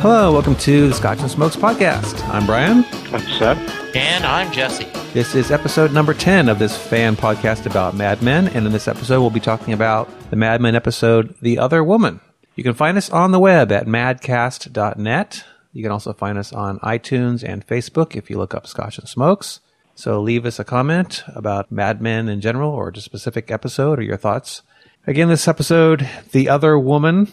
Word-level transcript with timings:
Hello, 0.00 0.32
welcome 0.32 0.54
to 0.54 0.86
the 0.86 0.94
Scotch 0.94 1.18
and 1.18 1.30
Smokes 1.30 1.56
podcast. 1.56 2.22
I'm 2.28 2.46
Brian. 2.46 2.84
I'm 3.12 3.20
Seth. 3.36 3.96
And 3.96 4.24
I'm 4.24 4.52
Jesse. 4.52 4.84
This 5.12 5.34
is 5.34 5.50
episode 5.50 5.92
number 5.92 6.14
10 6.14 6.48
of 6.48 6.60
this 6.60 6.76
fan 6.76 7.16
podcast 7.16 7.66
about 7.66 7.96
Mad 7.96 8.22
Men. 8.22 8.46
And 8.46 8.64
in 8.64 8.70
this 8.70 8.86
episode, 8.86 9.20
we'll 9.20 9.30
be 9.30 9.40
talking 9.40 9.74
about 9.74 10.08
the 10.30 10.36
Mad 10.36 10.60
Men 10.60 10.76
episode, 10.76 11.34
The 11.42 11.58
Other 11.58 11.82
Woman. 11.82 12.20
You 12.54 12.62
can 12.62 12.74
find 12.74 12.96
us 12.96 13.10
on 13.10 13.32
the 13.32 13.40
web 13.40 13.72
at 13.72 13.86
madcast.net. 13.86 15.44
You 15.72 15.82
can 15.82 15.90
also 15.90 16.12
find 16.12 16.38
us 16.38 16.52
on 16.52 16.78
iTunes 16.78 17.42
and 17.42 17.66
Facebook 17.66 18.14
if 18.14 18.30
you 18.30 18.38
look 18.38 18.54
up 18.54 18.68
Scotch 18.68 18.98
and 18.98 19.08
Smokes. 19.08 19.58
So 19.96 20.20
leave 20.20 20.46
us 20.46 20.60
a 20.60 20.64
comment 20.64 21.24
about 21.34 21.72
Mad 21.72 22.00
Men 22.00 22.28
in 22.28 22.40
general 22.40 22.70
or 22.70 22.92
just 22.92 23.08
a 23.08 23.10
specific 23.10 23.50
episode 23.50 23.98
or 23.98 24.02
your 24.02 24.16
thoughts. 24.16 24.62
Again, 25.08 25.28
this 25.28 25.48
episode, 25.48 26.08
The 26.30 26.48
Other 26.48 26.78
Woman, 26.78 27.32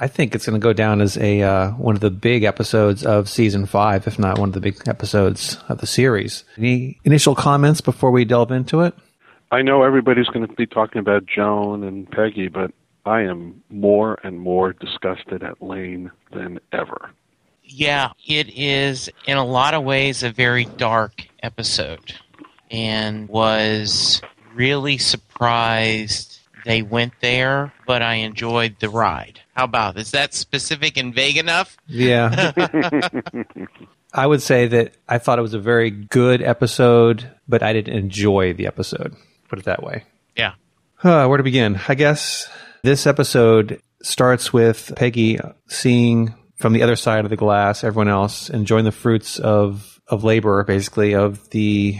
I 0.00 0.08
think 0.08 0.34
it's 0.34 0.46
going 0.46 0.58
to 0.58 0.64
go 0.64 0.72
down 0.72 1.02
as 1.02 1.18
a 1.18 1.42
uh, 1.42 1.70
one 1.72 1.94
of 1.94 2.00
the 2.00 2.10
big 2.10 2.42
episodes 2.42 3.04
of 3.04 3.28
season 3.28 3.66
five, 3.66 4.06
if 4.06 4.18
not 4.18 4.38
one 4.38 4.48
of 4.48 4.54
the 4.54 4.60
big 4.60 4.88
episodes 4.88 5.58
of 5.68 5.78
the 5.78 5.86
series. 5.86 6.42
Any 6.56 6.98
initial 7.04 7.34
comments 7.34 7.82
before 7.82 8.10
we 8.10 8.24
delve 8.24 8.50
into 8.50 8.80
it? 8.80 8.94
I 9.50 9.60
know 9.60 9.82
everybody's 9.82 10.28
going 10.28 10.46
to 10.46 10.54
be 10.54 10.66
talking 10.66 11.00
about 11.00 11.26
Joan 11.26 11.84
and 11.84 12.10
Peggy, 12.10 12.48
but 12.48 12.72
I 13.04 13.22
am 13.22 13.62
more 13.68 14.18
and 14.24 14.40
more 14.40 14.72
disgusted 14.72 15.42
at 15.42 15.60
Lane 15.62 16.10
than 16.32 16.60
ever. 16.72 17.10
Yeah, 17.62 18.12
it 18.26 18.48
is 18.56 19.10
in 19.26 19.36
a 19.36 19.44
lot 19.44 19.74
of 19.74 19.84
ways 19.84 20.22
a 20.22 20.30
very 20.30 20.64
dark 20.64 21.26
episode 21.42 22.14
and 22.70 23.28
was 23.28 24.22
really 24.54 24.96
surprised 24.96 26.39
they 26.64 26.82
went 26.82 27.12
there, 27.20 27.72
but 27.86 28.02
I 28.02 28.16
enjoyed 28.16 28.76
the 28.80 28.88
ride. 28.88 29.40
How 29.54 29.64
about 29.64 29.98
is 29.98 30.10
that 30.12 30.34
specific 30.34 30.96
and 30.96 31.14
vague 31.14 31.36
enough? 31.36 31.76
Yeah. 31.86 32.52
I 34.12 34.26
would 34.26 34.42
say 34.42 34.66
that 34.66 34.94
I 35.08 35.18
thought 35.18 35.38
it 35.38 35.42
was 35.42 35.54
a 35.54 35.60
very 35.60 35.90
good 35.90 36.42
episode, 36.42 37.30
but 37.46 37.62
I 37.62 37.72
didn't 37.72 37.94
enjoy 37.94 38.54
the 38.54 38.66
episode. 38.66 39.14
Put 39.48 39.60
it 39.60 39.64
that 39.66 39.82
way. 39.82 40.04
Yeah. 40.36 40.54
Uh, 41.02 41.26
where 41.26 41.36
to 41.36 41.44
begin? 41.44 41.80
I 41.88 41.94
guess 41.94 42.48
this 42.82 43.06
episode 43.06 43.80
starts 44.02 44.52
with 44.52 44.92
Peggy 44.96 45.38
seeing 45.68 46.34
from 46.56 46.72
the 46.72 46.82
other 46.82 46.96
side 46.96 47.24
of 47.24 47.30
the 47.30 47.36
glass 47.36 47.84
everyone 47.84 48.08
else 48.08 48.50
enjoying 48.50 48.84
the 48.84 48.92
fruits 48.92 49.38
of 49.38 50.00
of 50.08 50.24
labor, 50.24 50.64
basically 50.64 51.14
of 51.14 51.48
the 51.50 51.98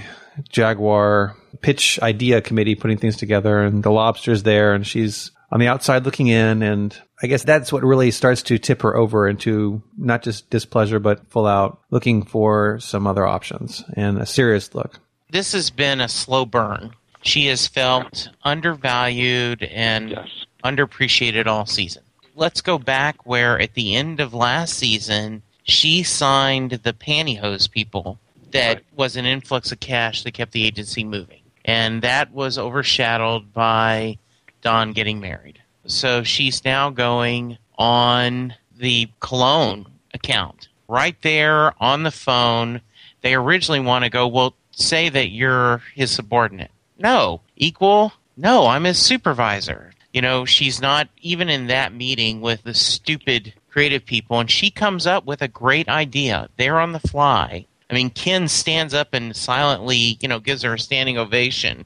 Jaguar 0.49 1.37
pitch 1.61 1.99
idea 2.03 2.41
committee 2.41 2.75
putting 2.75 2.99
things 2.99 3.17
together, 3.17 3.61
and 3.61 3.83
the 3.83 3.91
lobster's 3.91 4.43
there, 4.43 4.73
and 4.75 4.87
she's 4.87 5.31
on 5.53 5.59
the 5.61 5.67
outside 5.69 6.05
looking 6.05 6.29
in, 6.29 6.63
and 6.63 6.97
I 7.23 7.27
guess 7.27 7.43
that's 7.43 7.73
what 7.73 7.83
really 7.83 8.11
starts 8.13 8.43
to 8.45 8.59
tip 8.59 8.83
her 8.83 8.97
over 8.97 9.29
into 9.29 9.83
not 9.99 10.23
just 10.23 10.49
displeasure, 10.51 11.01
but 11.01 11.27
full 11.31 11.47
out 11.47 11.81
looking 11.91 12.23
for 12.25 12.79
some 12.81 13.07
other 13.07 13.27
options 13.27 13.83
and 13.95 14.19
a 14.19 14.27
serious 14.27 14.75
look. 14.75 15.01
This 15.31 15.53
has 15.53 15.71
been 15.71 16.01
a 16.01 16.09
slow 16.09 16.45
burn. 16.47 16.93
She 17.23 17.47
has 17.47 17.67
felt 17.67 18.29
undervalued 18.45 19.63
and 19.65 20.11
Yes. 20.11 20.29
underappreciated 20.65 21.47
all 21.47 21.67
season. 21.67 22.03
Let's 22.35 22.61
go 22.61 22.79
back 22.79 23.27
where 23.27 23.61
at 23.61 23.75
the 23.75 23.95
end 23.97 24.21
of 24.21 24.33
last 24.33 24.75
season, 24.75 25.43
she 25.65 26.03
signed 26.03 26.81
the 26.83 26.93
pantyhose 26.93 27.71
people 27.71 28.19
that 28.53 28.77
Right. 28.77 28.85
was 28.97 29.17
an 29.17 29.27
influx 29.27 29.71
of 29.73 29.81
cash 29.81 30.23
that 30.23 30.33
kept 30.33 30.53
the 30.53 30.65
agency 30.65 31.05
moving. 31.05 31.40
And 31.65 32.03
that 32.03 32.33
was 32.33 32.59
overshadowed 32.59 33.53
by 33.53 34.19
Don 34.63 34.93
getting 34.93 35.21
married. 35.21 35.61
So 35.87 36.23
she's 36.23 36.65
now 36.65 36.91
going 36.91 37.59
on 37.79 38.55
the 38.77 39.09
cologne 39.21 39.87
account. 40.15 40.69
Right 40.89 41.17
there 41.23 41.73
on 41.83 42.03
the 42.03 42.11
phone, 42.11 42.81
they 43.21 43.35
originally 43.35 43.81
want 43.81 44.05
to 44.05 44.11
go, 44.11 44.27
well, 44.27 44.55
say 44.71 45.09
that 45.09 45.31
you're 45.31 45.83
his 45.95 46.11
subordinate. 46.11 46.71
No. 46.99 47.41
Equal? 47.57 48.13
No, 48.37 48.67
I'm 48.67 48.85
his 48.85 48.99
supervisor. 48.99 49.93
You 50.13 50.23
know, 50.23 50.45
she's 50.45 50.81
not 50.81 51.09
even 51.21 51.49
in 51.49 51.69
that 51.69 51.93
meeting 51.93 52.41
with 52.41 52.65
the 52.65 52.75
stupid 52.75 53.55
creative 53.69 54.05
people, 54.05 54.41
and 54.41 54.51
she 54.51 54.71
comes 54.71 55.07
up 55.07 55.25
with 55.25 55.43
a 55.43 55.49
great 55.49 55.89
idea. 55.89 56.49
They're 56.57 56.81
on 56.81 56.93
the 56.93 57.01
fly. 57.01 57.67
I 57.91 57.95
mean, 57.95 58.11
Ken 58.11 58.47
stands 58.49 58.95
up 58.95 59.15
and 59.15 59.35
silently, 59.35 60.17
you 60.21 60.29
know, 60.29 60.39
gives 60.39 60.63
her 60.63 60.75
a 60.75 60.79
standing 60.79 61.19
ovation, 61.19 61.85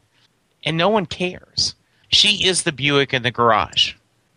and 0.65 0.77
no 0.77 0.89
one 0.89 1.07
cares. 1.07 1.75
She 2.09 2.47
is 2.47 2.63
the 2.63 2.73
Buick 2.73 3.15
in 3.15 3.23
the 3.23 3.31
garage, 3.31 3.95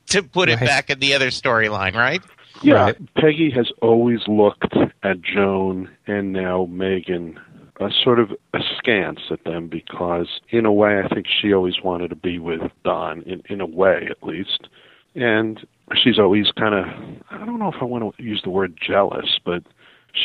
to 0.08 0.24
put 0.24 0.50
it 0.50 0.60
back 0.60 0.90
in 0.90 1.00
the 1.00 1.14
other 1.14 1.28
storyline, 1.28 1.94
right? 1.94 2.22
Yeah, 2.64 2.86
Right. 2.86 3.14
Peggy 3.16 3.52
has 3.52 3.72
always 3.82 4.28
looked 4.28 4.76
at 5.04 5.22
Joan 5.22 5.90
and 6.08 6.34
now 6.34 6.66
Megan 6.66 7.40
uh, 7.80 7.90
sort 8.04 8.20
of 8.20 8.32
askance 8.54 9.20
at 9.30 9.44
them 9.44 9.68
because, 9.68 10.40
in 10.50 10.66
a 10.66 10.74
way, 10.74 11.00
I 11.00 11.08
think 11.14 11.28
she 11.28 11.54
always 11.54 11.82
wanted 11.84 12.10
to 12.10 12.16
be 12.16 12.40
with 12.40 12.62
Don, 12.84 13.22
in, 13.24 13.44
in 13.50 13.62
a 13.62 13.66
way 13.66 14.08
at 14.10 14.24
least. 14.24 14.68
And 15.14 15.66
she's 15.96 16.18
always 16.18 16.48
kind 16.58 16.74
of, 16.74 16.86
I 17.30 17.46
don't 17.46 17.60
know 17.60 17.72
if 17.72 17.82
I 17.82 17.86
want 17.86 18.18
to 18.18 18.24
use 18.24 18.42
the 18.44 18.50
word 18.50 18.78
jealous, 18.82 19.40
but 19.46 19.64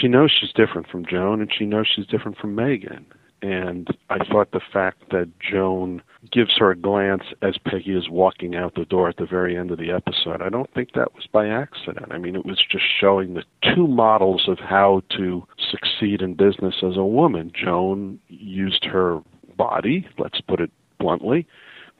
she 0.00 0.08
knows 0.08 0.30
she's 0.38 0.52
different 0.52 0.88
from 0.88 1.04
Joan 1.06 1.40
and 1.40 1.52
she 1.56 1.66
knows 1.66 1.86
she's 1.94 2.06
different 2.06 2.38
from 2.38 2.54
Megan. 2.54 3.06
And 3.42 3.88
I 4.08 4.18
thought 4.24 4.52
the 4.52 4.60
fact 4.72 5.10
that 5.10 5.28
Joan 5.40 6.00
gives 6.30 6.56
her 6.58 6.70
a 6.70 6.76
glance 6.76 7.24
as 7.42 7.58
Peggy 7.58 7.96
is 7.96 8.08
walking 8.08 8.54
out 8.54 8.76
the 8.76 8.84
door 8.84 9.08
at 9.08 9.16
the 9.16 9.26
very 9.26 9.56
end 9.56 9.72
of 9.72 9.78
the 9.78 9.90
episode, 9.90 10.40
I 10.40 10.48
don't 10.48 10.72
think 10.72 10.92
that 10.94 11.12
was 11.14 11.26
by 11.32 11.48
accident. 11.48 12.12
I 12.12 12.18
mean, 12.18 12.36
it 12.36 12.46
was 12.46 12.64
just 12.70 12.84
showing 13.00 13.34
the 13.34 13.42
two 13.74 13.88
models 13.88 14.44
of 14.46 14.60
how 14.60 15.02
to 15.16 15.44
succeed 15.58 16.22
in 16.22 16.34
business 16.34 16.76
as 16.88 16.96
a 16.96 17.04
woman. 17.04 17.50
Joan 17.52 18.20
used 18.28 18.84
her 18.84 19.20
body, 19.56 20.06
let's 20.18 20.40
put 20.40 20.60
it 20.60 20.70
bluntly. 21.00 21.46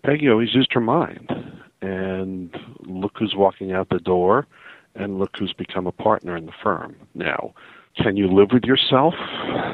Peggy 0.05 0.31
always 0.31 0.55
used 0.55 0.73
her 0.73 0.81
mind. 0.81 1.29
And 1.81 2.57
look 2.87 3.13
who's 3.19 3.35
walking 3.37 3.73
out 3.73 3.89
the 3.89 3.99
door, 3.99 4.47
and 4.95 5.19
look 5.19 5.31
who's 5.37 5.53
become 5.53 5.89
a 5.89 5.93
partner 5.93 6.37
in 6.37 6.47
the 6.47 6.53
firm 6.63 6.95
now. 7.15 7.53
Can 7.97 8.17
you 8.17 8.27
live 8.33 8.49
with 8.53 8.65
yourself? 8.65 9.15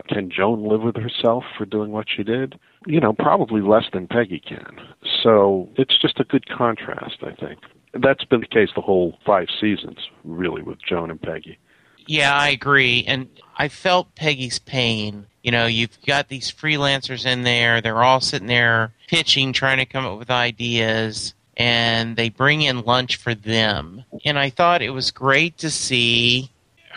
Can 0.09 0.31
Joan 0.31 0.67
live 0.67 0.83
with 0.83 0.97
herself 0.97 1.45
for 1.57 1.65
doing 1.65 1.93
what 1.93 2.07
she 2.15 2.23
did? 2.23 2.59
You 2.87 3.01
know, 3.01 3.13
probably 3.13 3.61
less 3.61 3.85
than 3.93 4.09
Peggy 4.09 4.41
can. 4.41 4.81
So 5.23 5.69
it's 5.77 6.01
just 6.01 6.19
a 6.19 6.25
good 6.25 6.49
contrast, 6.49 7.23
I 7.23 7.33
think. 7.33 7.61
That's 7.95 8.25
been 8.25 8.41
the 8.41 8.47
case 8.47 8.71
the 8.75 8.81
whole 8.81 9.19
five 9.25 9.49
seasons, 9.61 9.99
really, 10.25 10.63
with 10.63 10.79
Joan 10.83 11.11
and 11.11 11.21
Peggy. 11.21 11.59
Yeah, 12.07 12.35
I 12.35 12.49
agree. 12.49 13.05
And 13.07 13.29
I 13.57 13.69
felt 13.69 14.15
Peggy's 14.15 14.59
pain. 14.59 15.27
You 15.43 15.53
know, 15.53 15.67
you've 15.67 15.99
got 16.07 16.29
these 16.29 16.51
freelancers 16.51 17.25
in 17.25 17.43
there, 17.43 17.81
they're 17.81 18.03
all 18.03 18.21
sitting 18.21 18.49
there 18.49 18.93
pitching, 19.09 19.53
trying 19.53 19.79
to 19.79 19.87
come 19.87 20.05
up 20.05 20.19
with 20.19 20.31
ideas, 20.31 21.35
and 21.57 22.17
they 22.17 22.31
bring 22.31 22.63
in 22.63 22.83
lunch 22.83 23.17
for 23.17 23.35
them. 23.35 24.05
And 24.25 24.39
I 24.39 24.51
thought 24.51 24.83
it 24.83 24.91
was 24.91 25.11
great 25.11 25.59
to 25.59 25.71
see 25.71 26.51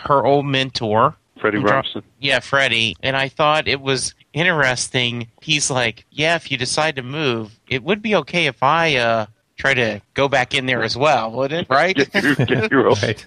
her 0.04 0.24
old 0.26 0.46
mentor. 0.46 1.16
Freddie 1.40 1.60
Dro- 1.60 1.72
Robson. 1.72 2.02
Yeah, 2.20 2.38
Freddie. 2.40 2.96
And 3.02 3.16
I 3.16 3.28
thought 3.28 3.66
it 3.66 3.80
was 3.80 4.14
interesting. 4.32 5.28
He's 5.40 5.70
like, 5.70 6.04
Yeah, 6.10 6.36
if 6.36 6.50
you 6.50 6.56
decide 6.56 6.96
to 6.96 7.02
move, 7.02 7.58
it 7.68 7.82
would 7.82 8.00
be 8.02 8.14
okay 8.16 8.46
if 8.46 8.62
I 8.62 8.96
uh 8.96 9.26
try 9.56 9.74
to 9.74 10.00
go 10.14 10.28
back 10.28 10.54
in 10.54 10.66
there 10.66 10.82
as 10.82 10.96
well, 10.96 11.30
wouldn't 11.32 11.68
it? 11.70 11.74
Right? 11.74 11.96
Get 11.96 12.14
your, 12.22 12.34
get 12.36 12.70
your 12.70 12.88
own 12.90 12.96
Right. 13.02 13.26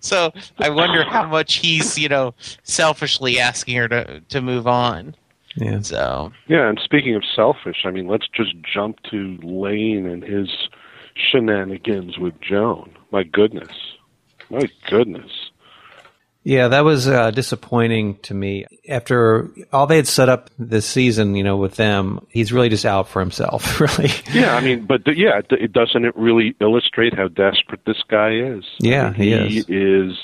So 0.00 0.32
I 0.58 0.70
wonder 0.70 1.04
how 1.04 1.26
much 1.26 1.54
he's, 1.56 1.98
you 1.98 2.08
know, 2.08 2.34
selfishly 2.62 3.38
asking 3.40 3.76
her 3.76 3.88
to 3.88 4.20
to 4.20 4.40
move 4.40 4.66
on. 4.66 5.14
Yeah. 5.56 5.80
So 5.82 6.32
Yeah, 6.48 6.68
and 6.68 6.80
speaking 6.82 7.14
of 7.14 7.24
selfish, 7.26 7.84
I 7.84 7.90
mean, 7.90 8.06
let's 8.06 8.26
just 8.28 8.54
jump 8.62 9.02
to 9.10 9.38
Lane 9.42 10.06
and 10.06 10.22
his 10.22 10.48
shenanigans 11.14 12.16
with 12.18 12.40
Joan. 12.40 12.90
My 13.10 13.22
goodness. 13.22 13.68
My 14.52 14.68
goodness. 14.88 15.30
Yeah, 16.44 16.68
that 16.68 16.84
was 16.84 17.06
uh, 17.06 17.30
disappointing 17.30 18.18
to 18.22 18.34
me. 18.34 18.66
After 18.88 19.48
all 19.72 19.86
they 19.86 19.94
had 19.96 20.08
set 20.08 20.28
up 20.28 20.50
this 20.58 20.84
season, 20.86 21.36
you 21.36 21.44
know, 21.44 21.56
with 21.56 21.76
them, 21.76 22.26
he's 22.30 22.52
really 22.52 22.68
just 22.68 22.84
out 22.84 23.06
for 23.08 23.20
himself, 23.20 23.80
really. 23.80 24.10
Yeah, 24.32 24.56
I 24.56 24.60
mean, 24.60 24.84
but 24.86 25.04
th- 25.04 25.16
yeah, 25.16 25.40
it- 25.50 25.72
doesn't 25.72 26.04
it 26.04 26.16
really 26.16 26.56
illustrate 26.60 27.14
how 27.14 27.28
desperate 27.28 27.80
this 27.86 28.02
guy 28.08 28.32
is? 28.34 28.64
Yeah, 28.80 29.06
I 29.14 29.18
mean, 29.18 29.48
he 29.48 29.58
is. 29.58 29.66
is. 29.68 30.18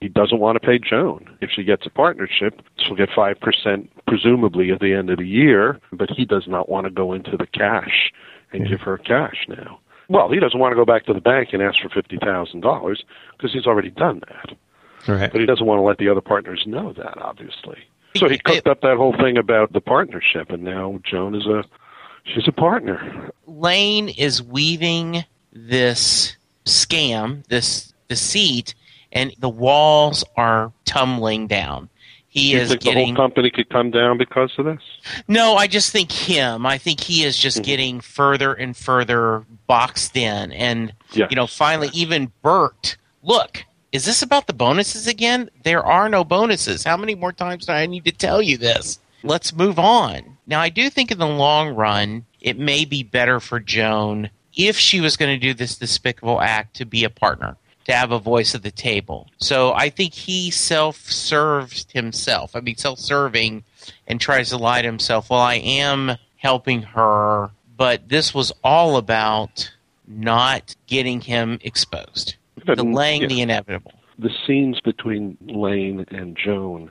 He 0.00 0.08
doesn't 0.08 0.40
want 0.40 0.60
to 0.60 0.66
pay 0.66 0.78
Joan. 0.80 1.26
If 1.40 1.50
she 1.54 1.62
gets 1.62 1.86
a 1.86 1.90
partnership, 1.90 2.60
she'll 2.78 2.96
get 2.96 3.08
five 3.14 3.38
percent, 3.40 3.88
presumably 4.08 4.72
at 4.72 4.80
the 4.80 4.92
end 4.94 5.10
of 5.10 5.18
the 5.18 5.26
year. 5.28 5.78
But 5.92 6.10
he 6.10 6.24
does 6.24 6.46
not 6.48 6.68
want 6.68 6.86
to 6.86 6.90
go 6.90 7.12
into 7.12 7.36
the 7.36 7.46
cash 7.46 8.12
and 8.52 8.64
Yeah. 8.64 8.70
give 8.72 8.80
her 8.82 8.98
cash 8.98 9.46
now. 9.48 9.78
Well, 10.08 10.30
he 10.30 10.38
doesn't 10.38 10.58
want 10.58 10.72
to 10.72 10.76
go 10.76 10.84
back 10.84 11.04
to 11.06 11.12
the 11.12 11.20
bank 11.20 11.50
and 11.52 11.62
ask 11.62 11.80
for 11.80 11.88
fifty 11.88 12.16
thousand 12.18 12.60
dollars 12.60 13.04
because 13.36 13.52
he's 13.52 13.66
already 13.66 13.90
done 13.90 14.20
that. 14.28 14.56
Right. 15.08 15.30
But 15.30 15.40
he 15.40 15.46
doesn't 15.46 15.66
want 15.66 15.78
to 15.78 15.82
let 15.82 15.98
the 15.98 16.08
other 16.08 16.20
partners 16.20 16.64
know 16.66 16.92
that, 16.94 17.18
obviously. 17.18 17.78
So 18.16 18.28
he 18.28 18.38
cooked 18.38 18.66
up 18.66 18.80
that 18.80 18.96
whole 18.96 19.14
thing 19.16 19.36
about 19.36 19.72
the 19.72 19.80
partnership, 19.80 20.50
and 20.50 20.62
now 20.62 20.98
Joan 21.04 21.34
is 21.34 21.46
a 21.46 21.64
she's 22.24 22.48
a 22.48 22.52
partner. 22.52 23.30
Lane 23.46 24.08
is 24.08 24.42
weaving 24.42 25.24
this 25.52 26.36
scam, 26.64 27.46
this 27.48 27.92
the 28.08 28.16
seat, 28.16 28.74
and 29.12 29.34
the 29.38 29.48
walls 29.48 30.24
are 30.36 30.72
tumbling 30.84 31.46
down. 31.46 31.88
He 32.36 32.52
you 32.52 32.58
is 32.58 32.68
think 32.68 32.82
getting 32.82 33.14
the 33.14 33.18
whole 33.20 33.28
company 33.28 33.50
could 33.50 33.70
come 33.70 33.90
down 33.90 34.18
because 34.18 34.50
of 34.58 34.66
this? 34.66 34.80
no. 35.26 35.56
I 35.56 35.66
just 35.66 35.90
think 35.90 36.12
him. 36.12 36.66
I 36.66 36.76
think 36.76 37.00
he 37.00 37.24
is 37.24 37.38
just 37.38 37.58
Mhm. 37.60 37.64
getting 37.64 38.00
further 38.00 38.52
and 38.52 38.76
further 38.76 39.44
boxed 39.66 40.16
in, 40.16 40.52
and 40.52 40.92
Yeah. 41.14 41.26
you 41.30 41.36
know, 41.36 41.46
finally, 41.46 41.88
even 41.94 42.30
Bert. 42.42 42.96
Look, 43.22 43.64
is 43.90 44.04
this 44.04 44.20
about 44.20 44.46
the 44.46 44.52
bonuses 44.52 45.06
again? 45.06 45.48
There 45.64 45.82
are 45.84 46.08
no 46.10 46.24
bonuses. 46.24 46.84
How 46.84 46.98
many 46.98 47.14
more 47.14 47.32
times 47.32 47.64
do 47.66 47.72
I 47.72 47.86
need 47.86 48.04
to 48.04 48.12
tell 48.12 48.42
you 48.42 48.58
this? 48.58 48.98
Let's 49.22 49.54
move 49.54 49.78
on. 49.78 50.36
Now, 50.46 50.60
I 50.60 50.68
do 50.68 50.90
think 50.90 51.10
in 51.10 51.18
the 51.18 51.26
long 51.26 51.70
run, 51.70 52.26
it 52.42 52.58
may 52.58 52.84
be 52.84 53.02
better 53.02 53.40
for 53.40 53.58
Joan 53.58 54.28
if 54.54 54.78
she 54.78 55.00
was 55.00 55.16
going 55.16 55.34
to 55.34 55.40
do 55.46 55.54
this 55.54 55.76
despicable 55.76 56.40
act 56.42 56.76
to 56.76 56.84
be 56.84 57.02
a 57.02 57.10
partner, 57.10 57.56
to 57.86 57.92
have 57.94 58.10
a 58.10 58.18
voice 58.18 58.54
at 58.54 58.64
the 58.64 58.70
table. 58.72 59.28
So 59.38 59.72
I 59.72 59.90
think 59.90 60.12
he 60.12 60.50
self 60.50 60.96
serves 60.96 61.86
himself. 61.92 62.56
I 62.56 62.60
mean, 62.60 62.76
self 62.76 62.98
serving 62.98 63.62
and 64.08 64.20
tries 64.20 64.50
to 64.50 64.58
lie 64.58 64.82
to 64.82 64.88
himself. 64.88 65.30
Well, 65.30 65.40
I 65.40 65.54
am 65.56 66.16
helping 66.36 66.82
her, 66.82 67.50
but 67.76 68.08
this 68.08 68.34
was 68.34 68.52
all 68.64 68.96
about 68.96 69.70
not 70.08 70.74
getting 70.88 71.20
him 71.20 71.58
exposed, 71.62 72.34
delaying 72.64 73.22
yeah, 73.22 73.28
the 73.28 73.40
inevitable. 73.40 73.94
the 74.18 74.30
scenes 74.46 74.80
between 74.80 75.36
Lane 75.42 76.04
and 76.08 76.36
Joan 76.36 76.90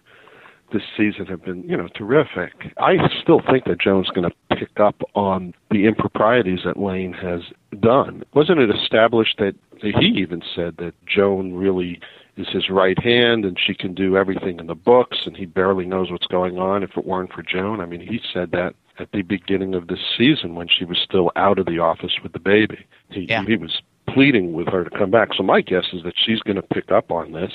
this 0.74 0.82
season 0.98 1.26
have 1.28 1.44
been, 1.44 1.64
you 1.64 1.78
know, 1.78 1.88
terrific. 1.96 2.74
I 2.78 2.96
still 3.22 3.42
think 3.50 3.66
that 3.66 3.80
Joan's 3.80 4.10
going 4.10 4.30
to 4.30 4.56
pick 4.58 4.80
up 4.80 5.02
on 5.14 5.54
the 5.72 5.86
improprieties 5.86 6.60
that 6.66 6.78
Lane 6.78 7.14
has 7.14 7.42
done. 7.80 8.24
Wasn't 8.34 8.60
it 8.60 8.70
established 8.70 9.38
that 9.38 9.56
he 9.82 10.08
even 10.18 10.42
said 10.56 10.78
that 10.78 10.94
Joan 11.06 11.54
really 11.54 12.00
is 12.38 12.48
his 12.50 12.70
right 12.70 13.02
hand 13.02 13.46
and 13.46 13.58
she 13.60 13.74
can 13.74 13.94
do 13.94 14.18
everything 14.18 14.60
in 14.60 14.68
the 14.68 14.76
books 14.76 15.20
and 15.26 15.38
he 15.38 15.46
barely 15.46 15.86
knows 15.86 16.12
what's 16.12 16.28
going 16.28 16.58
on 16.58 16.84
if 16.84 16.98
it 16.98 17.06
weren't 17.06 17.32
for 17.32 17.44
Joan? 17.44 17.80
I 17.80 17.86
mean, 17.86 18.02
he 18.02 18.20
said 18.34 18.52
that 18.52 18.76
at 19.00 19.12
the 19.12 19.22
beginning 19.22 19.76
of 19.76 19.88
this 19.88 20.00
season 20.18 20.56
when 20.56 20.68
she 20.68 20.86
was 20.86 20.98
still 20.98 21.32
out 21.36 21.60
of 21.60 21.66
the 21.66 21.80
office 21.80 22.14
with 22.24 22.34
the 22.34 22.40
baby. 22.40 22.86
He, 23.10 23.22
Yeah. 23.30 23.44
he 23.46 23.56
was 23.56 23.82
pleading 24.08 24.54
with 24.54 24.68
her 24.68 24.84
to 24.84 24.90
come 24.90 25.12
back. 25.12 25.30
So 25.36 25.44
my 25.44 25.62
guess 25.62 25.86
is 25.94 26.04
that 26.04 26.14
she's 26.18 26.40
going 26.40 26.56
to 26.56 26.62
pick 26.62 26.92
up 26.92 27.12
on 27.12 27.32
this, 27.34 27.52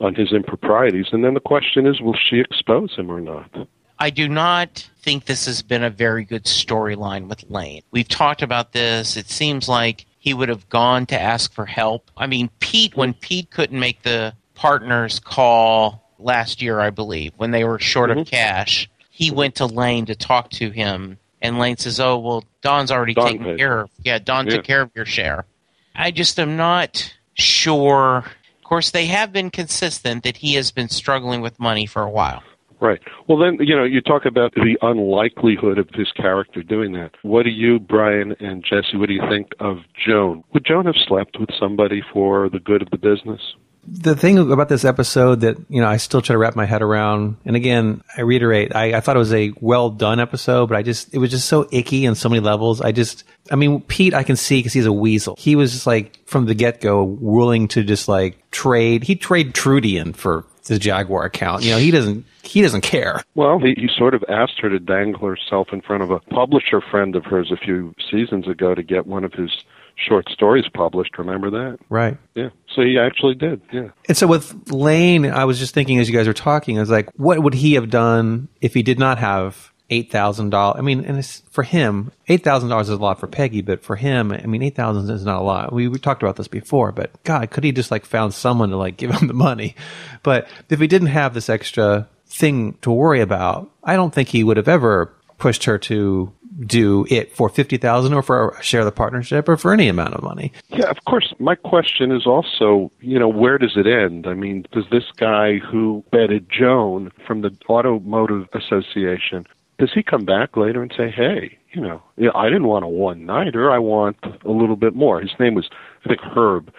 on 0.00 0.14
his 0.14 0.32
improprieties, 0.32 1.06
and 1.12 1.24
then 1.24 1.34
the 1.34 1.40
question 1.40 1.86
is, 1.86 2.00
will 2.00 2.16
she 2.16 2.38
expose 2.40 2.94
him 2.96 3.10
or 3.10 3.20
not? 3.20 3.50
I 3.98 4.10
do 4.10 4.28
not 4.28 4.88
think 4.98 5.24
this 5.24 5.46
has 5.46 5.62
been 5.62 5.82
a 5.82 5.90
very 5.90 6.24
good 6.24 6.44
storyline 6.44 7.28
with 7.28 7.44
Lane. 7.48 7.82
We've 7.90 8.08
talked 8.08 8.42
about 8.42 8.72
this. 8.72 9.16
It 9.16 9.28
seems 9.30 9.68
like 9.68 10.04
he 10.18 10.34
would 10.34 10.50
have 10.50 10.68
gone 10.68 11.06
to 11.06 11.20
ask 11.20 11.52
for 11.52 11.64
help. 11.64 12.10
I 12.16 12.26
mean, 12.26 12.50
Pete, 12.60 12.94
when 12.94 13.14
Pete 13.14 13.50
couldn't 13.50 13.78
make 13.78 14.02
the 14.02 14.34
partners 14.54 15.18
call 15.18 16.02
last 16.18 16.60
year, 16.60 16.78
I 16.80 16.90
believe, 16.90 17.32
when 17.36 17.52
they 17.52 17.64
were 17.64 17.78
short 17.78 18.10
of 18.10 18.18
Mhm. 18.18 18.26
cash, 18.26 18.90
he 19.10 19.30
went 19.30 19.54
to 19.56 19.66
Lane 19.66 20.06
to 20.06 20.14
talk 20.14 20.50
to 20.50 20.70
him. 20.70 21.18
And 21.40 21.58
Lane 21.58 21.76
says, 21.76 22.00
Oh, 22.00 22.18
well, 22.18 22.44
Don's 22.62 22.90
already 22.90 23.14
Don 23.14 23.26
taken 23.32 23.44
paid. 23.44 23.58
care 23.58 23.80
of. 23.82 23.90
Yeah, 24.02 24.18
Don 24.18 24.46
Yeah. 24.46 24.56
took 24.56 24.64
care 24.64 24.82
of 24.82 24.90
your 24.94 25.06
share. 25.06 25.46
I 25.94 26.10
just 26.10 26.38
am 26.38 26.56
not 26.56 27.14
sure. 27.34 28.24
Of 28.66 28.68
course, 28.68 28.90
they 28.90 29.06
have 29.06 29.32
been 29.32 29.50
consistent 29.50 30.24
that 30.24 30.38
he 30.38 30.54
has 30.54 30.72
been 30.72 30.88
struggling 30.88 31.40
with 31.40 31.60
money 31.60 31.86
for 31.86 32.02
a 32.02 32.10
while. 32.10 32.42
Right. 32.80 33.00
Well, 33.28 33.38
then, 33.38 33.58
you 33.60 33.76
know, 33.76 33.84
you 33.84 34.00
talk 34.00 34.24
about 34.24 34.54
the 34.54 34.76
unlikelihood 34.82 35.78
of 35.78 35.88
his 35.94 36.10
character 36.16 36.64
doing 36.64 36.90
that. 36.94 37.12
What 37.22 37.44
do 37.44 37.50
you, 37.50 37.78
Brian 37.78 38.34
and 38.40 38.64
Jesse, 38.64 38.96
what 38.96 39.06
do 39.06 39.14
you 39.14 39.22
think 39.30 39.52
of 39.60 39.76
Joan? 40.04 40.42
Would 40.52 40.64
Joan 40.64 40.86
have 40.86 40.96
slept 41.06 41.38
with 41.38 41.50
somebody 41.56 42.02
for 42.12 42.48
the 42.48 42.58
good 42.58 42.82
of 42.82 42.90
the 42.90 42.98
business? 42.98 43.40
The 43.88 44.16
thing 44.16 44.38
about 44.38 44.68
this 44.68 44.84
episode 44.84 45.40
that 45.40 45.56
you 45.68 45.80
know 45.80 45.88
I 45.88 45.96
still 45.96 46.22
try 46.22 46.34
to 46.34 46.38
wrap 46.38 46.56
my 46.56 46.66
head 46.66 46.82
around, 46.82 47.36
and 47.44 47.56
again 47.56 48.02
I 48.16 48.22
reiterate, 48.22 48.74
I, 48.74 48.94
I 48.94 49.00
thought 49.00 49.16
it 49.16 49.20
was 49.20 49.32
a 49.32 49.52
well 49.60 49.90
done 49.90 50.20
episode, 50.20 50.66
but 50.68 50.76
I 50.76 50.82
just 50.82 51.14
it 51.14 51.18
was 51.18 51.30
just 51.30 51.48
so 51.48 51.68
icky 51.70 52.06
on 52.06 52.14
so 52.14 52.28
many 52.28 52.40
levels. 52.40 52.80
I 52.80 52.92
just, 52.92 53.24
I 53.50 53.56
mean, 53.56 53.80
Pete 53.82 54.14
I 54.14 54.22
can 54.22 54.36
see 54.36 54.58
because 54.58 54.72
he's 54.72 54.86
a 54.86 54.92
weasel. 54.92 55.36
He 55.38 55.56
was 55.56 55.72
just 55.72 55.86
like 55.86 56.26
from 56.26 56.46
the 56.46 56.54
get 56.54 56.80
go 56.80 57.04
willing 57.04 57.68
to 57.68 57.84
just 57.84 58.08
like 58.08 58.50
trade. 58.50 59.04
He 59.04 59.16
trade 59.16 59.54
Trudy 59.54 59.96
in 59.98 60.12
for 60.12 60.44
the 60.66 60.78
Jaguar 60.78 61.24
account. 61.24 61.62
You 61.62 61.72
know, 61.72 61.78
he 61.78 61.90
doesn't 61.90 62.24
he 62.42 62.62
doesn't 62.62 62.82
care. 62.82 63.22
Well, 63.34 63.58
he, 63.58 63.74
he 63.76 63.88
sort 63.96 64.14
of 64.14 64.24
asked 64.28 64.60
her 64.60 64.68
to 64.68 64.78
dangle 64.78 65.28
herself 65.28 65.68
in 65.72 65.80
front 65.80 66.02
of 66.02 66.10
a 66.10 66.20
publisher 66.20 66.80
friend 66.80 67.16
of 67.16 67.24
hers 67.24 67.50
a 67.50 67.56
few 67.56 67.94
seasons 68.10 68.48
ago 68.48 68.74
to 68.74 68.82
get 68.82 69.06
one 69.06 69.24
of 69.24 69.32
his 69.32 69.50
short 69.96 70.28
stories 70.30 70.64
published. 70.72 71.18
Remember 71.18 71.50
that? 71.50 71.78
Right. 71.88 72.18
Yeah. 72.34 72.50
So 72.74 72.82
he 72.82 72.98
actually 72.98 73.34
did. 73.34 73.60
Yeah. 73.72 73.88
And 74.08 74.16
so 74.16 74.26
with 74.26 74.70
Lane, 74.70 75.26
I 75.26 75.44
was 75.44 75.58
just 75.58 75.74
thinking 75.74 75.98
as 75.98 76.08
you 76.08 76.14
guys 76.14 76.26
were 76.26 76.34
talking, 76.34 76.76
I 76.76 76.80
was 76.80 76.90
like, 76.90 77.08
what 77.16 77.42
would 77.42 77.54
he 77.54 77.74
have 77.74 77.90
done 77.90 78.48
if 78.60 78.74
he 78.74 78.82
did 78.82 78.98
not 78.98 79.18
have 79.18 79.72
eight 79.88 80.10
thousand 80.10 80.50
dollars? 80.50 80.78
I 80.78 80.82
mean, 80.82 81.04
and 81.04 81.18
it's, 81.18 81.42
for 81.50 81.62
him, 81.62 82.12
eight 82.28 82.44
thousand 82.44 82.68
dollars 82.68 82.88
is 82.88 82.98
a 82.98 83.02
lot 83.02 83.18
for 83.20 83.26
Peggy, 83.26 83.62
but 83.62 83.82
for 83.82 83.96
him, 83.96 84.32
I 84.32 84.46
mean, 84.46 84.62
eight 84.62 84.76
thousand 84.76 85.08
is 85.10 85.24
not 85.24 85.40
a 85.40 85.44
lot. 85.44 85.72
We, 85.72 85.88
we 85.88 85.98
talked 85.98 86.22
about 86.22 86.36
this 86.36 86.48
before, 86.48 86.92
but 86.92 87.10
God, 87.24 87.50
could 87.50 87.64
he 87.64 87.72
just 87.72 87.90
like 87.90 88.04
found 88.04 88.34
someone 88.34 88.70
to 88.70 88.76
like 88.76 88.96
give 88.98 89.10
him 89.10 89.28
the 89.28 89.34
money? 89.34 89.74
But 90.22 90.48
if 90.68 90.78
he 90.80 90.86
didn't 90.86 91.08
have 91.08 91.34
this 91.34 91.48
extra 91.48 92.08
thing 92.28 92.74
to 92.82 92.90
worry 92.90 93.20
about, 93.20 93.70
I 93.82 93.96
don't 93.96 94.12
think 94.12 94.28
he 94.28 94.44
would 94.44 94.56
have 94.56 94.68
ever 94.68 95.12
pushed 95.38 95.64
her 95.64 95.78
to 95.78 96.32
do 96.64 97.06
it 97.10 97.36
for 97.36 97.48
fifty 97.48 97.76
thousand 97.76 98.14
or 98.14 98.22
for 98.22 98.50
a 98.50 98.62
share 98.62 98.80
of 98.80 98.86
the 98.86 98.92
partnership 98.92 99.48
or 99.48 99.56
for 99.56 99.72
any 99.72 99.88
amount 99.88 100.14
of 100.14 100.22
money. 100.22 100.52
Yeah, 100.68 100.88
of 100.88 101.04
course. 101.04 101.34
My 101.38 101.54
question 101.54 102.10
is 102.10 102.26
also, 102.26 102.90
you 103.00 103.18
know, 103.18 103.28
where 103.28 103.58
does 103.58 103.76
it 103.76 103.86
end? 103.86 104.26
I 104.26 104.34
mean, 104.34 104.66
does 104.72 104.86
this 104.90 105.04
guy 105.16 105.58
who 105.58 106.02
betted 106.10 106.48
Joan 106.50 107.12
from 107.26 107.42
the 107.42 107.54
Automotive 107.68 108.48
Association, 108.54 109.46
does 109.78 109.92
he 109.92 110.02
come 110.02 110.24
back 110.24 110.56
later 110.56 110.80
and 110.80 110.92
say, 110.96 111.10
hey, 111.10 111.58
you 111.72 111.82
know, 111.82 112.02
I 112.34 112.46
didn't 112.46 112.68
want 112.68 112.86
a 112.86 112.88
one 112.88 113.26
nighter. 113.26 113.70
I 113.70 113.78
want 113.78 114.16
a 114.22 114.50
little 114.50 114.76
bit 114.76 114.94
more. 114.94 115.20
His 115.20 115.38
name 115.38 115.54
was, 115.54 115.68
I 116.04 116.08
think, 116.08 116.20
Herb. 116.22 116.72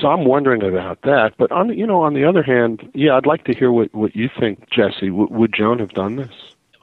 So 0.00 0.06
I'm 0.06 0.24
wondering 0.24 0.62
about 0.62 1.02
that. 1.02 1.32
But 1.38 1.50
on 1.50 1.68
the, 1.68 1.74
you 1.74 1.86
know, 1.86 2.02
on 2.02 2.14
the 2.14 2.24
other 2.24 2.44
hand, 2.44 2.88
yeah, 2.94 3.16
I'd 3.16 3.26
like 3.26 3.42
to 3.44 3.54
hear 3.54 3.72
what 3.72 3.92
what 3.92 4.14
you 4.14 4.30
think, 4.38 4.70
Jesse. 4.70 5.08
W- 5.08 5.26
would 5.28 5.52
Joan 5.52 5.80
have 5.80 5.90
done 5.90 6.14
this? 6.14 6.30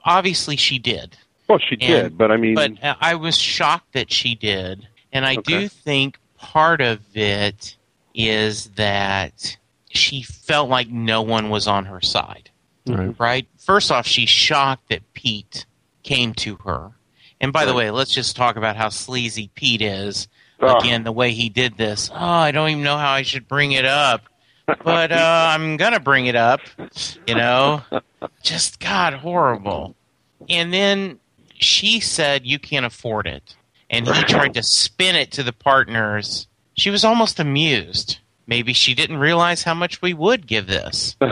Obviously, 0.06 0.56
she 0.56 0.78
did. 0.78 1.16
Well, 1.48 1.58
she 1.58 1.74
And- 1.74 1.80
did, 1.80 2.18
but 2.18 2.30
I 2.32 2.36
mean, 2.38 2.54
But 2.54 2.82
uh, 2.82 2.94
I 3.00 3.14
was 3.16 3.36
shocked 3.38 3.92
that 3.92 4.10
she 4.10 4.34
did. 4.34 4.88
And 5.12 5.26
I 5.26 5.36
Okay. 5.36 5.60
do 5.60 5.68
think 5.68 6.18
part 6.38 6.80
of 6.80 7.00
it 7.14 7.76
is 8.14 8.68
that 8.76 9.56
she 9.90 10.22
felt 10.22 10.68
like 10.70 10.88
no 10.88 11.20
one 11.22 11.50
was 11.50 11.66
on 11.66 11.84
her 11.86 12.00
side, 12.00 12.50
Right. 12.86 13.14
right? 13.18 13.48
First 13.58 13.90
off, 13.92 14.06
she's 14.06 14.28
shocked 14.30 14.88
that 14.90 15.02
Pete 15.14 15.66
came 16.02 16.32
to 16.34 16.56
her. 16.64 16.92
And 17.40 17.52
by 17.52 17.64
the 17.66 17.74
way, 17.74 17.90
let's 17.90 18.14
just 18.14 18.36
talk 18.36 18.56
about 18.56 18.76
how 18.76 18.88
sleazy 18.88 19.50
Pete 19.54 19.82
is. 19.82 20.28
Ah. 20.62 20.78
Again, 20.78 21.04
the 21.04 21.12
way 21.12 21.32
he 21.32 21.48
did 21.50 21.76
this. 21.76 22.10
Oh, 22.14 22.16
I 22.16 22.50
don't 22.52 22.70
even 22.70 22.82
know 22.84 22.96
how 22.96 23.10
I 23.12 23.22
should 23.22 23.46
bring 23.48 23.72
it 23.72 23.84
up. 23.84 24.22
But 24.66 25.12
uh, 25.12 25.46
I'm 25.50 25.76
going 25.76 25.92
to 25.92 26.00
bring 26.00 26.26
it 26.26 26.34
up. 26.36 26.60
You 27.26 27.34
know? 27.34 27.82
Just, 28.42 28.80
God, 28.80 29.12
horrible. 29.14 29.95
And 30.48 30.72
then 30.72 31.18
she 31.54 32.00
said, 32.00 32.46
You 32.46 32.58
can't 32.58 32.86
afford 32.86 33.26
it. 33.26 33.54
And 33.88 34.06
he 34.06 34.22
tried 34.24 34.54
to 34.54 34.62
spin 34.62 35.14
it 35.14 35.32
to 35.32 35.42
the 35.42 35.52
partners. 35.52 36.48
She 36.74 36.90
was 36.90 37.04
almost 37.04 37.38
amused. 37.38 38.18
Maybe 38.46 38.72
she 38.72 38.94
didn't 38.94 39.18
realize 39.18 39.62
how 39.62 39.74
much 39.74 40.02
we 40.02 40.14
would 40.14 40.46
give 40.46 40.66
this. 40.66 41.16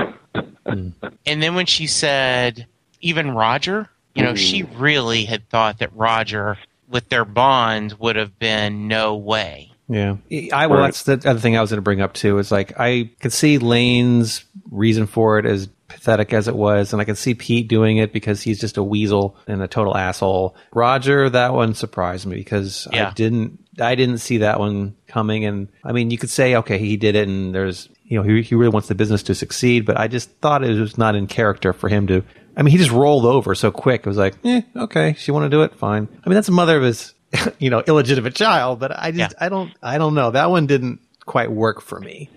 And 0.67 1.43
then 1.43 1.55
when 1.55 1.67
she 1.67 1.87
said, 1.87 2.67
Even 3.01 3.31
Roger, 3.31 3.89
you 4.15 4.23
know, 4.23 4.35
she 4.35 4.63
mm. 4.63 4.81
really 4.81 5.25
had 5.25 5.49
thought 5.49 5.79
that 5.79 5.95
Roger, 5.95 6.59
with 6.89 7.09
their 7.09 7.25
bond, 7.25 7.95
would 7.99 8.17
have 8.17 8.39
been 8.39 8.89
no 8.89 9.17
way. 9.17 9.71
Yeah, 9.89 10.17
I 10.53 10.67
well, 10.67 10.83
that's 10.83 11.03
the 11.03 11.21
other 11.25 11.39
thing 11.39 11.57
I 11.57 11.61
was 11.61 11.71
going 11.71 11.79
to 11.79 11.83
bring 11.83 12.01
up 12.01 12.15
too. 12.15 12.39
Is 12.39 12.51
like 12.51 12.79
I 12.81 13.11
could 13.21 13.33
see 13.33 13.59
Lane's 13.59 14.45
reason 14.71 15.07
for 15.07 15.39
it 15.39 15.45
as 15.45 15.69
pathetic 15.95 16.33
as 16.33 16.49
it 16.49 16.57
was, 16.57 16.93
and 16.93 17.01
I 17.01 17.05
can 17.05 17.17
see 17.17 17.35
Pete 17.35 17.69
doing 17.69 17.97
it 17.99 18.13
because 18.13 18.43
he's 18.43 18.61
just 18.61 18.77
a 18.77 18.83
weasel 18.83 19.37
and 19.47 19.63
a 19.63 19.69
total 19.69 19.97
asshole. 19.97 20.57
Roger, 20.73 21.31
that 21.31 21.55
one 21.55 21.75
surprised 21.75 22.27
me 22.27 22.37
because 22.37 22.87
Yeah. 22.93 23.09
I 23.09 23.13
didn't, 23.13 23.59
I 23.81 23.95
didn't 23.95 24.19
see 24.19 24.39
that 24.39 24.59
one 24.59 24.97
coming. 25.07 25.45
And 25.45 25.69
I 25.85 25.93
mean, 25.93 26.11
you 26.11 26.19
could 26.19 26.31
say, 26.31 26.57
okay, 26.57 26.79
he 26.79 26.97
did 26.97 27.15
it, 27.17 27.29
and 27.29 27.55
there's, 27.55 27.89
you 28.05 28.17
know, 28.19 28.23
he, 28.25 28.43
he 28.43 28.55
really 28.55 28.71
wants 28.73 28.89
the 28.89 28.95
business 28.95 29.23
to 29.25 29.35
succeed, 29.35 29.87
but 29.87 29.97
I 29.99 30.09
just 30.09 30.31
thought 30.41 30.65
it 30.65 30.79
was 30.79 30.99
not 30.99 31.15
in 31.15 31.27
character 31.27 31.73
for 31.73 31.89
him 31.89 32.07
to. 32.09 32.23
I 32.57 32.63
mean, 32.63 32.73
he 32.73 32.79
just 32.79 32.91
rolled 32.93 33.25
over 33.25 33.55
so 33.55 33.71
quick. 33.71 34.01
It 34.03 34.07
was 34.07 34.17
like, 34.17 34.35
eh, 34.45 34.63
okay, 34.77 35.15
she 35.19 35.31
want 35.33 35.45
to 35.45 35.49
do 35.51 35.63
it, 35.63 35.75
fine. 35.75 36.09
I 36.25 36.29
mean, 36.29 36.35
that's 36.35 36.47
the 36.47 36.53
mother 36.53 36.77
of 36.77 36.83
his, 36.85 37.15
you 37.59 37.71
know, 37.71 37.81
illegitimate 37.87 38.35
child, 38.35 38.79
but 38.81 38.93
I 38.97 39.11
just, 39.11 39.33
Yeah. 39.39 39.47
I 39.47 39.49
don't, 39.49 39.73
I 39.83 39.99
don't 39.99 40.15
know. 40.15 40.31
That 40.33 40.51
one 40.51 40.67
didn't 40.67 41.01
quite 41.27 41.51
work 41.51 41.81
for 41.81 41.99
me. 42.01 42.31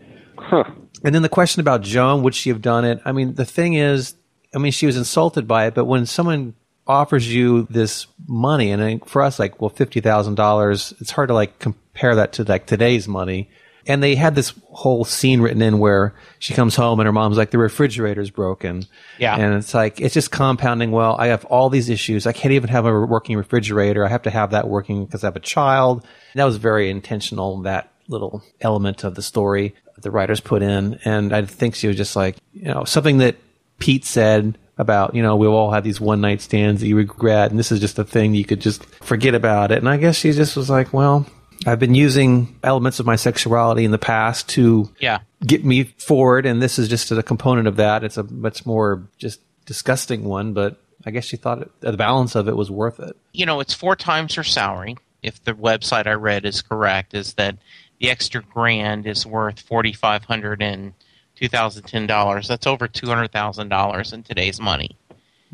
Huh. 0.47 0.63
And 1.03 1.13
then 1.13 1.21
the 1.21 1.29
question 1.29 1.61
about 1.61 1.81
Joan, 1.81 2.23
would 2.23 2.35
she 2.35 2.49
have 2.49 2.61
done 2.61 2.85
it? 2.85 2.99
I 3.05 3.11
mean, 3.11 3.35
the 3.35 3.45
thing 3.45 3.73
is, 3.73 4.15
I 4.55 4.57
mean, 4.57 4.71
she 4.71 4.85
was 4.85 4.97
insulted 4.97 5.47
by 5.47 5.67
it, 5.67 5.75
but 5.75 5.85
when 5.85 6.05
someone 6.05 6.55
offers 6.87 7.31
you 7.31 7.67
this 7.69 8.07
money, 8.27 8.71
and 8.71 9.05
for 9.07 9.21
us, 9.21 9.39
like, 9.39 9.61
well, 9.61 9.69
fifty 9.69 9.99
thousand 9.99 10.35
dollars, 10.35 10.93
it's 10.99 11.11
hard 11.11 11.27
to 11.27 11.33
like 11.33 11.59
compare 11.59 12.15
that 12.15 12.33
to 12.33 12.43
like 12.43 12.65
today's 12.65 13.07
money. 13.07 13.49
And 13.85 14.03
they 14.03 14.15
had 14.15 14.35
this 14.35 14.53
whole 14.71 15.05
scene 15.05 15.39
written 15.39 15.61
in 15.61 15.79
where 15.79 16.13
she 16.39 16.53
comes 16.53 16.75
home 16.75 16.99
and 16.99 17.07
her 17.07 17.13
mom's 17.13 17.37
like, 17.37 17.51
the 17.51 17.57
refrigerator's 17.57 18.29
broken. 18.29 18.83
Yeah. 19.17 19.37
And 19.37 19.53
it's 19.55 19.73
like, 19.73 20.01
it's 20.01 20.13
just 20.13 20.29
compounding. 20.29 20.91
Well, 20.91 21.15
I 21.17 21.27
have 21.27 21.45
all 21.45 21.69
these 21.69 21.89
issues. 21.89 22.27
I 22.27 22.33
can't 22.33 22.53
even 22.53 22.69
have 22.69 22.85
a 22.85 23.05
working 23.05 23.37
refrigerator. 23.37 24.05
I 24.05 24.09
have 24.09 24.23
to 24.23 24.29
have 24.29 24.51
that 24.51 24.67
working 24.67 25.05
because 25.05 25.23
I 25.23 25.27
have 25.27 25.37
a 25.37 25.41
child. 25.41 26.03
And 26.33 26.39
that 26.39 26.43
was 26.43 26.57
very 26.57 26.89
intentional, 26.89 27.61
that 27.61 27.89
little 28.09 28.43
element 28.59 29.05
of 29.05 29.15
the 29.15 29.21
story 29.21 29.73
the 30.01 30.11
writers 30.11 30.39
put 30.39 30.61
in. 30.61 30.99
And 31.05 31.33
I 31.33 31.43
think 31.45 31.75
she 31.75 31.87
was 31.87 31.97
just 31.97 32.15
like, 32.15 32.37
you 32.53 32.65
know, 32.65 32.83
something 32.83 33.17
that 33.19 33.35
Pete 33.79 34.05
said 34.05 34.57
about, 34.77 35.15
you 35.15 35.23
know, 35.23 35.35
we've 35.35 35.49
all 35.49 35.71
had 35.71 35.83
these 35.83 35.99
one 35.99 36.21
night 36.21 36.41
stands 36.41 36.81
that 36.81 36.87
you 36.87 36.95
regret, 36.95 37.49
and 37.49 37.59
this 37.59 37.71
is 37.71 37.79
just 37.79 37.97
a 37.99 38.03
thing 38.03 38.35
you 38.35 38.45
could 38.45 38.59
just 38.61 38.85
forget 39.03 39.33
about 39.35 39.71
it. 39.71 39.79
And 39.79 39.89
I 39.89 39.97
guess 39.97 40.15
she 40.15 40.31
just 40.31 40.55
was 40.55 40.69
like, 40.69 40.93
well, 40.93 41.25
I've 41.65 41.79
been 41.79 41.95
using 41.95 42.55
elements 42.63 42.99
of 42.99 43.05
my 43.07 43.15
sexuality 43.15 43.83
in 43.85 43.91
the 43.91 43.97
past 43.97 44.49
to 44.49 44.89
Yeah. 44.99 45.19
get 45.45 45.65
me 45.65 45.83
forward, 45.85 46.45
and 46.45 46.61
this 46.61 46.77
is 46.77 46.87
just 46.87 47.11
a 47.11 47.23
component 47.23 47.67
of 47.67 47.77
that. 47.77 48.03
It's 48.03 48.17
a 48.17 48.23
much 48.23 48.65
more 48.67 49.07
just 49.17 49.39
disgusting 49.65 50.23
one, 50.23 50.53
but 50.53 50.79
I 51.05 51.09
guess 51.11 51.25
she 51.25 51.37
thought 51.37 51.61
it, 51.63 51.71
the 51.79 51.93
balance 51.93 52.35
of 52.35 52.47
it 52.47 52.55
was 52.55 52.69
worth 52.69 52.99
it. 52.99 53.15
You 53.33 53.45
know, 53.47 53.59
it's 53.59 53.73
four 53.73 53.95
times 53.95 54.35
her 54.35 54.43
salary. 54.43 54.95
If 55.23 55.43
the 55.43 55.53
website 55.53 56.05
I 56.05 56.13
read 56.13 56.45
is 56.45 56.61
correct, 56.61 57.15
is 57.15 57.33
that 57.33 57.57
the 57.99 58.09
extra 58.09 58.41
grand 58.41 59.07
is 59.07 59.25
worth 59.25 59.59
forty 59.59 59.93
five 59.93 60.25
hundred 60.25 60.61
and 60.61 60.93
two 61.35 61.47
thousand 61.47 61.83
ten 61.83 62.07
dollars. 62.07 62.47
That's 62.47 62.67
over 62.67 62.87
two 62.87 63.07
hundred 63.07 63.31
thousand 63.31 63.69
dollars 63.69 64.13
in 64.13 64.23
today's 64.23 64.59
money. 64.59 64.97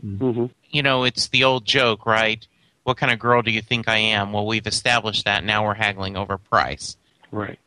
hmm 0.02 0.46
You 0.70 0.84
know, 0.84 1.04
it's 1.04 1.28
the 1.28 1.44
old 1.44 1.66
joke, 1.66 2.06
right? 2.06 2.46
What 2.84 2.98
kind 2.98 3.14
of 3.14 3.20
girl 3.20 3.42
do 3.42 3.52
you 3.52 3.62
think 3.62 3.88
I 3.88 3.98
am? 3.98 4.34
Well, 4.34 4.46
we've 4.46 4.68
established 4.68 5.26
that. 5.26 5.44
Now 5.44 5.66
we're 5.66 5.74
haggling 5.74 6.18
over 6.18 6.38
price. 6.38 6.98
Right. 7.32 7.60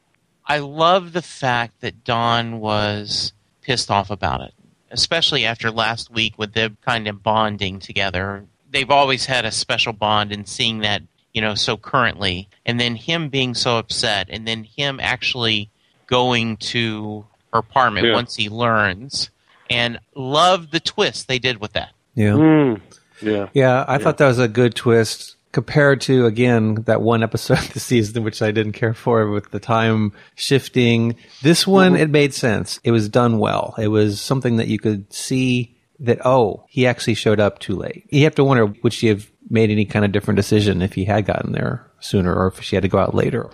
I 0.45 0.59
love 0.59 1.12
the 1.12 1.23
fact 1.23 1.80
that 1.80 2.04
Don 2.04 2.61
was 2.61 3.33
pissed 3.62 3.90
off 3.90 4.11
about 4.11 4.42
it, 4.42 4.52
especially 4.90 5.45
after 5.45 5.71
last 5.71 6.11
week 6.11 6.38
with 6.38 6.52
them 6.52 6.76
kind 6.85 7.09
of 7.09 7.23
bonding 7.23 7.80
together. 7.80 8.45
They've 8.71 8.90
always 8.90 9.26
had 9.26 9.45
a 9.45 9.50
special 9.50 9.92
bond, 9.92 10.33
and 10.33 10.47
seeing 10.47 10.80
that, 10.80 11.02
you 11.37 11.43
know, 11.43 11.55
so 11.55 11.76
currently, 11.76 12.49
and 12.64 12.81
then 12.81 12.97
him 12.97 13.28
being 13.28 13.52
so 13.52 13.76
upset, 13.76 14.28
and 14.31 14.49
then 14.49 14.64
him 14.64 14.99
actually 15.00 15.69
going 16.07 16.57
to 16.57 17.26
her 17.52 17.59
apartment 17.59 18.07
Yeah. 18.07 18.14
once 18.14 18.35
he 18.37 18.49
learns, 18.49 19.28
and 19.69 19.99
love 20.14 20.71
the 20.71 20.81
twist 20.81 21.28
they 21.28 21.38
did 21.38 21.61
with 21.61 21.75
that. 21.75 21.90
Yeah. 22.14 22.31
Mm. 22.33 22.81
Yeah. 23.21 23.49
Yeah, 23.52 23.85
I 23.87 23.99
thought 23.99 24.16
that 24.16 24.26
was 24.28 24.38
a 24.38 24.49
good 24.49 24.75
twist 24.75 25.37
compared 25.52 26.00
to 26.02 26.25
again 26.25 26.76
that 26.87 27.02
one 27.02 27.23
episode 27.23 27.59
this 27.75 27.83
season 27.85 28.23
which 28.25 28.40
I 28.40 28.50
didn't 28.50 28.73
care 28.73 28.95
for 28.95 29.28
with 29.28 29.50
the 29.50 29.61
time 29.61 30.12
shifting. 30.37 31.16
This 31.43 31.66
one 31.66 31.97
it 31.97 32.09
made 32.09 32.33
sense. 32.33 32.81
It 32.83 32.93
was 32.93 33.11
done 33.11 33.38
well. 33.38 33.75
It 33.76 33.88
was 33.88 34.21
something 34.23 34.57
that 34.57 34.69
you 34.69 34.78
could 34.78 35.12
see 35.12 35.76
that 36.00 36.19
oh, 36.25 36.64
he 36.69 36.87
actually 36.87 37.14
showed 37.14 37.40
up 37.40 37.59
too 37.59 37.75
late. 37.76 38.07
You 38.11 38.25
have 38.25 38.35
to 38.37 38.45
wonder 38.45 38.66
would 38.83 38.93
she 38.95 39.09
have 39.09 39.31
made 39.49 39.71
any 39.71 39.85
kind 39.85 40.05
of 40.05 40.12
different 40.12 40.37
decision 40.37 40.83
if 40.83 40.95
he 40.95 41.05
had 41.05 41.26
gotten 41.26 41.53
there 41.53 41.88
sooner 42.00 42.35
or 42.35 42.49
if 42.49 42.62
she 42.62 42.76
had 42.76 42.83
to 42.83 42.88
go 42.88 42.99
out 42.99 43.15
later. 43.15 43.50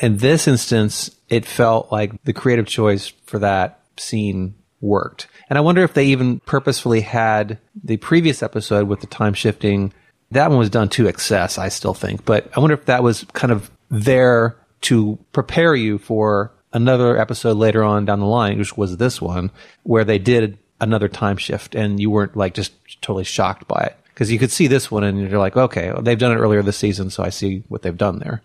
In 0.00 0.18
this 0.18 0.48
instance, 0.48 1.10
it 1.28 1.44
felt 1.44 1.90
like 1.92 2.22
the 2.24 2.32
creative 2.32 2.66
choice 2.66 3.08
for 3.26 3.38
that 3.40 3.80
scene 3.96 4.54
worked. 4.80 5.26
And 5.48 5.58
I 5.58 5.62
wonder 5.62 5.82
if 5.82 5.94
they 5.94 6.06
even 6.06 6.40
purposefully 6.40 7.02
had 7.02 7.58
the 7.82 7.98
previous 7.98 8.42
episode 8.42 8.88
with 8.88 9.00
the 9.00 9.06
time 9.06 9.34
shifting. 9.34 9.92
That 10.30 10.48
one 10.48 10.58
was 10.58 10.70
done 10.70 10.88
to 10.90 11.08
excess, 11.08 11.58
I 11.58 11.68
still 11.68 11.94
think. 11.94 12.24
But 12.24 12.50
I 12.56 12.60
wonder 12.60 12.74
if 12.74 12.86
that 12.86 13.02
was 13.02 13.24
kind 13.32 13.52
of 13.52 13.70
there 13.90 14.56
to 14.82 15.18
prepare 15.32 15.74
you 15.74 15.98
for 15.98 16.52
another 16.72 17.18
episode 17.18 17.56
later 17.56 17.82
on 17.82 18.04
down 18.04 18.20
the 18.20 18.26
line, 18.26 18.58
which 18.58 18.76
was 18.76 18.96
this 18.96 19.20
one, 19.20 19.50
where 19.82 20.04
they 20.04 20.18
did 20.18 20.58
another 20.80 21.08
time 21.08 21.36
shift 21.36 21.74
and 21.74 22.00
you 22.00 22.10
weren't 22.10 22.36
like 22.36 22.54
just 22.54 22.72
totally 23.02 23.24
shocked 23.24 23.68
by 23.68 23.80
it. 23.82 23.96
Because 24.20 24.30
you 24.30 24.38
could 24.38 24.50
see 24.50 24.66
this 24.66 24.90
one 24.90 25.02
and 25.02 25.18
you're 25.30 25.38
like, 25.38 25.56
okay, 25.56 25.94
they've 26.02 26.18
done 26.18 26.32
it 26.32 26.36
earlier 26.36 26.60
this 26.60 26.76
season, 26.76 27.08
so 27.08 27.22
I 27.22 27.30
see 27.30 27.62
what 27.68 27.80
they've 27.80 27.96
done 27.96 28.18
there. 28.18 28.42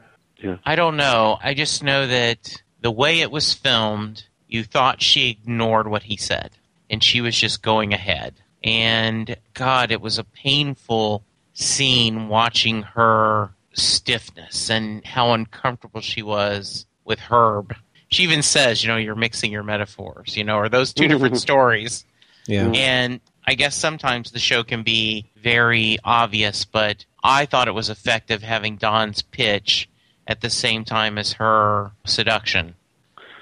I 0.63 0.77
don't 0.77 0.96
know. 0.96 1.38
I 1.44 1.53
just 1.53 1.84
know 1.84 2.08
that 2.08 2.63
the 2.79 2.91
way 2.91 3.20
it 3.20 3.29
was 3.29 3.53
filmed, 3.53 4.24
you 4.48 4.63
thought 4.63 5.01
she 5.01 5.32
ignored 5.32 5.89
what 5.89 6.03
he 6.03 6.15
said, 6.15 6.51
and 6.89 7.03
she 7.03 7.20
was 7.20 7.38
just 7.38 7.62
going 7.62 7.94
ahead. 7.94 8.36
And 8.63 9.36
God, 9.53 9.91
it 9.91 10.00
was 10.00 10.17
a 10.17 10.24
painful 10.24 11.25
scene 11.53 12.29
watching 12.29 12.84
her 12.84 13.50
stiffness 13.74 14.70
and 14.70 15.05
how 15.05 15.34
uncomfortable 15.34 16.00
she 16.00 16.22
was 16.22 16.86
with 17.03 17.20
Herb. 17.20 17.75
She 18.08 18.24
even 18.24 18.44
says, 18.44 18.82
you 18.82 18.88
know, 18.88 18.96
you're 18.96 19.13
mixing 19.13 19.51
your 19.51 19.63
metaphors, 19.63 20.38
you 20.38 20.46
know, 20.46 20.55
or 20.55 20.70
those 20.70 20.94
two 20.94 21.10
different 21.10 21.36
stories. 21.41 22.05
Yeah. 22.48 22.70
And 22.70 23.20
I 23.48 23.54
guess 23.56 23.75
sometimes 23.75 24.32
the 24.32 24.40
show 24.40 24.64
can 24.64 24.84
be 24.84 25.25
very 25.38 25.98
obvious, 26.04 26.66
but 26.66 27.06
I 27.24 27.46
thought 27.46 27.68
it 27.68 27.74
was 27.74 27.90
effective 27.90 28.42
having 28.44 28.78
Don's 28.78 29.22
pitch 29.22 29.88
at 30.28 30.42
the 30.42 30.50
same 30.50 30.84
time 30.84 31.18
as 31.18 31.34
her 31.34 31.92
seduction. 32.06 32.75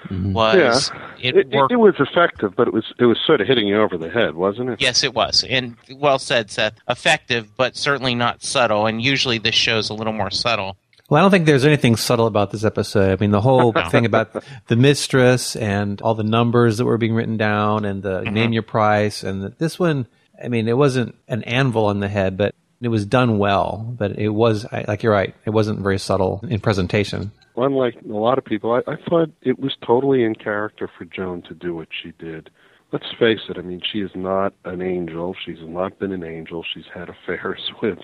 Mm-hmm. 0.08 0.34
Was 0.34 0.90
it, 1.18 1.34
It, 1.34 1.46
it, 1.46 1.48
worked? 1.56 1.72
it 1.72 1.76
was 1.76 1.94
effective, 1.98 2.54
but 2.54 2.68
it 2.68 2.74
was 2.74 2.92
it 2.98 3.06
was 3.06 3.18
sort 3.26 3.40
of 3.40 3.46
hitting 3.46 3.66
you 3.66 3.80
over 3.80 3.96
the 3.96 4.10
head, 4.10 4.34
wasn't 4.34 4.68
it? 4.68 4.80
yes, 4.82 5.02
it 5.02 5.14
was, 5.14 5.44
and 5.48 5.76
well 5.96 6.18
said, 6.18 6.50
Seth. 6.50 6.74
Effective, 6.90 7.56
but 7.56 7.74
certainly 7.74 8.14
not 8.14 8.42
subtle. 8.42 8.84
And 8.86 9.00
usually, 9.00 9.38
this 9.38 9.54
show's 9.54 9.88
a 9.88 9.94
little 9.94 10.12
more 10.12 10.30
subtle. 10.30 10.76
Well, 11.14 11.20
I 11.20 11.24
don't 11.26 11.30
think 11.30 11.46
there's 11.46 11.64
anything 11.64 11.94
subtle 11.94 12.26
about 12.26 12.50
this 12.50 12.64
episode. 12.64 13.16
I 13.16 13.20
mean, 13.20 13.30
the 13.30 13.40
whole 13.40 13.72
thing 13.90 14.04
about 14.04 14.42
the 14.66 14.74
mistress 14.74 15.54
and 15.54 16.02
all 16.02 16.16
the 16.16 16.24
numbers 16.24 16.78
that 16.78 16.86
were 16.86 16.98
being 16.98 17.14
written 17.14 17.36
down 17.36 17.84
and 17.84 18.02
the 18.02 18.22
mm-hmm. 18.22 18.34
name 18.34 18.52
your 18.52 18.64
price 18.64 19.22
and 19.22 19.44
the, 19.44 19.50
this 19.50 19.78
one, 19.78 20.08
I 20.42 20.48
mean, 20.48 20.66
it 20.66 20.76
wasn't 20.76 21.14
an 21.28 21.44
anvil 21.44 21.84
on 21.84 22.00
the 22.00 22.08
head, 22.08 22.36
but 22.36 22.52
it 22.80 22.88
was 22.88 23.06
done 23.06 23.38
well. 23.38 23.94
But 23.96 24.18
it 24.18 24.30
was, 24.30 24.66
I- 24.72 24.86
like 24.88 25.04
you're 25.04 25.12
right, 25.12 25.32
it 25.44 25.50
wasn't 25.50 25.78
very 25.78 26.00
subtle 26.00 26.40
in 26.48 26.58
presentation. 26.58 27.30
Unlike 27.56 27.98
a 28.10 28.12
lot 28.12 28.36
of 28.36 28.44
people, 28.44 28.72
I, 28.72 28.78
I 28.90 28.96
thought 29.08 29.30
it 29.40 29.60
was 29.60 29.76
totally 29.86 30.24
in 30.24 30.34
character 30.34 30.90
for 30.98 31.04
Joan 31.04 31.42
to 31.42 31.54
do 31.54 31.76
what 31.76 31.86
she 32.02 32.12
did. 32.18 32.50
Let's 32.90 33.06
face 33.20 33.38
it. 33.48 33.56
I 33.56 33.62
mean, 33.62 33.82
she 33.92 34.00
is 34.00 34.10
not 34.16 34.52
an 34.64 34.82
angel. 34.82 35.36
She's 35.46 35.58
not 35.60 35.96
been 36.00 36.10
an 36.10 36.24
angel. 36.24 36.64
She's 36.74 36.86
had 36.92 37.08
affairs 37.08 37.60
with 37.82 38.00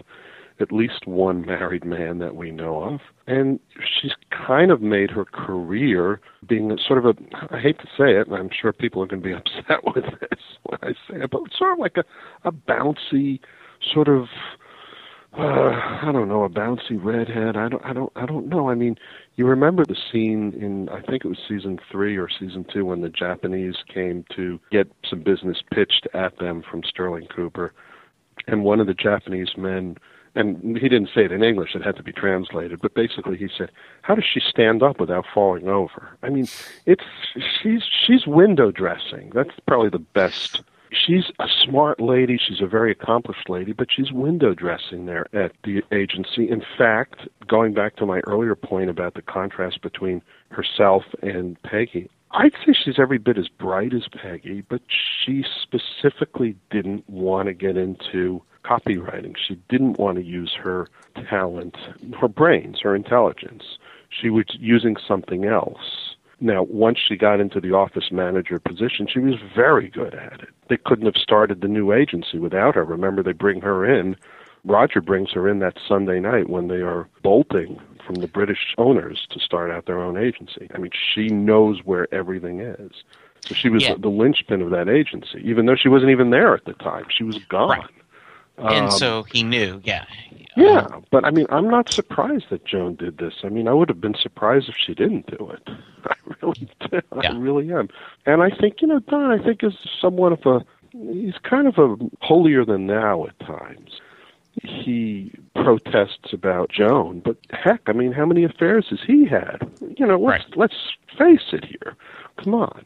at 0.61 0.73
least 0.73 1.07
one 1.07 1.45
married 1.45 1.85
man 1.85 2.19
that 2.19 2.37
we 2.37 2.50
know 2.50 2.83
of. 2.83 3.00
And 3.26 3.61
she's 4.00 4.12
kind 4.31 4.71
of 4.71 4.83
made 4.83 5.11
her 5.11 5.25
career 5.25 6.21
being 6.49 6.76
sort 6.87 6.99
of 6.99 7.07
a, 7.07 7.55
I 7.55 7.61
hate 7.61 7.79
to 7.79 7.87
say 7.97 8.17
it, 8.17 8.26
and 8.26 8.37
I'm 8.37 8.50
sure 8.50 8.73
people 8.73 9.02
are 9.02 9.07
going 9.07 9.23
to 9.23 9.29
be 9.29 9.35
upset 9.35 9.85
with 9.85 10.05
this 10.21 10.40
when 10.64 10.79
I 10.83 10.93
say 11.09 11.23
it, 11.25 11.31
but 11.31 11.43
sort 11.57 11.73
of 11.73 11.79
like 11.79 11.97
a, 11.97 12.05
a 12.49 12.52
bouncy, 12.52 13.40
sort 13.93 14.09
of, 14.09 14.25
uh, 15.38 15.43
I 15.43 16.11
don't 16.12 16.29
know, 16.29 16.45
a 16.45 16.49
bouncy 16.49 17.02
redhead. 17.02 17.57
I 17.57 17.69
don't, 17.69 17.85
I 17.85 17.93
don't, 17.93 18.12
I 18.17 18.26
don't 18.26 18.49
know. 18.49 18.69
I 18.69 18.75
mean, 18.75 18.97
you 19.37 19.47
remember 19.47 19.85
the 19.87 19.97
scene 20.11 20.52
in, 20.61 20.88
I 20.88 21.00
think 21.02 21.25
it 21.25 21.29
was 21.29 21.38
season 21.49 21.79
three 21.90 22.17
or 22.17 22.29
season 22.29 22.67
two 22.73 22.85
when 22.85 23.00
the 23.00 23.09
Japanese 23.09 23.76
came 23.93 24.25
to 24.37 24.59
get 24.73 24.90
some 25.09 25.23
business 25.23 25.59
pitched 25.73 26.09
at 26.14 26.37
them 26.38 26.62
from 26.69 26.83
Sterling 26.83 27.29
Cooper 27.35 27.73
and 28.47 28.64
one 28.64 28.81
of 28.81 28.87
the 28.87 28.95
Japanese 28.95 29.50
men, 29.57 29.97
and 30.34 30.76
he 30.78 30.88
didn't 30.88 31.10
say 31.14 31.25
it 31.25 31.32
in 31.32 31.42
English; 31.42 31.75
it 31.75 31.82
had 31.82 31.96
to 31.96 32.02
be 32.02 32.12
translated. 32.12 32.80
But 32.80 32.94
basically, 32.94 33.37
he 33.37 33.49
said, 33.56 33.70
"How 34.02 34.14
does 34.14 34.25
she 34.25 34.40
stand 34.40 34.82
up 34.82 35.00
without 35.00 35.26
falling 35.32 35.68
over?" 35.68 36.08
I 36.22 36.30
mean, 36.30 36.49
it's 36.87 37.04
she's 37.62 37.82
she's 37.84 38.26
window 38.26 38.70
dressing. 38.70 39.30
That's 39.34 39.50
probably 39.66 39.90
the 39.90 39.99
best. 39.99 40.62
She's 40.92 41.30
a 41.38 41.46
smart 41.64 42.00
lady. 42.00 42.37
She's 42.37 42.60
a 42.60 42.66
very 42.66 42.90
accomplished 42.90 43.49
lady, 43.49 43.72
but 43.72 43.88
she's 43.94 44.10
window 44.10 44.54
dressing 44.54 45.06
there 45.06 45.26
at 45.32 45.52
the 45.62 45.82
agency. 45.92 46.50
In 46.50 46.62
fact, 46.76 47.28
going 47.46 47.75
back 47.75 47.96
to 47.96 48.06
my 48.06 48.20
earlier 48.26 48.56
point 48.56 48.90
about 48.90 49.14
the 49.14 49.22
contrast 49.22 49.82
between 49.82 50.20
herself 50.50 51.04
and 51.22 51.60
Peggy, 51.62 52.10
I'd 52.32 52.54
say 52.64 52.72
she's 52.72 52.99
every 52.99 53.18
bit 53.18 53.38
as 53.38 53.49
bright 53.49 53.92
as 53.94 54.06
Peggy, 54.08 54.62
but 54.68 54.82
she 54.88 55.44
specifically 55.62 56.56
didn't 56.70 57.08
want 57.08 57.46
to 57.46 57.54
get 57.54 57.76
into 57.76 58.42
copywriting. 58.64 59.37
She 59.37 59.57
didn't 59.69 59.99
want 59.99 60.17
to 60.19 60.25
use 60.25 60.55
her 60.62 60.88
talent, 61.29 61.76
her 62.21 62.29
brains, 62.29 62.81
her 62.83 62.95
intelligence. 62.95 63.79
She 64.09 64.31
was 64.31 64.45
using 64.59 64.97
something 65.07 65.45
else. 65.45 66.14
Now, 66.43 66.62
once 66.64 66.99
she 66.99 67.17
got 67.17 67.38
into 67.40 67.61
the 67.61 67.73
office 67.73 68.11
manager 68.11 68.59
position, 68.59 69.07
she 69.07 69.19
was 69.19 69.35
very 69.55 69.88
good 69.88 70.14
at 70.14 70.40
it. 70.40 70.49
They 70.69 70.79
couldn't 70.79 71.05
have 71.05 71.17
started 71.17 71.61
the 71.61 71.69
new 71.69 71.93
agency 71.93 72.38
without 72.38 72.75
her. 72.75 72.85
Remember, 72.85 73.23
they 73.23 73.33
bring 73.33 73.61
her 73.61 73.85
in. 73.85 74.17
Roger 74.64 75.00
brings 75.00 75.33
her 75.33 75.49
in 75.49 75.59
that 75.61 75.76
Sunday 75.87 76.19
night 76.19 76.49
when 76.49 76.69
they 76.69 76.81
are 76.81 77.09
bolting 77.23 77.79
from 78.07 78.17
the 78.17 78.26
British 78.26 78.75
owners 78.79 79.26
to 79.31 79.38
start 79.38 79.71
out 79.71 79.87
their 79.87 80.00
own 80.00 80.17
agency. 80.17 80.67
I 80.75 80.79
mean, 80.79 80.90
she 81.14 81.29
knows 81.29 81.81
where 81.85 82.12
everything 82.12 82.61
is. 82.61 82.93
So 83.43 83.55
she 83.55 83.69
was 83.69 83.83
Yeah. 83.85 83.95
the 83.99 84.11
linchpin 84.11 84.61
of 84.62 84.71
that 84.71 84.88
agency, 84.88 85.40
even 85.45 85.67
though 85.67 85.76
she 85.76 85.88
wasn't 85.88 86.11
even 86.11 86.31
there 86.31 86.55
at 86.55 86.64
the 86.64 86.75
time. 86.75 87.05
She 87.09 87.25
was 87.25 87.38
gone. 87.49 87.71
Right. 87.71 87.90
And 88.61 88.87
Um, 88.87 88.90
so 88.90 89.23
he 89.25 89.43
knew, 89.43 89.81
yeah. 89.85 90.05
Yeah, 90.57 90.88
but 91.11 91.25
I 91.25 91.31
mean, 91.31 91.47
I'm 91.50 91.69
not 91.71 91.93
surprised 91.93 92.47
that 92.50 92.64
Joan 92.67 92.97
did 92.97 93.19
this. 93.19 93.35
I 93.45 93.49
mean, 93.49 93.69
I 93.69 93.73
would 93.73 93.88
have 93.88 94.00
been 94.00 94.17
surprised 94.21 94.69
if 94.69 94.75
she 94.76 94.95
didn't 94.95 95.26
do 95.26 95.50
it. 95.50 95.62
I 96.07 96.14
really 96.43 96.69
do. 96.90 97.00
Yeah. 97.23 97.33
I 97.33 97.37
really 97.37 97.73
am. 97.73 97.88
And 98.26 98.43
I 98.43 98.50
think, 98.50 98.83
you 98.83 98.88
know, 98.88 98.99
Don, 98.99 99.31
I 99.31 99.43
think 99.43 99.62
is 99.62 99.75
somewhat 100.00 100.33
of 100.33 100.45
a, 100.47 100.64
he's 101.12 101.38
kind 101.45 101.69
of 101.69 101.79
a 101.79 101.97
holier 102.21 102.64
than 102.64 102.88
thou 102.88 103.26
at 103.26 103.38
times. 103.47 104.00
He 104.62 105.33
protests 105.55 106.33
about 106.33 106.71
Joan, 106.71 107.21
but 107.25 107.37
heck, 107.50 107.83
I 107.87 107.93
mean, 107.93 108.11
how 108.12 108.26
many 108.26 108.43
affairs 108.43 108.87
has 108.90 108.99
he 109.07 109.25
had? 109.26 109.71
You 109.97 110.05
know, 110.07 110.19
let's, 110.19 110.45
Right. 110.45 110.57
let's 110.57 110.76
face 111.17 111.52
it 111.52 111.64
here. 111.64 111.95
Come 112.43 112.55
on. 112.55 112.85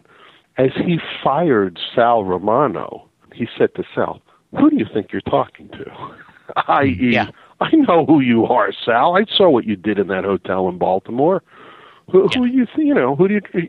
As 0.59 0.71
he 0.77 1.01
fired 1.25 1.81
Sal 1.95 2.25
Romano, 2.25 3.09
he 3.33 3.49
said 3.59 3.75
to 3.77 3.85
Sal, 3.95 4.21
who 4.59 4.71
do 4.71 4.77
you 4.77 4.87
think 4.93 5.13
you're 5.13 5.21
talking 5.23 5.69
to? 5.71 5.85
I.e., 6.69 6.97
Yeah. 7.13 7.31
I 7.61 7.71
know 7.73 8.05
who 8.05 8.21
you 8.21 8.45
are, 8.47 8.73
Sal. 8.85 9.17
I 9.17 9.25
saw 9.37 9.49
what 9.49 9.65
you 9.65 9.77
did 9.77 9.99
in 9.99 10.09
that 10.09 10.25
hotel 10.25 10.69
in 10.69 10.77
Baltimore. 10.77 11.43
Who, 12.11 12.29
who 12.35 12.45
you, 12.45 12.67
th- 12.67 12.79
you 12.79 12.93
know, 12.93 13.17
who 13.17 13.29
do 13.29 13.41
you? 13.55 13.69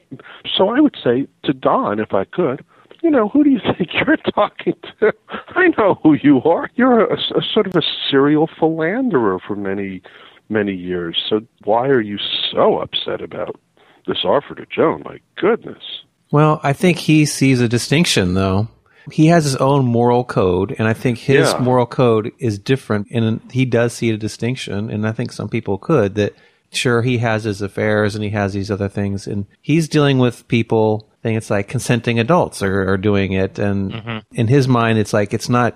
So 0.58 0.70
I 0.70 0.80
would 0.82 0.98
say 1.02 1.28
to 1.44 1.54
Don, 1.54 2.00
if 2.00 2.14
I 2.14 2.26
could, 2.26 2.66
you 3.02 3.10
know, 3.10 3.30
who 3.30 3.44
do 3.44 3.50
you 3.52 3.60
think 3.78 3.92
you're 3.94 4.18
talking 4.18 4.74
to? 5.00 5.14
I 5.50 5.68
know 5.78 6.00
who 6.04 6.16
you 6.16 6.42
are. 6.44 6.70
You're 6.76 7.06
a, 7.06 7.16
a 7.16 7.42
sort 7.54 7.68
of 7.68 7.76
a 7.76 7.82
serial 8.10 8.50
philanderer 8.60 9.40
for 9.40 9.56
many, 9.56 10.02
many 10.50 10.74
years. 10.74 11.24
So 11.30 11.42
why 11.64 11.88
are 11.88 12.02
you 12.02 12.18
so 12.52 12.80
upset 12.80 13.22
about 13.22 13.60
this 14.08 14.26
offer 14.26 14.56
to 14.56 14.66
Joan? 14.66 15.04
My 15.06 15.20
goodness. 15.38 15.84
Well, 16.32 16.60
I 16.64 16.74
think 16.74 16.98
he 16.98 17.26
sees 17.26 17.62
a 17.62 17.70
distinction, 17.70 18.34
though. 18.34 18.68
He 19.12 19.28
has 19.28 19.44
his 19.44 19.56
own 19.58 19.86
moral 19.86 20.24
code, 20.24 20.76
and 20.78 20.88
I 20.88 20.94
think 20.94 21.20
his 21.20 21.52
Yeah. 21.52 21.60
moral 21.60 21.86
code 21.86 22.32
is 22.40 22.58
different, 22.58 23.08
and 23.12 23.40
he 23.52 23.66
does 23.66 23.94
see 23.94 24.10
a 24.10 24.18
distinction, 24.18 24.90
and 24.90 25.08
I 25.08 25.12
think 25.12 25.32
some 25.32 25.50
people 25.50 25.78
could 25.78 26.16
that. 26.16 26.34
Sure, 26.72 27.04
he 27.04 27.20
has 27.20 27.46
his 27.46 27.62
affairs 27.62 28.16
and 28.16 28.24
he 28.24 28.32
has 28.32 28.52
these 28.52 28.70
other 28.70 28.90
things, 28.90 29.28
and 29.28 29.46
he's 29.62 29.88
dealing 29.88 30.18
with 30.18 30.46
people. 30.50 31.08
I 31.14 31.24
think 31.24 31.38
it's 31.38 31.50
like 31.50 31.70
consenting 31.70 32.20
adults 32.20 32.62
are, 32.62 32.90
are 32.90 32.98
doing 32.98 33.32
it, 33.32 33.58
and 33.58 33.94
mm-hmm. 33.94 34.18
in 34.34 34.48
his 34.48 34.68
mind, 34.68 34.98
it's 34.98 35.14
like 35.14 35.34
it's 35.34 35.48
not. 35.48 35.76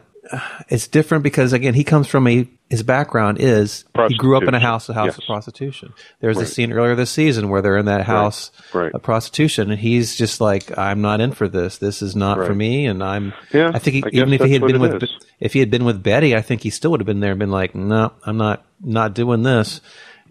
It's 0.67 0.87
different 0.87 1.23
because 1.23 1.53
again, 1.53 1.73
he 1.73 1.85
comes 1.85 2.07
from 2.07 2.27
a 2.27 2.47
his 2.69 2.83
background 2.83 3.37
is 3.39 3.83
he 4.09 4.15
grew 4.15 4.37
up 4.37 4.43
in 4.43 4.53
a 4.53 4.59
house, 4.59 4.87
a 4.89 4.93
house 4.93 5.07
Yes. 5.07 5.17
of 5.17 5.23
prostitution. 5.25 5.93
There's 6.19 6.37
a 6.37 6.45
scene 6.45 6.71
earlier 6.71 6.95
this 6.95 7.09
season 7.09 7.49
where 7.49 7.61
they're 7.61 7.77
in 7.77 7.85
that 7.87 8.05
house 8.05 8.51
Right. 8.73 8.91
of 8.93 9.01
prostitution, 9.01 9.71
and 9.71 9.79
he's 9.79 10.15
just 10.15 10.39
like, 10.39 10.77
"I'm 10.77 11.01
not 11.01 11.19
in 11.19 11.31
for 11.31 11.47
this. 11.47 11.77
This 11.79 12.01
is 12.01 12.15
not 12.15 12.37
for 12.45 12.53
me." 12.53 12.85
And 12.85 13.03
I'm. 13.03 13.33
Yeah, 13.51 13.71
I 13.73 13.79
think 13.79 13.95
he, 13.95 14.03
I 14.03 14.09
even 14.13 14.33
if 14.33 14.41
he 14.41 14.53
had 14.53 14.61
been 14.61 14.79
with 14.79 14.93
it 14.95 15.03
is. 15.03 15.09
if 15.39 15.53
he 15.53 15.59
had 15.59 15.71
been 15.71 15.83
with 15.85 16.03
Betty, 16.03 16.35
I 16.35 16.41
think 16.41 16.61
he 16.61 16.69
still 16.69 16.91
would 16.91 16.99
have 16.99 17.07
been 17.07 17.21
there 17.21 17.31
and 17.31 17.39
been 17.39 17.51
like, 17.51 17.73
"No, 17.73 18.11
I'm 18.25 18.37
not 18.37 18.63
not 18.83 19.15
doing 19.15 19.43
this." 19.43 19.81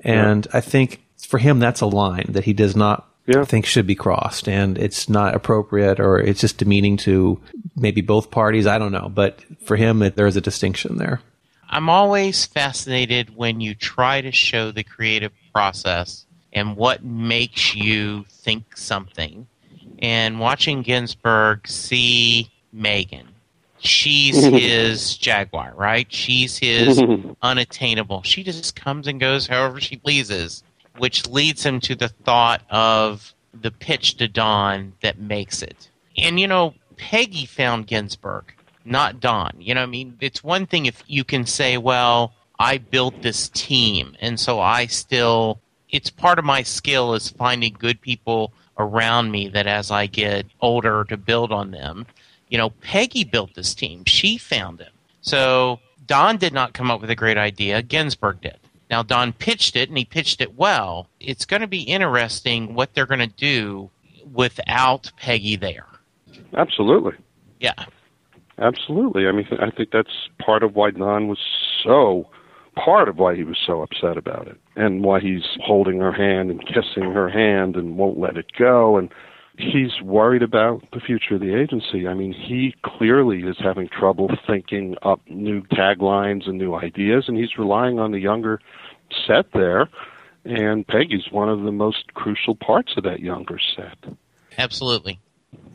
And 0.05 0.47
I 0.53 0.61
think 0.61 1.03
for 1.27 1.39
him, 1.39 1.59
that's 1.59 1.81
a 1.81 1.87
line 1.87 2.27
that 2.31 2.45
he 2.45 2.53
does 2.53 2.77
not. 2.77 3.05
Yeah. 3.27 3.45
think 3.45 3.67
should 3.67 3.87
be 3.87 3.95
crossed, 3.95 4.49
and 4.49 4.79
it's 4.79 5.07
not 5.11 5.35
appropriate, 5.35 6.01
or 6.01 6.19
it's 6.19 6.41
just 6.41 6.57
demeaning 6.57 6.97
to 6.99 7.39
maybe 7.77 8.01
both 8.01 8.31
parties. 8.31 8.67
I 8.67 8.79
don't 8.79 8.91
know, 8.91 9.11
but 9.15 9.41
for 9.67 9.77
him, 9.77 10.01
it, 10.03 10.17
there 10.17 10.27
is 10.27 10.37
a 10.39 10.41
distinction 10.41 10.97
there. 10.97 11.21
I'm 11.69 11.89
always 11.89 12.47
fascinated 12.47 13.37
when 13.37 13.61
you 13.61 13.75
try 13.75 14.21
to 14.21 14.33
show 14.33 14.71
the 14.71 14.85
creative 14.85 15.33
process 15.53 16.27
and 16.53 16.77
what 16.77 17.05
makes 17.05 17.75
you 17.75 18.25
think 18.29 18.77
something. 18.77 19.47
And 20.01 20.41
watching 20.41 20.83
Ginsberg 20.83 21.69
see 21.69 22.51
Megan, 22.73 23.29
she's 23.79 24.43
his 24.45 25.17
Jaguar, 25.17 25.75
right? 25.77 26.11
She's 26.11 26.59
his 26.59 27.03
unattainable. 27.43 28.23
She 28.23 28.43
just 28.43 28.75
comes 28.75 29.07
and 29.07 29.21
goes 29.21 29.47
however 29.47 29.81
she 29.81 29.97
pleases, 29.97 30.63
which 30.97 31.29
leads 31.29 31.65
him 31.65 31.81
to 31.81 31.95
the 31.95 32.09
thought 32.09 32.63
of 32.71 33.35
the 33.53 33.71
pitch 33.71 34.17
to 34.17 34.29
Don 34.29 34.95
that 35.03 35.19
makes 35.19 35.63
it. 35.63 35.91
And 36.17 36.41
you 36.41 36.47
know, 36.47 36.75
Peggy 36.97 37.47
found 37.47 37.87
Ginsberg, 37.87 38.55
not 38.91 39.21
Don. 39.21 39.53
You 39.59 39.75
know, 39.75 39.83
I 39.83 39.87
mean, 39.87 40.17
it's 40.21 40.43
one 40.43 40.67
thing 40.67 40.87
if 40.87 41.03
you 41.07 41.25
can 41.25 41.47
say, 41.47 41.77
well, 41.79 42.35
I 42.59 42.79
built 42.79 43.23
this 43.23 43.49
team, 43.51 44.17
and 44.21 44.39
so 44.39 44.61
I 44.61 44.87
still, 44.87 45.61
it's 45.91 46.11
part 46.11 46.39
of 46.39 46.45
my 46.45 46.63
skill 46.63 47.15
is 47.15 47.31
finding 47.31 47.77
good 47.79 48.01
people 48.01 48.53
around 48.79 49.31
me 49.31 49.49
that 49.49 49.67
as 49.67 49.91
I 49.91 50.07
get 50.07 50.47
older 50.61 51.05
to 51.05 51.17
build 51.17 51.53
on 51.53 51.71
them. 51.71 52.07
You 52.49 52.59
know, 52.59 52.71
Peggy 52.71 53.25
built 53.25 53.55
this 53.55 53.75
team. 53.75 54.05
She 54.07 54.39
found 54.39 54.81
him. 54.81 54.93
So 55.21 55.81
Don 56.07 56.39
did 56.39 56.53
not 56.53 56.73
come 56.73 56.91
up 56.91 57.01
with 57.01 57.11
a 57.11 57.17
great 57.17 57.37
idea. 57.37 57.83
Ginsberg 57.83 58.41
did. 58.41 58.59
Now 58.91 59.03
Don 59.03 59.33
pitched 59.33 59.77
it, 59.77 59.89
and 59.89 59.99
he 59.99 60.05
pitched 60.05 60.41
it 60.41 60.57
well. 60.57 61.09
It's 61.21 61.45
going 61.45 61.61
to 61.61 61.67
be 61.67 61.83
interesting 61.83 62.75
what 62.75 62.95
they're 62.95 63.07
going 63.07 63.19
to 63.21 63.27
do 63.27 63.91
without 64.33 65.13
Peggy 65.19 65.57
there. 65.57 65.87
Absolutely. 66.57 67.13
Yeah, 67.61 67.85
Absolutely. 68.59 69.27
I 69.27 69.33
mean, 69.33 69.47
I 69.61 69.71
think 69.71 69.91
that's 69.93 70.29
part 70.39 70.63
of 70.63 70.75
why 70.75 70.91
Don 70.91 71.29
was 71.29 71.39
so 71.85 72.29
part 72.75 73.09
of 73.09 73.17
why 73.19 73.35
he 73.35 73.45
was 73.45 73.59
so 73.65 73.83
upset 73.83 74.17
about 74.17 74.47
it, 74.47 74.57
and 74.77 75.03
why 75.03 75.21
he's 75.21 75.45
holding 75.61 75.99
her 75.99 76.13
hand 76.13 76.51
and 76.51 76.65
kissing 76.67 77.13
her 77.13 77.29
hand 77.29 77.77
and 77.77 77.97
won't 77.97 78.19
let 78.19 78.37
it 78.37 78.53
go, 78.57 78.97
and 78.97 79.11
he's 79.59 80.01
worried 80.03 80.43
about 80.43 80.83
the 80.93 81.01
future 81.01 81.35
of 81.35 81.41
the 81.41 81.55
agency. 81.55 82.07
I 82.07 82.15
mean, 82.15 82.33
he 82.33 82.75
clearly 82.83 83.41
is 83.41 83.57
having 83.59 83.89
trouble 83.89 84.31
thinking 84.47 84.95
up 85.03 85.21
new 85.29 85.63
taglines 85.63 86.49
and 86.49 86.59
new 86.59 86.75
ideas, 86.75 87.25
and 87.27 87.37
he's 87.37 87.59
relying 87.59 87.99
on 87.99 88.13
the 88.13 88.21
younger 88.21 88.61
set 89.27 89.53
there. 89.53 89.89
And 90.45 90.87
Peggy's 90.87 91.31
one 91.31 91.49
of 91.49 91.63
the 91.63 91.73
most 91.73 92.15
crucial 92.15 92.55
parts 92.55 92.95
of 92.97 93.03
that 93.05 93.21
younger 93.21 93.59
set. 93.77 93.99
absolutely. 94.57 95.19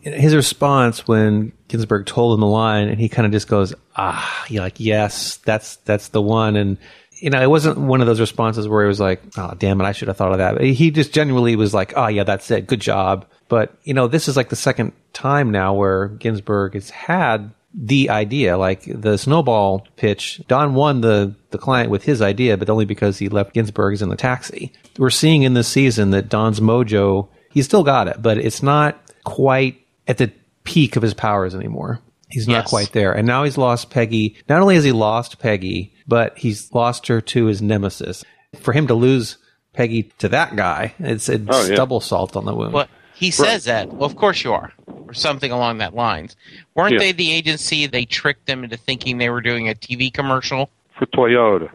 His 0.04 0.36
response 0.36 1.08
when 1.08 1.54
Ginsberg 1.70 2.06
told 2.06 2.36
him 2.36 2.42
the 2.42 2.48
line, 2.48 2.90
and 2.90 3.00
he 3.00 3.10
kind 3.10 3.26
of 3.26 3.32
just 3.32 3.48
goes, 3.48 3.74
"Ah, 3.96 4.46
yeah, 4.50 4.62
like 4.62 4.80
yes, 4.80 5.38
that's 5.38 5.78
that's 5.78 6.10
the 6.10 6.22
one." 6.22 6.56
And 6.56 6.78
you 7.12 7.30
know, 7.30 7.42
it 7.42 7.50
wasn't 7.50 7.78
one 7.78 8.02
of 8.02 8.08
those 8.08 8.20
responses 8.20 8.68
where 8.68 8.84
he 8.84 8.88
was 8.88 9.00
like, 9.00 9.22
"Oh, 9.38 9.54
damn 9.58 9.80
it, 9.80 9.86
I 9.86 9.94
should 9.94 10.10
have 10.10 10.18
thought 10.18 10.34
of 10.34 10.40
that." 10.40 10.62
He 10.62 10.92
just 10.92 11.14
genuinely 11.14 11.56
was 11.56 11.74
like, 11.74 11.94
"Oh, 11.96 12.08
yeah, 12.08 12.24
that's 12.24 12.52
it, 12.52 12.68
good 12.68 12.82
job." 12.82 13.26
But 13.48 13.78
you 13.84 13.94
know, 13.94 14.08
this 14.08 14.28
is 14.28 14.36
like 14.36 14.50
the 14.50 14.56
second 14.56 14.94
time 15.14 15.52
now 15.52 15.74
where 15.74 16.10
Ginsberg 16.10 16.74
has 16.74 16.90
had 16.90 17.54
the 17.74 18.10
idea, 18.10 18.58
like 18.58 18.84
the 18.86 19.18
snowball 19.18 19.88
pitch. 19.96 20.42
Don 20.48 20.76
won 20.76 21.02
the 21.02 21.34
the 21.52 21.58
client 21.58 21.90
with 21.90 22.04
his 22.04 22.22
idea, 22.22 22.58
but 22.58 22.70
only 22.70 22.86
because 22.86 23.20
he 23.20 23.30
left 23.30 23.54
Ginsberg's 23.54 24.02
in 24.02 24.10
the 24.10 24.16
taxi. 24.16 24.72
We're 24.98 25.10
seeing 25.10 25.44
in 25.44 25.54
this 25.54 25.68
season 25.68 26.12
that 26.12 26.30
Don's 26.30 26.60
mojo, 26.60 27.30
he's 27.52 27.66
still 27.66 27.84
got 27.84 28.08
it, 28.08 28.22
but 28.22 28.38
it's 28.38 28.62
not 28.62 29.00
quite 29.24 29.83
at 30.08 30.18
the 30.18 30.32
peak 30.64 30.96
of 30.96 31.04
his 31.04 31.14
powers 31.14 31.54
anymore. 31.56 32.00
He's 32.30 32.48
not 32.48 32.54
Yes. 32.64 32.70
quite 32.70 32.92
there. 32.94 33.12
And 33.14 33.28
now 33.28 33.44
he's 33.44 33.58
lost 33.58 33.90
Peggy. 33.92 34.36
Not 34.50 34.62
only 34.62 34.76
has 34.76 34.84
he 34.84 34.92
lost 34.92 35.40
Peggy, 35.40 35.94
but 36.08 36.38
he's 36.38 36.74
lost 36.74 37.08
her 37.08 37.22
to 37.22 37.46
his 37.46 37.62
nemesis. 37.62 38.24
For 38.60 38.72
him 38.74 38.88
to 38.88 38.94
lose 38.96 39.38
Peggy 39.74 40.04
to 40.20 40.30
that 40.30 40.56
guy, 40.56 40.94
it's, 41.00 41.30
it's 41.30 41.46
Oh, 41.48 41.68
yeah. 41.68 41.76
double 41.76 42.00
salt 42.00 42.36
on 42.36 42.46
the 42.46 42.56
wound. 42.56 42.74
Well, 42.74 42.88
he 43.14 43.30
says 43.30 43.66
that. 43.66 43.90
Well, 43.94 44.06
of 44.06 44.16
course 44.16 44.44
you 44.44 44.54
are, 44.54 44.72
or 44.88 45.14
something 45.14 45.52
along 45.52 45.78
that 45.80 45.94
lines. 45.96 46.36
Weren't 46.76 46.94
Yeah. 46.94 47.00
they 47.00 47.12
the 47.12 47.32
agency? 47.32 47.86
They 47.86 48.06
tricked 48.06 48.48
them 48.48 48.64
into 48.64 48.78
thinking 48.78 49.18
they 49.20 49.30
were 49.30 49.42
doing 49.42 49.70
a 49.70 49.76
TV 49.76 50.12
commercial 50.12 50.70
For 50.98 51.06
Toyota. 51.08 51.70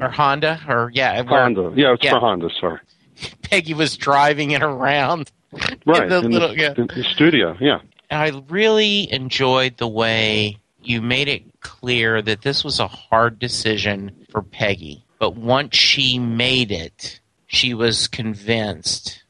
or 0.00 0.10
Honda, 0.10 0.60
or 0.68 0.90
yeah, 0.94 1.20
where 1.22 1.42
Honda. 1.42 1.72
Yeah, 1.74 1.94
it's 1.94 2.04
Yeah. 2.04 2.10
for 2.12 2.20
Honda, 2.20 2.48
sorry. 2.60 2.78
Peggy 3.42 3.74
was 3.74 3.96
driving 3.96 4.52
it 4.52 4.62
around. 4.62 5.30
Right, 5.86 6.08
the 6.08 6.18
in, 6.20 6.30
little- 6.30 6.48
the, 6.48 6.56
yeah. 6.56 6.72
the 6.74 7.04
studio, 7.04 7.56
yeah. 7.60 7.80
I 8.10 8.32
really 8.48 9.10
enjoyed 9.12 9.76
the 9.78 9.88
way 9.88 10.58
you 10.82 11.00
made 11.02 11.28
it 11.28 11.42
clear 11.60 12.20
that 12.22 12.42
this 12.42 12.62
was 12.64 12.78
a 12.80 12.86
hard 12.88 13.38
decision 13.38 14.26
for 14.30 14.42
Peggy. 14.42 15.04
But 15.18 15.36
once 15.36 15.76
she 15.76 16.18
made 16.18 16.70
it, 16.70 17.20
she 17.46 17.72
was 17.74 18.06
convinced 18.08 19.22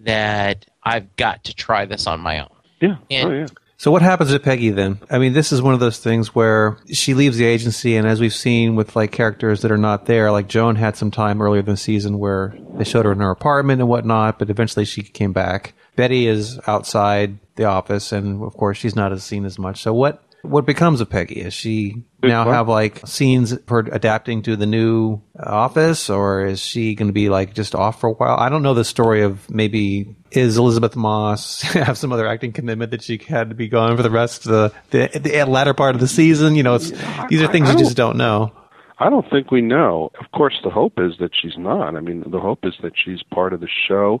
that 0.00 0.66
I've 0.82 1.14
got 1.16 1.44
to 1.44 1.54
try 1.54 1.84
this 1.86 2.06
on 2.06 2.20
my 2.20 2.40
own. 2.40 2.48
Yeah, 2.80 2.96
oh, 3.00 3.04
And- 3.10 3.28
oh 3.28 3.32
yeah. 3.34 3.46
So 3.80 3.90
what 3.90 4.02
happens 4.02 4.30
to 4.30 4.38
Peggy 4.38 4.68
then? 4.68 4.98
I 5.08 5.18
mean, 5.18 5.32
this 5.32 5.52
is 5.52 5.62
one 5.62 5.72
of 5.72 5.80
those 5.80 5.96
things 5.96 6.34
where 6.34 6.76
she 6.92 7.14
leaves 7.14 7.38
the 7.38 7.46
agency, 7.46 7.96
and 7.96 8.06
as 8.06 8.20
we've 8.20 8.34
seen 8.34 8.76
with 8.76 8.94
like 8.94 9.10
characters 9.10 9.62
that 9.62 9.72
are 9.72 9.78
not 9.78 10.04
there, 10.04 10.30
like 10.30 10.48
Joan 10.48 10.76
had 10.76 10.98
some 10.98 11.10
time 11.10 11.40
earlier 11.40 11.60
in 11.60 11.64
the 11.64 11.78
season 11.78 12.18
where 12.18 12.54
they 12.74 12.84
showed 12.84 13.06
her 13.06 13.12
in 13.12 13.20
her 13.20 13.30
apartment 13.30 13.80
and 13.80 13.88
whatnot, 13.88 14.38
but 14.38 14.50
eventually 14.50 14.84
she 14.84 15.02
came 15.02 15.32
back. 15.32 15.72
Betty 15.96 16.26
is 16.26 16.60
outside 16.66 17.38
the 17.56 17.64
office, 17.64 18.12
and 18.12 18.42
of 18.42 18.52
course 18.52 18.76
she's 18.76 18.94
not 18.94 19.12
as 19.12 19.24
seen 19.24 19.46
as 19.46 19.58
much. 19.58 19.80
So 19.80 19.94
what 19.94 20.22
What 20.42 20.64
becomes 20.64 21.00
of 21.00 21.10
Peggy? 21.10 21.40
Is 21.40 21.52
she 21.52 22.02
now 22.22 22.46
what? 22.46 22.54
have 22.54 22.68
like 22.68 23.06
scenes 23.06 23.56
for 23.66 23.80
adapting 23.80 24.42
to 24.42 24.56
the 24.56 24.66
new 24.66 25.20
office, 25.38 26.08
or 26.08 26.46
is 26.46 26.60
she 26.60 26.94
going 26.94 27.08
to 27.08 27.12
be 27.12 27.28
like 27.28 27.54
just 27.54 27.74
off 27.74 28.00
for 28.00 28.08
a 28.08 28.12
while? 28.12 28.36
I 28.36 28.48
don't 28.48 28.62
know 28.62 28.74
the 28.74 28.84
story 28.84 29.22
of 29.22 29.48
maybe 29.50 30.16
is 30.30 30.56
Elisabeth 30.56 30.96
Moss 30.96 31.62
have 31.72 31.98
some 31.98 32.12
other 32.12 32.26
acting 32.26 32.52
commitment 32.52 32.90
that 32.92 33.02
she 33.02 33.18
had 33.18 33.50
to 33.50 33.54
be 33.54 33.68
gone 33.68 33.96
for 33.96 34.02
the 34.02 34.10
rest 34.10 34.46
of 34.46 34.52
the 34.52 34.72
the, 34.90 35.18
the 35.18 35.44
latter 35.44 35.74
part 35.74 35.94
of 35.94 36.00
the 36.00 36.08
season. 36.08 36.54
You 36.54 36.62
know, 36.62 36.76
it's, 36.76 36.90
these 37.28 37.42
are 37.42 37.48
things 37.48 37.68
I 37.68 37.72
you 37.72 37.78
just 37.78 37.96
don't 37.96 38.16
know. 38.16 38.52
I 38.98 39.08
don't 39.08 39.28
think 39.30 39.50
we 39.50 39.62
know. 39.62 40.10
Of 40.20 40.30
course, 40.32 40.58
the 40.62 40.70
hope 40.70 40.94
is 40.98 41.14
that 41.20 41.30
she's 41.34 41.56
not. 41.56 41.96
I 41.96 42.00
mean, 42.00 42.22
the 42.26 42.40
hope 42.40 42.60
is 42.64 42.74
that 42.82 42.92
she's 43.02 43.22
part 43.22 43.52
of 43.54 43.60
the 43.60 43.68
show. 43.88 44.20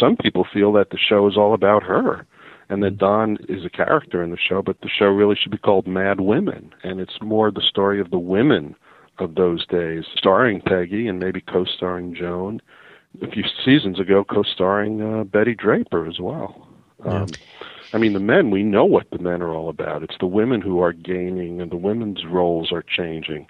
Some 0.00 0.16
people 0.16 0.46
feel 0.50 0.72
that 0.74 0.90
the 0.90 0.98
show 0.98 1.28
is 1.28 1.36
all 1.36 1.52
about 1.52 1.82
her 1.82 2.26
and 2.74 2.82
that 2.82 2.98
Don 2.98 3.38
is 3.48 3.64
a 3.64 3.70
character 3.70 4.22
in 4.22 4.30
the 4.30 4.36
show, 4.36 4.60
but 4.60 4.80
the 4.82 4.88
show 4.88 5.06
really 5.06 5.36
should 5.40 5.52
be 5.52 5.58
called 5.58 5.86
Mad 5.86 6.20
Women. 6.20 6.74
And 6.82 7.00
it's 7.00 7.20
more 7.22 7.50
the 7.50 7.62
story 7.62 8.00
of 8.00 8.10
the 8.10 8.18
women 8.18 8.74
of 9.18 9.36
those 9.36 9.66
days, 9.66 10.04
starring 10.16 10.60
Peggy 10.60 11.06
and 11.08 11.18
maybe 11.18 11.40
co 11.40 11.64
starring 11.64 12.14
Joan. 12.14 12.60
A 13.22 13.30
few 13.30 13.44
seasons 13.64 14.00
ago, 14.00 14.24
co 14.24 14.42
starring 14.42 15.00
uh, 15.00 15.24
Betty 15.24 15.54
Draper 15.54 16.06
as 16.06 16.18
well. 16.20 16.68
Um, 17.04 17.28
I 17.92 17.98
mean, 17.98 18.12
the 18.12 18.18
men, 18.20 18.50
we 18.50 18.64
know 18.64 18.84
what 18.84 19.08
the 19.12 19.18
men 19.18 19.40
are 19.40 19.54
all 19.54 19.68
about. 19.68 20.02
It's 20.02 20.16
the 20.18 20.26
women 20.26 20.60
who 20.60 20.80
are 20.80 20.92
gaining, 20.92 21.60
and 21.60 21.70
the 21.70 21.76
women's 21.76 22.24
roles 22.24 22.72
are 22.72 22.82
changing 22.82 23.46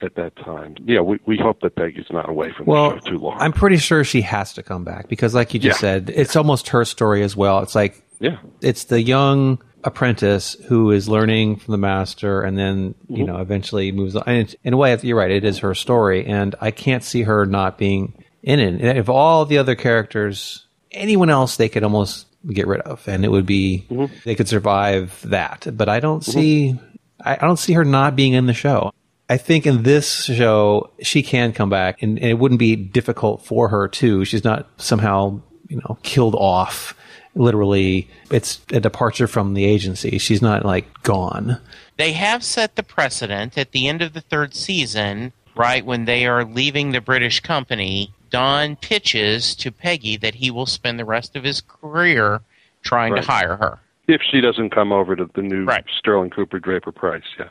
at 0.00 0.14
that 0.16 0.36
time. 0.36 0.76
Yeah, 0.86 1.00
we, 1.00 1.18
we 1.26 1.36
hope 1.36 1.60
that 1.60 1.76
Peggy's 1.76 2.06
not 2.10 2.28
away 2.30 2.52
from 2.56 2.66
Well, 2.66 2.94
the 2.94 3.00
show 3.04 3.10
too 3.10 3.18
long. 3.18 3.36
I'm 3.38 3.52
pretty 3.52 3.76
sure 3.76 4.04
she 4.04 4.22
has 4.22 4.54
to 4.54 4.62
come 4.62 4.84
back 4.84 5.08
because, 5.08 5.34
like 5.34 5.52
you 5.52 5.60
just 5.60 5.78
Yeah. 5.82 5.98
said, 5.98 6.10
it's 6.14 6.34
almost 6.34 6.68
her 6.70 6.84
story 6.86 7.22
as 7.22 7.36
well. 7.36 7.60
It's 7.60 7.74
like 7.74 8.02
yeah, 8.24 8.38
it's 8.60 8.84
the 8.84 9.00
young 9.02 9.62
apprentice 9.84 10.54
who 10.68 10.90
is 10.90 11.08
learning 11.08 11.56
from 11.56 11.72
the 11.72 11.78
master 11.78 12.40
and 12.42 12.56
then 12.58 12.94
Mm-hmm. 13.04 13.16
you 13.16 13.24
know 13.26 13.36
eventually 13.36 13.92
moves 13.92 14.16
on 14.16 14.22
and 14.26 14.56
in 14.64 14.72
a 14.72 14.76
way 14.78 14.98
you're 15.02 15.18
right 15.18 15.30
it 15.30 15.44
is 15.44 15.58
her 15.58 15.74
story 15.74 16.24
and 16.24 16.54
i 16.60 16.70
can't 16.70 17.04
see 17.04 17.22
her 17.22 17.44
not 17.44 17.76
being 17.76 18.14
in 18.42 18.58
it 18.60 18.96
if 18.96 19.08
all 19.10 19.44
the 19.44 19.58
other 19.58 19.74
characters 19.74 20.66
anyone 20.90 21.28
else 21.28 21.56
they 21.58 21.68
could 21.68 21.84
almost 21.84 22.26
get 22.50 22.66
rid 22.66 22.80
of 22.82 23.06
and 23.08 23.24
it 23.24 23.28
would 23.30 23.44
be 23.46 23.84
Mm-hmm. 23.90 24.14
they 24.24 24.34
could 24.34 24.48
survive 24.48 25.20
that 25.24 25.66
but 25.76 25.88
i 25.90 26.00
don't 26.00 26.24
see 26.24 26.78
I, 27.22 27.34
I 27.34 27.46
don't 27.46 27.58
see 27.58 27.74
her 27.74 27.84
not 27.84 28.16
being 28.16 28.32
in 28.32 28.46
the 28.46 28.54
show 28.54 28.90
I 29.28 29.38
think 29.38 29.66
in 29.66 29.82
this 29.84 30.24
show 30.24 30.90
she 31.00 31.22
can 31.22 31.54
come 31.54 31.70
back, 31.70 32.02
and, 32.02 32.18
and 32.18 32.28
it 32.28 32.38
wouldn't 32.38 32.58
be 32.58 32.76
difficult 32.76 33.42
for 33.42 33.68
her 33.70 33.88
too. 33.88 34.26
She's 34.26 34.44
not 34.44 34.68
somehow 34.76 35.40
you 35.70 35.76
know 35.78 35.96
killed 36.02 36.34
off. 36.34 36.94
Literally, 37.34 38.08
it's 38.30 38.60
a 38.72 38.80
departure 38.80 39.26
from 39.26 39.54
the 39.54 39.64
agency. 39.64 40.18
She's 40.18 40.42
not 40.42 40.64
like 40.64 41.02
gone. 41.02 41.60
They 41.96 42.12
have 42.12 42.44
set 42.44 42.76
the 42.76 42.82
precedent 42.82 43.56
at 43.58 43.72
the 43.72 43.88
end 43.88 44.02
of 44.02 44.12
the 44.12 44.20
third 44.20 44.54
season, 44.54 45.32
right 45.56 45.84
when 45.84 46.04
they 46.04 46.26
are 46.26 46.44
leaving 46.44 46.92
the 46.92 47.00
British 47.00 47.40
company. 47.40 48.12
Don 48.30 48.76
pitches 48.76 49.54
to 49.56 49.70
Peggy 49.70 50.16
that 50.16 50.36
he 50.36 50.50
will 50.50 50.66
spend 50.66 50.98
the 50.98 51.04
rest 51.04 51.36
of 51.36 51.44
his 51.44 51.60
career 51.60 52.40
trying 52.82 53.12
Right. 53.12 53.22
to 53.22 53.30
hire 53.30 53.56
her. 53.56 53.78
if 54.06 54.20
she 54.30 54.40
doesn't 54.42 54.68
come 54.68 54.92
over 54.92 55.16
to 55.16 55.30
the 55.34 55.40
new 55.40 55.64
Right. 55.64 55.84
Sterling 55.98 56.28
Cooper 56.30 56.58
Draper 56.58 56.92
Pryce, 56.92 57.22
yes. 57.38 57.48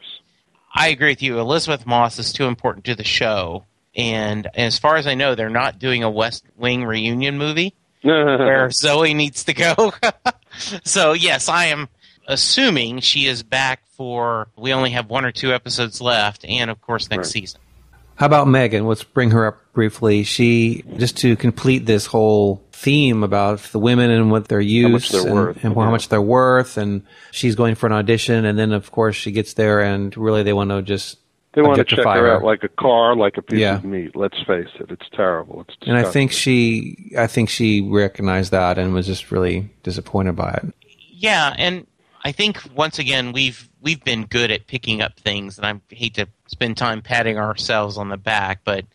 I 0.76 0.90
agree 0.90 1.10
with 1.10 1.24
you. 1.24 1.40
Elisabeth 1.40 1.86
Moss 1.88 2.20
is 2.20 2.32
too 2.32 2.46
important 2.46 2.86
to 2.86 2.94
the 2.96 3.04
show. 3.04 3.66
And 3.96 4.48
as 4.54 4.78
far 4.78 4.98
as 4.98 5.08
I 5.08 5.16
know, 5.16 5.34
they're 5.36 5.50
not 5.50 5.80
doing 5.80 6.04
a 6.04 6.10
West 6.12 6.44
Wing 6.56 6.84
reunion 6.86 7.38
movie 7.40 7.74
where 8.12 8.68
Zoey 8.70 9.16
needs 9.16 9.46
to 9.46 9.54
go. 9.54 9.94
so, 10.84 11.14
yes, 11.14 11.50
I 11.50 11.66
am 11.66 11.90
assuming 12.28 13.00
she 13.00 13.26
is 13.26 13.44
back 13.44 13.82
for. 13.98 14.48
We 14.58 14.74
only 14.74 14.92
have 14.92 15.10
one 15.10 15.26
or 15.26 15.32
two 15.32 15.54
episodes 15.54 16.02
left, 16.02 16.46
and 16.46 16.70
of 16.70 16.82
course, 16.82 17.10
next 17.10 17.28
Right. 17.30 17.42
season. 17.42 17.62
How 18.16 18.28
about 18.28 18.48
Megan? 18.48 18.86
Let's 18.86 19.04
bring 19.04 19.32
her 19.32 19.48
up 19.48 19.74
briefly. 19.74 20.24
She 20.24 20.84
just 20.98 21.18
to 21.18 21.36
complete 21.36 21.86
this 21.88 22.06
whole 22.06 22.64
theme 22.72 23.24
about 23.24 23.60
the 23.72 23.80
women 23.80 24.12
and 24.12 24.30
what 24.30 24.50
their 24.50 24.62
use 24.62 24.92
much 24.92 25.10
they're 25.10 25.22
and, 25.26 25.34
worth, 25.34 25.64
and 25.64 25.74
how 25.76 25.90
much 25.90 26.10
they're 26.10 26.22
worth, 26.22 26.78
and 26.78 27.02
she's 27.32 27.56
going 27.56 27.74
for 27.76 27.88
an 27.88 27.94
audition, 27.94 28.46
and 28.46 28.58
then 28.60 28.72
of 28.72 28.92
course 28.92 29.16
she 29.16 29.32
gets 29.32 29.54
there, 29.54 29.82
and 29.82 30.16
really 30.16 30.44
they 30.44 30.54
want 30.54 30.70
to 30.70 30.82
just 30.84 31.18
They 31.54 31.62
want 31.62 31.78
to 31.78 31.84
check 31.84 32.04
her 32.04 32.36
out 32.36 32.44
like 32.44 32.64
a 32.64 32.68
car, 32.68 33.16
like 33.16 33.38
a 33.38 33.42
piece 33.42 33.60
Yeah. 33.60 33.76
of 33.76 33.84
meat. 33.86 34.16
Let's 34.16 34.42
face 34.44 34.68
it, 34.80 34.90
it's 34.90 35.06
terrible. 35.14 35.62
It's 35.68 35.78
And 35.88 35.96
I 35.98 36.04
think 36.04 36.32
she, 36.32 37.12
I 37.18 37.28
think 37.28 37.50
she 37.50 37.82
recognized 37.82 38.52
that 38.52 38.78
and 38.80 38.94
was 38.94 39.06
just 39.06 39.32
really 39.32 39.70
disappointed 39.84 40.36
by 40.36 40.52
it. 40.64 40.74
Yeah, 41.12 41.54
and 41.58 41.86
I 42.24 42.32
think 42.32 42.60
once 42.76 42.98
again 43.00 43.32
we've 43.34 43.70
we've 43.82 44.04
been 44.04 44.26
good 44.26 44.50
at 44.50 44.66
picking 44.68 45.02
up 45.02 45.20
things, 45.20 45.58
and 45.60 45.66
I 45.68 45.80
hate 45.96 46.16
to 46.16 46.28
spend 46.48 46.76
time 46.78 47.02
patting 47.02 47.38
ourselves 47.38 47.98
on 47.98 48.10
the 48.10 48.18
back, 48.18 48.62
but 48.64 48.86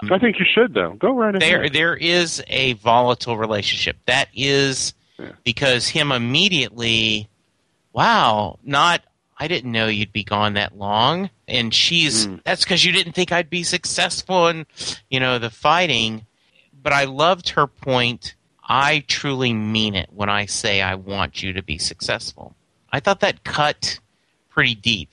um, 0.00 0.12
I 0.12 0.18
think 0.18 0.38
you 0.38 0.44
should 0.44 0.74
though. 0.74 0.92
Go 0.92 1.12
right 1.12 1.34
ahead. 1.34 1.42
there 1.42 1.68
there 1.68 1.96
is 1.96 2.42
a 2.48 2.74
volatile 2.74 3.36
relationship. 3.36 3.96
That 4.06 4.28
is 4.34 4.94
Yeah. 5.18 5.32
because 5.44 5.88
him 5.88 6.12
immediately, 6.12 7.28
wow, 7.92 8.58
not 8.62 9.02
I 9.38 9.48
didn't 9.48 9.72
know 9.72 9.86
you'd 9.86 10.12
be 10.12 10.24
gone 10.24 10.54
that 10.54 10.76
long, 10.76 11.30
and 11.46 11.72
she's 11.72 12.26
hmm. 12.26 12.36
that's 12.44 12.64
because 12.64 12.84
you 12.84 12.92
didn't 12.92 13.12
think 13.12 13.32
I'd 13.32 13.50
be 13.50 13.62
successful 13.62 14.48
in 14.48 14.66
you 15.10 15.20
know 15.20 15.38
the 15.38 15.50
fighting. 15.50 16.26
But 16.82 16.92
I 16.92 17.04
loved 17.04 17.50
her 17.50 17.66
point. 17.66 18.34
I 18.68 19.04
truly 19.06 19.52
mean 19.52 19.94
it 19.94 20.08
when 20.14 20.28
I 20.28 20.46
say 20.46 20.82
I 20.82 20.94
want 20.94 21.42
you 21.42 21.52
to 21.52 21.62
be 21.62 21.78
successful. 21.78 22.54
I 22.92 23.00
thought 23.00 23.20
that 23.20 23.44
cut 23.44 23.98
pretty 24.48 24.74
deep 24.74 25.10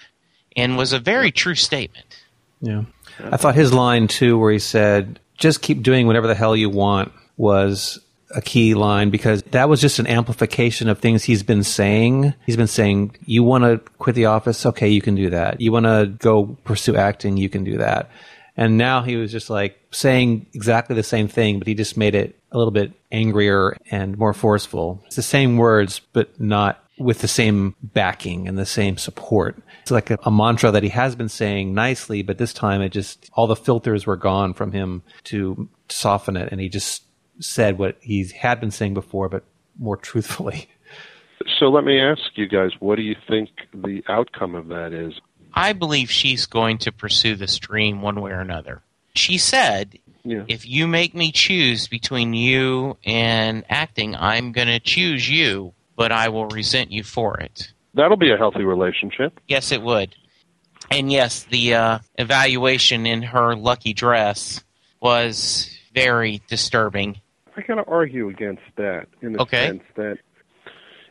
and 0.56 0.78
was 0.78 0.94
a 0.94 1.00
very 1.00 1.32
true 1.32 1.56
statement. 1.56 2.24
Yeah. 2.62 2.84
I 3.20 3.38
thought 3.38 3.56
his 3.56 3.74
line 3.74 4.08
too, 4.08 4.38
where 4.38 4.52
he 4.52 4.60
said, 4.60 5.20
just 5.38 5.62
keep 5.62 5.84
doing 5.84 6.08
whatever 6.08 6.28
the 6.28 6.36
hell 6.36 6.56
you 6.56 6.70
want, 6.70 7.12
was 7.38 8.00
a 8.36 8.42
key 8.42 8.74
line 8.74 9.10
because 9.10 9.44
that 9.52 9.70
was 9.70 9.82
just 9.82 10.00
an 10.00 10.08
amplification 10.08 10.90
of 10.90 11.00
things 11.00 11.24
he's 11.24 11.44
been 11.44 11.64
saying. 11.64 12.34
He's 12.46 12.58
been 12.58 12.68
saying, 12.68 13.16
you 13.26 13.44
want 13.44 13.64
to 13.64 13.78
quit 13.98 14.16
the 14.16 14.26
office? 14.26 14.66
Okay, 14.66 14.90
you 14.90 15.02
can 15.02 15.16
do 15.16 15.30
that. 15.30 15.62
You 15.62 15.72
want 15.72 15.86
to 15.86 16.14
go 16.20 16.58
pursue 16.64 16.96
acting? 16.96 17.38
You 17.38 17.50
can 17.50 17.64
do 17.64 17.78
that. 17.78 18.10
And 18.56 18.78
now 18.78 19.02
he 19.02 19.16
was 19.16 19.32
just 19.32 19.50
like 19.50 19.80
saying 19.92 20.46
exactly 20.54 20.96
the 20.96 21.04
same 21.04 21.28
thing, 21.28 21.58
but 21.58 21.68
he 21.68 21.74
just 21.74 21.98
made 21.98 22.16
it 22.16 22.38
a 22.52 22.58
little 22.58 22.72
bit 22.72 22.92
angrier 23.12 23.76
and 23.90 24.18
more 24.18 24.34
forceful. 24.34 25.02
It's 25.08 25.16
the 25.16 25.24
same 25.24 25.58
words, 25.58 26.02
but 26.14 26.40
not 26.40 26.80
with 27.00 27.20
the 27.20 27.28
same 27.28 27.76
backing 27.82 28.48
and 28.48 28.58
the 28.58 28.66
same 28.66 28.98
support. 28.98 29.58
It's 29.82 29.90
like 29.90 30.12
a, 30.12 30.20
a 30.24 30.32
mantra 30.32 30.70
that 30.72 30.84
he 30.84 30.90
has 30.90 31.16
been 31.16 31.30
saying 31.30 31.74
nicely, 31.74 32.22
but 32.22 32.38
this 32.38 32.54
time 32.54 32.82
it 32.82 32.90
just, 32.90 33.30
all 33.34 33.48
the 33.48 33.56
filters 33.56 34.06
were 34.06 34.16
gone 34.16 34.54
from 34.54 34.72
him 34.72 35.02
to 35.26 35.68
soften 35.90 36.38
it. 36.38 36.50
And 36.52 36.62
he 36.62 36.70
just 36.70 37.04
said 37.40 37.78
what 37.78 37.98
he 38.02 38.28
had 38.28 38.60
been 38.60 38.72
saying 38.72 38.94
before, 38.94 39.30
but 39.30 39.44
more 39.78 39.98
truthfully. 39.98 40.68
So 41.60 41.68
let 41.70 41.84
me 41.84 42.00
ask 42.00 42.22
you 42.36 42.48
guys, 42.48 42.72
what 42.80 42.96
do 42.96 43.02
you 43.02 43.16
think 43.28 43.50
the 43.74 44.04
outcome 44.08 44.56
of 44.56 44.68
that 44.70 44.94
is? 44.94 45.20
I 45.54 45.74
believe 45.74 46.10
she's 46.10 46.46
going 46.46 46.78
to 46.80 46.92
pursue 46.92 47.36
this 47.36 47.58
dream 47.60 48.02
one 48.02 48.22
way 48.22 48.32
or 48.32 48.40
another. 48.40 48.82
She 49.16 49.38
said, 49.38 50.00
Yeah. 50.24 50.44
if 50.48 50.66
you 50.66 50.88
make 50.88 51.14
me 51.14 51.32
choose 51.32 51.88
between 51.88 52.34
you 52.34 52.98
and 53.06 53.64
acting, 53.70 54.16
I'm 54.16 54.52
going 54.52 54.68
to 54.70 54.80
choose 54.80 55.30
you, 55.30 55.74
but 55.96 56.12
I 56.12 56.30
will 56.30 56.48
resent 56.48 56.92
you 56.92 57.04
for 57.04 57.38
it. 57.40 57.72
That'll 57.94 58.18
be 58.18 58.32
a 58.32 58.38
healthy 58.38 58.64
relationship. 58.64 59.40
Yes, 59.48 59.72
it 59.72 59.82
would. 59.82 60.16
And 60.90 61.12
yes, 61.12 61.44
the 61.44 61.76
uh, 61.76 62.00
evaluation 62.16 63.06
in 63.06 63.22
her 63.22 63.56
lucky 63.56 63.94
dress 63.94 64.64
was 65.00 65.73
very 65.94 66.42
disturbing. 66.48 67.20
I 67.56 67.62
got 67.62 67.76
to 67.76 67.86
argue 67.86 68.30
against 68.30 68.64
that 68.78 69.08
in 69.22 69.34
the 69.34 69.42
Okay. 69.42 69.68
sense 69.68 69.84
that 69.96 70.18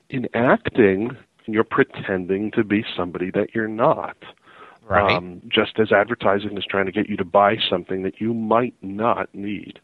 in 0.09 0.29
acting, 0.35 1.17
you're 1.47 1.65
pretending 1.65 2.51
to 2.53 2.65
be 2.65 2.85
somebody 2.97 3.31
that 3.31 3.55
you're 3.55 3.69
not. 3.69 4.17
Right. 4.89 5.17
Um, 5.17 5.41
just 5.49 5.79
as 5.79 5.93
advertising 5.93 6.57
is 6.59 6.65
trying 6.69 6.87
to 6.87 6.93
get 6.93 7.09
you 7.09 7.17
to 7.17 7.25
buy 7.25 7.57
something 7.71 8.03
that 8.03 8.21
you 8.21 8.35
might 8.35 8.75
not 8.83 9.33
need. 9.35 9.79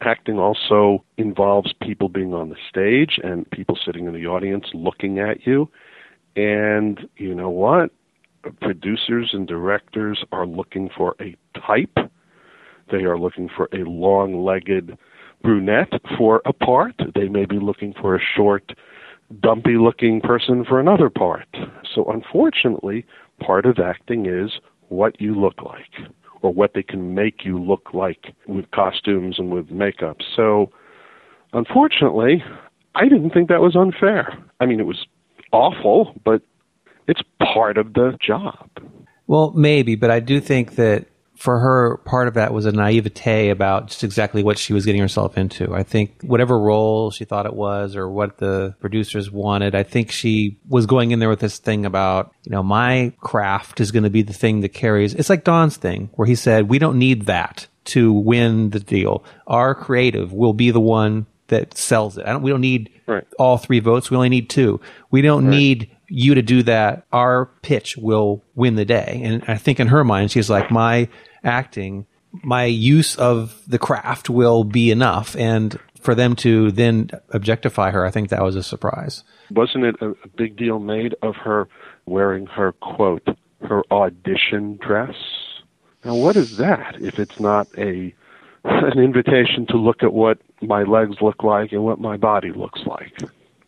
Acting 0.00 0.38
also 0.38 1.04
involves 1.16 1.72
people 1.80 2.08
being 2.08 2.34
on 2.34 2.50
the 2.50 2.56
stage 2.68 3.18
and 3.22 3.48
people 3.50 3.78
sitting 3.86 4.06
in 4.06 4.12
the 4.12 4.26
audience 4.26 4.66
looking 4.74 5.18
at 5.20 5.46
you. 5.46 5.70
And 6.36 7.08
you 7.16 7.34
know 7.34 7.48
what? 7.48 7.90
Producers 8.60 9.30
and 9.32 9.46
directors 9.46 10.24
are 10.32 10.46
looking 10.46 10.90
for 10.94 11.14
a 11.20 11.36
type. 11.66 11.96
They 12.90 13.04
are 13.04 13.18
looking 13.18 13.48
for 13.54 13.68
a 13.72 13.84
long 13.88 14.44
legged 14.44 14.96
brunette 15.42 15.92
for 16.16 16.42
a 16.44 16.52
part. 16.52 16.94
They 17.14 17.28
may 17.28 17.44
be 17.44 17.58
looking 17.58 17.94
for 18.00 18.16
a 18.16 18.20
short, 18.36 18.72
dumpy 19.40 19.76
looking 19.76 20.20
person 20.20 20.64
for 20.64 20.80
another 20.80 21.10
part. 21.10 21.46
So, 21.94 22.04
unfortunately, 22.06 23.06
part 23.40 23.66
of 23.66 23.78
acting 23.78 24.26
is 24.26 24.52
what 24.88 25.20
you 25.20 25.34
look 25.34 25.62
like 25.62 26.10
or 26.42 26.52
what 26.52 26.74
they 26.74 26.82
can 26.82 27.14
make 27.14 27.44
you 27.44 27.58
look 27.58 27.94
like 27.94 28.34
with 28.46 28.70
costumes 28.70 29.38
and 29.38 29.50
with 29.50 29.70
makeup. 29.70 30.18
So, 30.36 30.70
unfortunately, 31.52 32.42
I 32.94 33.04
didn't 33.08 33.30
think 33.30 33.48
that 33.48 33.60
was 33.60 33.76
unfair. 33.76 34.36
I 34.60 34.66
mean, 34.66 34.80
it 34.80 34.86
was 34.86 35.06
awful, 35.52 36.14
but 36.24 36.42
it's 37.08 37.22
part 37.54 37.78
of 37.78 37.94
the 37.94 38.16
job. 38.20 38.68
Well, 39.26 39.52
maybe, 39.52 39.94
but 39.94 40.10
I 40.10 40.20
do 40.20 40.40
think 40.40 40.74
that 40.76 41.06
for 41.36 41.58
her, 41.58 41.96
part 41.98 42.28
of 42.28 42.34
that 42.34 42.52
was 42.52 42.64
a 42.66 42.72
naivete 42.72 43.48
about 43.50 43.88
just 43.88 44.04
exactly 44.04 44.42
what 44.42 44.58
she 44.58 44.72
was 44.72 44.84
getting 44.86 45.00
herself 45.00 45.36
into. 45.36 45.74
I 45.74 45.82
think 45.82 46.22
whatever 46.22 46.58
role 46.58 47.10
she 47.10 47.24
thought 47.24 47.46
it 47.46 47.54
was 47.54 47.96
or 47.96 48.08
what 48.08 48.38
the 48.38 48.74
producers 48.80 49.30
wanted, 49.30 49.74
I 49.74 49.82
think 49.82 50.10
she 50.10 50.58
was 50.68 50.86
going 50.86 51.10
in 51.10 51.18
there 51.18 51.28
with 51.28 51.40
this 51.40 51.58
thing 51.58 51.84
about, 51.84 52.32
you 52.44 52.50
know, 52.52 52.62
my 52.62 53.12
craft 53.20 53.80
is 53.80 53.90
going 53.90 54.04
to 54.04 54.10
be 54.10 54.22
the 54.22 54.32
thing 54.32 54.60
that 54.60 54.70
carries. 54.70 55.14
It's 55.14 55.28
like 55.30 55.44
Don's 55.44 55.76
thing 55.76 56.10
where 56.14 56.26
he 56.26 56.34
said, 56.36 56.68
we 56.68 56.78
don't 56.78 56.98
need 56.98 57.26
that 57.26 57.66
to 57.86 58.12
win 58.12 58.70
the 58.70 58.80
deal. 58.80 59.24
Our 59.46 59.74
creative 59.74 60.32
will 60.32 60.54
be 60.54 60.70
the 60.70 60.80
one 60.80 61.26
that 61.48 61.76
sells 61.76 62.16
it. 62.16 62.26
I 62.26 62.32
don't, 62.32 62.42
we 62.42 62.50
don't 62.50 62.60
need 62.62 62.90
Right. 63.06 63.24
all 63.38 63.58
three 63.58 63.80
votes. 63.80 64.10
We 64.10 64.16
only 64.16 64.30
need 64.30 64.48
two. 64.48 64.80
We 65.10 65.20
don't 65.20 65.50
need 65.50 65.93
you 66.08 66.34
to 66.34 66.42
do 66.42 66.62
that. 66.64 67.06
Our 67.12 67.46
pitch 67.62 67.96
will 67.96 68.42
win 68.54 68.76
the 68.76 68.84
day. 68.84 69.20
And 69.24 69.44
I 69.48 69.56
think 69.56 69.80
in 69.80 69.88
her 69.88 70.04
mind, 70.04 70.30
she's 70.30 70.50
like, 70.50 70.70
my 70.70 71.08
acting, 71.42 72.06
my 72.42 72.64
use 72.64 73.16
of 73.16 73.62
the 73.66 73.78
craft 73.78 74.28
will 74.28 74.64
be 74.64 74.90
enough. 74.90 75.36
And 75.36 75.78
for 76.00 76.14
them 76.14 76.36
to 76.36 76.70
then 76.70 77.10
objectify 77.30 77.90
her, 77.90 78.04
I 78.04 78.10
think 78.10 78.28
that 78.28 78.42
was 78.42 78.56
a 78.56 78.62
surprise. 78.62 79.24
Wasn't 79.50 79.84
it 79.84 79.96
a, 80.00 80.14
big 80.36 80.56
deal 80.56 80.78
made 80.78 81.14
of 81.22 81.36
her 81.36 81.68
wearing 82.06 82.46
her 82.46 82.72
quote, 82.72 83.26
her 83.62 83.82
audition 83.90 84.76
dress? 84.76 85.14
Now, 86.04 86.16
what 86.16 86.36
is 86.36 86.58
that 86.58 86.96
if 87.00 87.18
it's 87.18 87.40
not 87.40 87.68
a 87.78 88.14
an 88.64 88.98
invitation 88.98 89.66
to 89.68 89.76
look 89.76 90.02
at 90.02 90.12
what 90.12 90.38
my 90.62 90.82
legs 90.84 91.16
look 91.20 91.42
like 91.42 91.72
and 91.72 91.84
what 91.84 92.00
my 92.00 92.16
body 92.16 92.50
looks 92.50 92.80
like? 92.86 93.12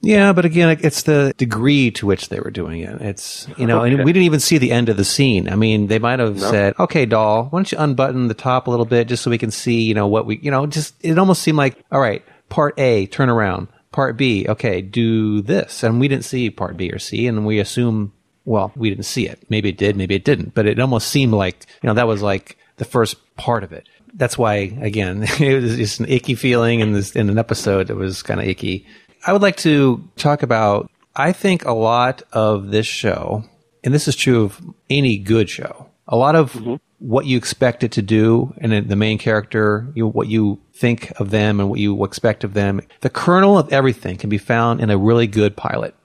Yeah, 0.07 0.33
but 0.33 0.45
again, 0.45 0.79
it's 0.83 1.03
the 1.03 1.35
degree 1.37 1.91
to 1.93 2.07
which 2.07 2.29
they 2.29 2.39
were 2.39 2.51
doing 2.53 2.81
it. 2.83 3.01
It's, 3.01 3.49
you 3.59 3.67
know, 3.67 3.81
Okay. 3.83 3.95
and 3.95 4.05
we 4.05 4.13
didn't 4.13 4.27
even 4.27 4.39
see 4.41 4.57
the 4.59 4.71
end 4.71 4.89
of 4.89 4.97
the 4.97 5.05
scene. 5.05 5.49
I 5.49 5.57
mean, 5.57 5.89
they 5.89 5.99
might 5.99 6.21
have 6.21 6.41
said, 6.41 6.75
okay, 6.79 7.07
doll, 7.07 7.45
why 7.51 7.59
don't 7.59 7.73
you 7.73 7.79
unbutton 7.79 8.29
the 8.29 8.35
top 8.35 8.69
a 8.69 8.71
little 8.71 8.87
bit 8.87 9.09
just 9.09 9.25
so 9.25 9.31
we 9.31 9.39
can 9.39 9.51
see, 9.51 9.83
you 9.83 9.95
know, 9.95 10.07
what 10.07 10.25
we, 10.27 10.39
you 10.39 10.51
know, 10.51 10.65
just, 10.67 10.95
it 11.01 11.19
almost 11.19 11.43
seemed 11.43 11.59
like, 11.59 11.85
all 11.91 12.01
right, 12.01 12.23
part 12.49 12.79
A, 12.79 13.07
turn 13.07 13.29
around. 13.29 13.67
Part 13.91 14.17
B, 14.17 14.47
okay, 14.49 14.81
do 14.83 15.41
this. 15.43 15.83
And 15.83 15.99
we 15.99 16.07
didn't 16.07 16.25
see 16.25 16.51
part 16.51 16.77
B 16.77 16.91
or 16.93 16.99
C, 16.99 17.27
and 17.27 17.45
we 17.47 17.59
assume, 17.59 18.13
well, 18.45 18.71
we 18.77 18.91
didn't 18.91 19.07
see 19.07 19.27
it. 19.27 19.43
Maybe 19.49 19.71
it 19.71 19.77
did, 19.79 19.97
maybe 19.97 20.15
it 20.15 20.25
didn't. 20.25 20.55
But 20.55 20.67
it 20.67 20.79
almost 20.79 21.09
seemed 21.09 21.33
like, 21.33 21.67
you 21.83 21.89
know, 21.89 21.95
that 21.95 22.07
was 22.07 22.23
like 22.23 22.57
the 22.77 22.85
first 22.85 23.17
part 23.37 23.65
of 23.65 23.73
it. 23.73 23.89
That's 24.15 24.39
why, 24.39 24.55
again, 24.81 25.23
it 25.41 25.63
was 25.63 25.77
just 25.77 25.99
an 26.01 26.07
icky 26.09 26.35
feeling 26.37 26.81
in 26.81 26.93
this, 26.93 27.17
in 27.17 27.29
an 27.29 27.39
episode 27.39 27.89
that 27.89 27.97
was 27.97 28.23
kind 28.23 28.39
of 28.39 28.47
icky. 28.47 28.87
I 29.27 29.33
would 29.33 29.43
like 29.43 29.57
to 29.59 30.09
talk 30.15 30.45
about, 30.45 30.89
I 31.15 31.33
think 31.33 31.65
a 31.65 31.73
lot 31.73 32.23
of 32.33 32.71
this 32.71 32.87
show, 32.87 33.43
and 33.83 33.93
this 33.93 34.07
is 34.07 34.15
true 34.15 34.45
of 34.45 34.61
any 34.89 35.19
good 35.19 35.51
show, 35.51 35.91
a 36.07 36.17
lot 36.17 36.37
of 36.37 36.53
mm-hmm. 36.53 36.77
what 37.01 37.27
you 37.27 37.37
expect 37.37 37.83
it 37.83 37.91
to 37.93 38.03
do 38.03 38.55
and 38.59 38.89
the 38.89 38.95
main 38.95 39.19
character, 39.19 39.89
you, 39.97 40.07
what 40.07 40.29
you 40.29 40.61
think 40.75 41.13
of 41.19 41.31
them 41.31 41.59
and 41.59 41.69
what 41.69 41.81
you 41.81 42.05
expect 42.05 42.45
of 42.45 42.55
them, 42.55 42.81
the 43.01 43.11
kernel 43.11 43.59
of 43.59 43.73
everything 43.73 44.17
can 44.17 44.31
be 44.31 44.39
found 44.39 44.81
in 44.81 44.91
a 44.91 44.97
really 44.97 45.27
good 45.27 45.57
pilot 45.57 45.97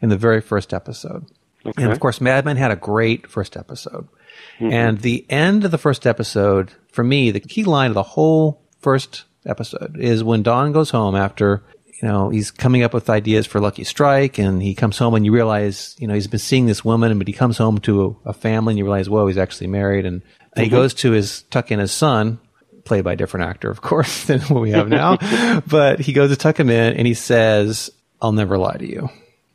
in 0.00 0.08
the 0.08 0.16
very 0.16 0.40
first 0.40 0.72
episode. 0.72 1.26
And 1.76 1.92
of 1.92 2.00
course, 2.00 2.22
Mad 2.22 2.46
Men 2.46 2.56
had 2.56 2.70
a 2.70 2.76
great 2.76 3.26
first 3.26 3.58
episode. 3.58 4.08
Mm-hmm. 4.58 4.72
And 4.72 5.00
the 5.00 5.26
end 5.28 5.66
of 5.66 5.70
the 5.70 5.76
first 5.76 6.06
episode, 6.06 6.72
for 6.90 7.04
me, 7.04 7.30
the 7.30 7.40
key 7.40 7.64
line 7.64 7.90
of 7.90 7.94
the 7.94 8.02
whole 8.02 8.62
first 8.78 9.24
episode 9.44 9.98
is 9.98 10.24
when 10.24 10.42
Don 10.42 10.72
goes 10.72 10.88
home 10.88 11.14
after, 11.14 11.62
you 12.00 12.08
know, 12.08 12.30
he's 12.30 12.50
coming 12.50 12.82
up 12.82 12.94
with 12.94 13.10
ideas 13.10 13.46
for 13.46 13.60
Lucky 13.60 13.84
Strike 13.84 14.38
and 14.38 14.62
he 14.62 14.74
comes 14.74 14.96
home 14.96 15.14
and 15.14 15.24
you 15.24 15.32
realize, 15.32 15.96
you 15.98 16.06
know, 16.06 16.14
he's 16.14 16.26
been 16.26 16.38
seeing 16.38 16.66
this 16.66 16.84
woman, 16.84 17.18
but 17.18 17.26
he 17.26 17.32
comes 17.32 17.58
home 17.58 17.78
to 17.80 18.18
a, 18.24 18.30
a 18.30 18.32
family 18.32 18.72
and 18.72 18.78
you 18.78 18.84
realize, 18.84 19.10
whoa, 19.10 19.26
he's 19.26 19.38
actually 19.38 19.66
married. 19.66 20.06
And 20.06 20.22
he 20.56 20.62
mm-hmm. 20.62 20.70
goes 20.70 20.94
to 20.94 21.12
his, 21.12 21.42
tuck 21.42 21.70
in 21.70 21.78
his 21.78 21.92
son, 21.92 22.38
played 22.84 23.04
by 23.04 23.12
a 23.12 23.16
different 23.16 23.46
actor, 23.46 23.70
of 23.70 23.82
course, 23.82 24.24
than 24.26 24.40
what 24.42 24.62
we 24.62 24.70
have 24.70 24.88
now. 24.88 25.18
but 25.66 26.00
he 26.00 26.12
goes 26.12 26.30
to 26.30 26.36
tuck 26.36 26.58
him 26.58 26.70
in 26.70 26.96
and 26.96 27.06
he 27.06 27.14
says, 27.14 27.90
I'll 28.22 28.32
never 28.32 28.56
lie 28.56 28.76
to 28.76 28.86
you 28.86 29.10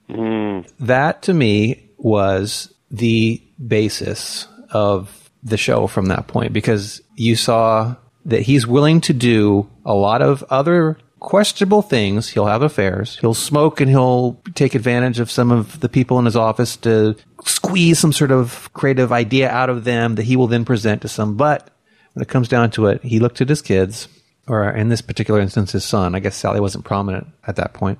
mm. 0.09 0.69
that 0.79 1.21
to 1.23 1.33
me 1.33 1.89
was 1.97 2.73
the 2.91 3.41
basis 3.65 4.47
of 4.71 5.29
the 5.43 5.57
show 5.57 5.87
from 5.87 6.07
that 6.07 6.27
point 6.27 6.53
because 6.53 7.01
you 7.15 7.35
saw 7.35 7.95
that 8.25 8.41
he's 8.41 8.65
willing 8.65 9.01
to 9.01 9.13
do 9.13 9.69
a 9.85 9.93
lot 9.93 10.21
of 10.21 10.43
other 10.49 10.97
questionable 11.25 11.81
things. 11.81 12.29
He'll 12.29 12.45
have 12.45 12.61
affairs. 12.61 13.17
He'll 13.17 13.33
smoke 13.33 13.81
and 13.81 13.89
he'll 13.89 14.39
take 14.53 14.75
advantage 14.75 15.19
of 15.19 15.31
some 15.31 15.51
of 15.51 15.79
the 15.79 15.89
people 15.89 16.19
in 16.19 16.25
his 16.25 16.35
office 16.35 16.77
to 16.77 17.15
squeeze 17.43 17.97
some 17.97 18.13
sort 18.13 18.31
of 18.31 18.71
creative 18.73 19.11
idea 19.11 19.49
out 19.49 19.71
of 19.71 19.85
them 19.85 20.15
that 20.15 20.25
he 20.25 20.35
will 20.35 20.45
then 20.45 20.63
present 20.65 21.01
to 21.01 21.07
some. 21.07 21.35
But 21.35 21.71
when 22.13 22.21
it 22.21 22.29
comes 22.29 22.47
down 22.47 22.69
to 22.71 22.85
it, 22.85 23.01
he 23.01 23.19
looked 23.19 23.41
at 23.41 23.49
his 23.49 23.63
kids, 23.63 24.07
or 24.47 24.69
in 24.69 24.89
this 24.89 25.01
particular 25.01 25.39
instance, 25.39 25.71
his 25.71 25.83
son. 25.83 26.13
I 26.13 26.19
guess 26.19 26.35
Sally 26.35 26.59
wasn't 26.59 26.85
prominent 26.85 27.25
at 27.47 27.55
that 27.55 27.73
point. 27.73 27.97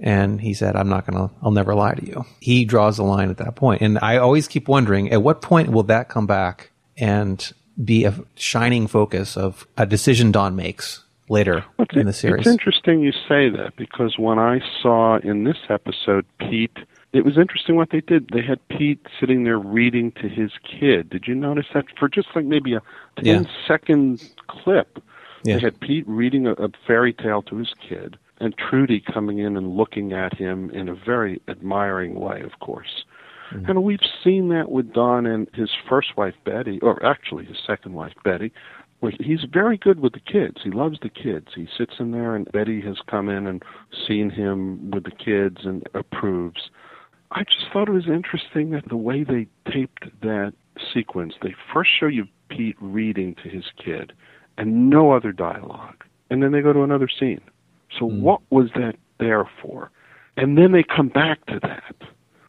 And 0.00 0.40
he 0.40 0.52
said, 0.52 0.74
I'm 0.74 0.88
not 0.88 1.06
going 1.06 1.28
to, 1.28 1.32
I'll 1.40 1.52
never 1.52 1.76
lie 1.76 1.94
to 1.94 2.04
you. 2.04 2.24
He 2.40 2.64
draws 2.64 2.96
the 2.96 3.04
line 3.04 3.30
at 3.30 3.36
that 3.36 3.54
point. 3.54 3.82
And 3.82 4.00
I 4.02 4.16
always 4.16 4.48
keep 4.48 4.66
wondering, 4.66 5.12
at 5.12 5.22
what 5.22 5.42
point 5.42 5.70
will 5.70 5.84
that 5.84 6.08
come 6.08 6.26
back 6.26 6.72
and 6.96 7.52
be 7.82 8.04
a 8.04 8.14
shining 8.34 8.88
focus 8.88 9.36
of 9.36 9.64
a 9.76 9.86
decision 9.86 10.32
Don 10.32 10.56
makes 10.56 11.04
later 11.30 11.64
It's, 11.78 11.96
in 11.96 12.06
the 12.06 12.12
series? 12.12 12.40
it's 12.40 12.46
interesting 12.52 13.00
you 13.00 13.12
say 13.12 13.48
that 13.50 13.72
because 13.76 14.18
when 14.18 14.38
I 14.38 14.60
saw 14.82 15.18
in 15.18 15.44
this 15.44 15.58
episode 15.68 16.24
Pete, 16.40 16.76
it 17.12 17.24
was 17.24 17.38
interesting 17.38 17.76
what 17.76 17.90
they 17.90 18.00
did. 18.00 18.28
They 18.32 18.42
had 18.42 18.60
Pete 18.68 19.00
sitting 19.18 19.44
there 19.44 19.58
reading 19.58 20.12
to 20.20 20.28
his 20.28 20.52
kid. 20.62 21.08
Did 21.10 21.26
you 21.26 21.34
notice 21.34 21.66
that 21.74 21.86
for 21.98 22.08
just 22.08 22.28
like 22.34 22.44
maybe 22.44 22.74
a 22.74 22.82
Yeah. 23.22 23.34
10 23.38 23.48
second 23.66 24.30
clip? 24.46 25.02
Yeah. 25.44 25.54
They 25.56 25.60
had 25.60 25.80
Pete 25.80 26.04
reading 26.06 26.46
a, 26.46 26.52
a 26.52 26.68
fairy 26.86 27.12
tale 27.12 27.42
to 27.42 27.56
his 27.56 27.72
kid 27.88 28.18
and 28.40 28.54
Trudy 28.56 29.00
coming 29.00 29.38
in 29.38 29.56
and 29.56 29.74
looking 29.76 30.12
at 30.12 30.36
him 30.36 30.70
in 30.70 30.88
a 30.88 30.94
very 30.94 31.40
admiring 31.48 32.14
way, 32.20 32.40
of 32.42 32.58
course. 32.60 33.04
Mm-hmm. 33.52 33.70
And 33.70 33.82
we've 33.82 33.98
seen 34.22 34.48
that 34.50 34.70
with 34.70 34.92
Don 34.92 35.24
and 35.24 35.48
his 35.54 35.70
first 35.88 36.16
wife, 36.18 36.34
Betty, 36.44 36.78
or 36.82 37.04
actually 37.04 37.46
his 37.46 37.56
second 37.66 37.94
wife, 37.94 38.12
Betty, 38.22 38.52
where 39.00 39.12
he's 39.20 39.44
very 39.52 39.76
good 39.76 40.00
with 40.00 40.12
the 40.12 40.20
kids. 40.20 40.58
He 40.64 40.70
loves 40.70 40.98
the 41.00 41.08
kids. 41.08 41.48
He 41.54 41.68
sits 41.76 41.94
in 41.98 42.10
there, 42.10 42.34
and 42.34 42.50
Betty 42.52 42.80
has 42.82 42.98
come 43.08 43.28
in 43.28 43.46
and 43.46 43.62
seen 44.06 44.30
him 44.30 44.90
with 44.90 45.04
the 45.04 45.12
kids 45.12 45.58
and 45.64 45.86
approves. 45.94 46.70
I 47.30 47.44
just 47.44 47.66
thought 47.72 47.88
it 47.88 47.92
was 47.92 48.08
interesting 48.08 48.70
that 48.70 48.88
the 48.88 48.96
way 48.96 49.22
they 49.22 49.46
taped 49.70 50.04
that 50.22 50.52
sequence, 50.92 51.34
they 51.42 51.54
first 51.72 51.90
show 51.98 52.06
you 52.06 52.26
Pete 52.48 52.76
reading 52.80 53.36
to 53.42 53.48
his 53.48 53.64
kid 53.82 54.12
and 54.56 54.90
no 54.90 55.12
other 55.12 55.32
dialogue. 55.32 56.04
And 56.30 56.42
then 56.42 56.52
they 56.52 56.60
go 56.60 56.72
to 56.72 56.82
another 56.82 57.08
scene. 57.08 57.40
So 57.98 58.08
hmm. 58.08 58.22
what 58.22 58.40
was 58.50 58.70
that 58.74 58.94
there 59.18 59.48
for? 59.62 59.90
And 60.36 60.56
then 60.56 60.72
they 60.72 60.84
come 60.84 61.08
back 61.08 61.44
to 61.46 61.58
that. 61.62 61.94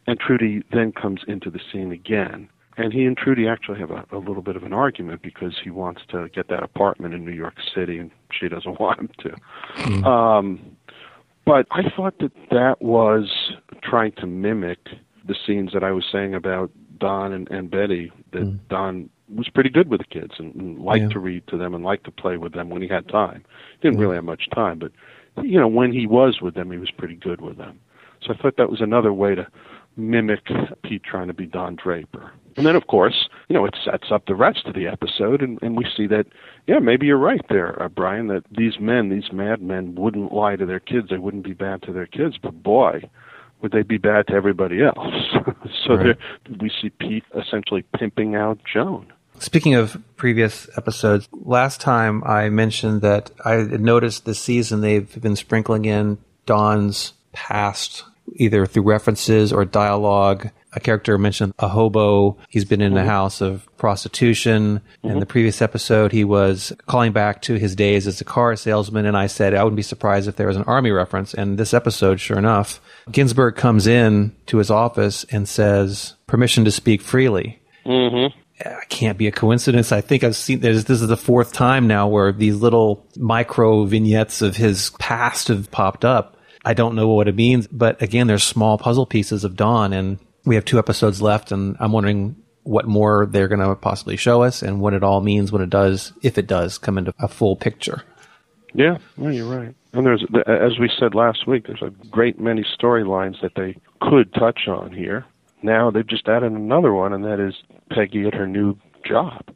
And 0.06 0.18
Trudy 0.18 0.62
then 0.72 0.92
comes 0.92 1.20
into 1.28 1.50
the 1.50 1.60
scene 1.72 1.92
again. 1.92 2.48
And 2.76 2.92
he 2.92 3.04
and 3.04 3.16
Trudy 3.16 3.48
actually 3.48 3.78
have 3.80 3.90
a, 3.90 4.04
a 4.12 4.18
little 4.18 4.42
bit 4.42 4.56
of 4.56 4.62
an 4.62 4.72
argument 4.72 5.22
because 5.22 5.54
he 5.62 5.70
wants 5.70 6.02
to 6.10 6.28
get 6.30 6.48
that 6.48 6.62
apartment 6.62 7.14
in 7.14 7.24
New 7.24 7.32
York 7.32 7.54
City 7.74 7.98
and 7.98 8.10
she 8.32 8.48
doesn't 8.48 8.78
want 8.80 9.00
him 9.00 9.10
to. 9.20 10.04
Um, 10.08 10.76
but 11.44 11.66
I 11.70 11.82
thought 11.96 12.18
that 12.20 12.32
that 12.50 12.80
was 12.80 13.52
trying 13.82 14.12
to 14.12 14.26
mimic 14.26 14.78
the 15.26 15.34
scenes 15.46 15.72
that 15.72 15.82
I 15.82 15.90
was 15.90 16.04
saying 16.10 16.34
about 16.34 16.70
Don 16.98 17.32
and, 17.32 17.50
and 17.50 17.70
Betty, 17.70 18.12
that 18.32 18.68
Don 18.68 19.10
was 19.34 19.48
pretty 19.48 19.70
good 19.70 19.88
with 19.88 20.00
the 20.00 20.06
kids 20.06 20.34
and, 20.38 20.54
and 20.54 20.78
liked 20.78 21.02
Yeah. 21.02 21.08
to 21.10 21.18
read 21.18 21.46
to 21.48 21.56
them 21.56 21.74
and 21.74 21.84
liked 21.84 22.04
to 22.04 22.10
play 22.10 22.36
with 22.36 22.52
them 22.52 22.68
when 22.70 22.82
he 22.82 22.88
had 22.88 23.08
time. 23.08 23.44
He 23.80 23.88
didn't 23.88 24.00
really 24.00 24.16
have 24.16 24.24
much 24.24 24.48
time, 24.54 24.78
but 24.78 24.92
you 25.42 25.58
know, 25.58 25.68
when 25.68 25.92
he 25.92 26.06
was 26.06 26.40
with 26.42 26.54
them, 26.54 26.70
he 26.70 26.78
was 26.78 26.90
pretty 26.90 27.14
good 27.14 27.40
with 27.40 27.56
them. 27.56 27.78
So 28.22 28.34
I 28.34 28.36
thought 28.36 28.56
that 28.58 28.70
was 28.70 28.80
another 28.80 29.12
way 29.12 29.34
to 29.34 29.46
mimic 29.96 30.40
Pete 30.82 31.02
trying 31.04 31.28
to 31.28 31.34
be 31.34 31.46
Don 31.46 31.76
Draper. 31.76 32.32
And 32.56 32.66
then, 32.66 32.76
of 32.76 32.86
course, 32.86 33.28
you 33.48 33.54
know, 33.54 33.64
it 33.64 33.76
sets 33.84 34.10
up 34.10 34.26
the 34.26 34.34
rest 34.34 34.66
of 34.66 34.74
the 34.74 34.86
episode, 34.86 35.42
and, 35.42 35.58
and 35.62 35.76
we 35.76 35.86
see 35.96 36.06
that, 36.08 36.26
yeah, 36.66 36.78
maybe 36.78 37.06
you're 37.06 37.16
right 37.18 37.44
there, 37.48 37.80
uh, 37.82 37.88
Brian, 37.88 38.28
that 38.28 38.44
these 38.50 38.78
men, 38.80 39.08
these 39.08 39.32
madmen, 39.32 39.94
wouldn't 39.94 40.32
lie 40.32 40.56
to 40.56 40.66
their 40.66 40.80
kids. 40.80 41.08
They 41.10 41.18
wouldn't 41.18 41.44
be 41.44 41.54
bad 41.54 41.82
to 41.82 41.92
their 41.92 42.06
kids, 42.06 42.38
but 42.42 42.62
boy, 42.62 43.02
would 43.62 43.72
they 43.72 43.82
be 43.82 43.98
bad 43.98 44.26
to 44.28 44.34
everybody 44.34 44.82
else. 44.82 44.96
so 45.86 45.94
Right. 45.94 46.04
there, 46.04 46.56
we 46.60 46.70
see 46.80 46.90
Pete 46.90 47.24
essentially 47.38 47.84
pimping 47.98 48.34
out 48.34 48.58
Joan. 48.70 49.12
Speaking 49.38 49.74
of 49.74 49.96
previous 50.16 50.68
episodes, 50.76 51.28
last 51.32 51.80
time 51.80 52.22
I 52.24 52.50
mentioned 52.50 53.00
that 53.02 53.30
I 53.44 53.56
noticed 53.62 54.26
this 54.26 54.38
season 54.38 54.80
they've 54.80 55.20
been 55.20 55.36
sprinkling 55.36 55.86
in 55.86 56.18
Don's 56.44 57.14
past, 57.32 58.04
either 58.34 58.66
through 58.66 58.82
references 58.82 59.52
or 59.52 59.64
dialogue 59.64 60.50
a 60.72 60.80
character 60.80 61.18
mentioned 61.18 61.54
a 61.58 61.68
hobo. 61.68 62.36
He's 62.48 62.64
been 62.64 62.80
in 62.80 62.96
a 62.96 63.04
house 63.04 63.40
of 63.40 63.68
prostitution. 63.76 64.80
In 65.02 65.18
the 65.20 65.26
previous 65.26 65.60
episode, 65.62 66.12
he 66.12 66.24
was 66.24 66.72
calling 66.86 67.12
back 67.12 67.42
to 67.42 67.54
his 67.54 67.74
days 67.74 68.06
as 68.06 68.20
a 68.20 68.24
car 68.24 68.54
salesman. 68.56 69.06
And 69.06 69.16
I 69.16 69.26
said, 69.26 69.54
I 69.54 69.64
wouldn't 69.64 69.76
be 69.76 69.82
surprised 69.82 70.28
if 70.28 70.36
there 70.36 70.46
was 70.46 70.56
an 70.56 70.64
army 70.64 70.90
reference. 70.90 71.34
And 71.34 71.58
this 71.58 71.74
episode, 71.74 72.20
sure 72.20 72.38
enough, 72.38 72.80
Ginsberg 73.10 73.56
comes 73.56 73.86
in 73.86 74.34
to 74.46 74.58
his 74.58 74.70
office 74.70 75.24
and 75.24 75.48
says, 75.48 76.14
permission 76.26 76.64
to 76.64 76.70
speak 76.70 77.02
freely. 77.02 77.60
Mm-hmm. 77.84 78.38
It 78.60 78.88
can't 78.90 79.16
be 79.16 79.26
a 79.26 79.32
coincidence. 79.32 79.90
I 79.90 80.02
think 80.02 80.22
I've 80.22 80.36
seen 80.36 80.60
this. 80.60 80.84
This 80.84 81.00
is 81.00 81.08
the 81.08 81.16
fourth 81.16 81.52
time 81.52 81.86
now 81.86 82.08
where 82.08 82.30
these 82.30 82.56
little 82.56 83.06
micro 83.16 83.84
vignettes 83.84 84.42
of 84.42 84.56
his 84.56 84.90
past 84.98 85.48
have 85.48 85.70
popped 85.70 86.04
up. 86.04 86.36
I 86.62 86.74
don't 86.74 86.94
know 86.94 87.08
what 87.08 87.26
it 87.26 87.34
means, 87.34 87.66
but 87.68 88.02
again, 88.02 88.26
there's 88.26 88.44
small 88.44 88.76
puzzle 88.76 89.06
pieces 89.06 89.44
of 89.44 89.56
Don, 89.56 89.94
and 89.94 90.18
we 90.50 90.56
have 90.56 90.64
two 90.64 90.80
episodes 90.80 91.22
left, 91.22 91.52
and 91.52 91.76
I'm 91.78 91.92
wondering 91.92 92.34
what 92.64 92.84
more 92.84 93.24
they're 93.24 93.46
going 93.46 93.60
to 93.60 93.72
possibly 93.76 94.16
show 94.16 94.42
us 94.42 94.62
and 94.62 94.80
what 94.80 94.94
it 94.94 95.04
all 95.04 95.20
means 95.20 95.52
when 95.52 95.62
it 95.62 95.70
does, 95.70 96.12
if 96.22 96.38
it 96.38 96.48
does, 96.48 96.76
come 96.76 96.98
into 96.98 97.14
a 97.20 97.28
full 97.28 97.54
picture. 97.54 98.02
Yeah, 98.74 98.98
no, 99.16 99.28
you're 99.30 99.46
right. 99.46 99.72
And 99.92 100.04
there's, 100.04 100.24
as 100.48 100.76
we 100.80 100.90
said 100.98 101.14
last 101.14 101.46
week, 101.46 101.68
there's 101.68 101.82
a 101.82 101.90
great 102.10 102.40
many 102.40 102.64
storylines 102.64 103.40
that 103.42 103.54
they 103.54 103.76
could 104.00 104.34
touch 104.34 104.66
on 104.66 104.90
here. 104.90 105.24
Now 105.62 105.92
they've 105.92 106.04
just 106.04 106.26
added 106.26 106.50
another 106.50 106.92
one, 106.92 107.12
and 107.12 107.24
that 107.24 107.38
is 107.38 107.54
Peggy 107.88 108.26
at 108.26 108.34
her 108.34 108.48
new 108.48 108.76
job. 109.06 109.54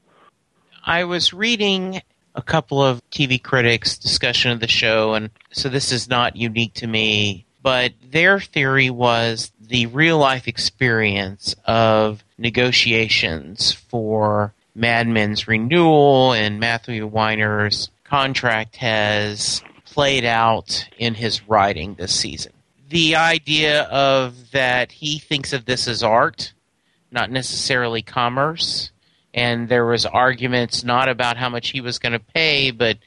I 0.86 1.02
was 1.02 1.32
reading 1.32 2.02
a 2.36 2.42
couple 2.42 2.80
of 2.80 3.02
TV 3.10 3.42
critics' 3.42 3.98
discussion 3.98 4.52
of 4.52 4.60
the 4.60 4.68
show, 4.68 5.14
and 5.14 5.30
so 5.50 5.68
this 5.68 5.90
is 5.90 6.08
not 6.08 6.36
unique 6.36 6.74
to 6.74 6.86
me, 6.86 7.46
but 7.64 7.94
their 8.10 8.38
theory 8.38 8.90
was 8.90 9.50
the 9.58 9.86
real 9.86 10.18
life 10.18 10.46
experience 10.46 11.56
of 11.64 12.22
negotiations 12.36 13.72
for 13.72 14.52
Mad 14.74 15.08
Men's 15.08 15.48
renewal 15.48 16.34
and 16.34 16.60
Matthew 16.60 17.06
Weiner's 17.06 17.88
contract 18.04 18.76
has 18.76 19.62
played 19.86 20.26
out 20.26 20.86
in 20.98 21.14
his 21.14 21.48
writing 21.48 21.94
this 21.94 22.14
season. 22.14 22.52
The 22.90 23.16
idea 23.16 23.84
of 23.84 24.50
that 24.50 24.92
he 24.92 25.18
thinks 25.18 25.54
of 25.54 25.64
this 25.64 25.88
as 25.88 26.02
art, 26.02 26.52
not 27.10 27.30
necessarily 27.30 28.02
commerce, 28.02 28.90
and 29.32 29.70
there 29.70 29.86
was 29.86 30.04
arguments 30.04 30.84
not 30.84 31.08
about 31.08 31.38
how 31.38 31.48
much 31.48 31.70
he 31.70 31.80
was 31.80 31.98
going 31.98 32.12
to 32.12 32.18
pay, 32.18 32.72
but 32.72 32.98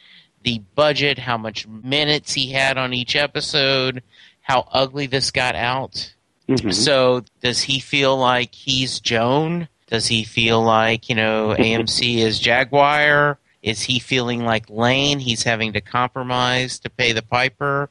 the 0.41 0.63
budget, 0.73 1.19
how 1.19 1.37
much 1.37 1.67
minutes 1.67 2.33
he 2.33 2.51
had 2.53 2.79
on 2.79 2.93
each 2.95 3.15
episode, 3.15 4.01
how 4.47 4.65
ugly 4.71 5.07
this 5.07 5.31
got 5.31 5.55
out. 5.55 6.13
Mm-hmm. 6.47 6.71
So 6.71 7.25
does 7.41 7.61
he 7.61 7.79
feel 7.79 8.17
like 8.17 8.55
he's 8.55 9.01
Joan? 9.01 9.67
Does 9.87 10.07
he 10.07 10.23
feel 10.23 10.63
like, 10.63 11.09
you 11.09 11.15
know, 11.15 11.53
AMC 11.59 12.19
is 12.19 12.39
Jaguar? 12.39 13.37
Is 13.61 13.81
he 13.81 13.99
feeling 13.99 14.45
like 14.45 14.69
Lane? 14.69 15.19
He's 15.19 15.43
having 15.43 15.73
to 15.73 15.81
compromise 15.81 16.79
to 16.79 16.89
pay 16.89 17.11
the 17.11 17.21
piper? 17.21 17.89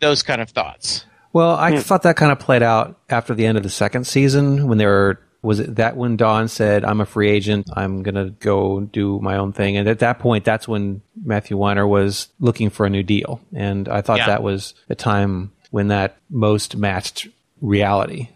Those 0.00 0.24
kind 0.24 0.40
of 0.42 0.50
thoughts. 0.50 1.04
Well, 1.32 1.54
I 1.54 1.78
thought 1.78 2.02
that 2.02 2.16
kind 2.16 2.32
of 2.32 2.40
played 2.40 2.62
out 2.62 2.98
after 3.08 3.32
the 3.32 3.46
end 3.46 3.56
of 3.56 3.62
the 3.62 3.70
second 3.70 4.06
season 4.06 4.66
when 4.66 4.78
they 4.78 4.86
were 4.86 5.20
was 5.42 5.60
it 5.60 5.76
that 5.76 5.96
when 5.96 6.16
Don 6.16 6.48
said, 6.48 6.84
I'm 6.84 7.00
a 7.02 7.06
free 7.06 7.28
agent, 7.30 7.68
I'm 7.74 8.02
going 8.02 8.14
to 8.14 8.30
go 8.30 8.80
do 8.80 9.20
my 9.20 9.36
own 9.36 9.52
thing. 9.52 9.76
And 9.76 9.86
at 9.88 9.98
that 9.98 10.18
point, 10.18 10.44
that's 10.44 10.66
when 10.66 11.02
Matthew 11.22 11.56
Weiner 11.58 11.86
was 11.86 12.28
looking 12.40 12.70
for 12.70 12.86
a 12.86 12.90
new 12.90 13.02
deal. 13.02 13.40
And 13.54 13.86
I 13.88 14.00
thought 14.00 14.18
Yeah. 14.18 14.26
that 14.28 14.42
was 14.42 14.74
a 14.88 14.94
time 14.94 15.52
when 15.74 15.88
that 15.88 16.16
most 16.30 16.76
matched 16.76 17.26
reality. 17.60 18.28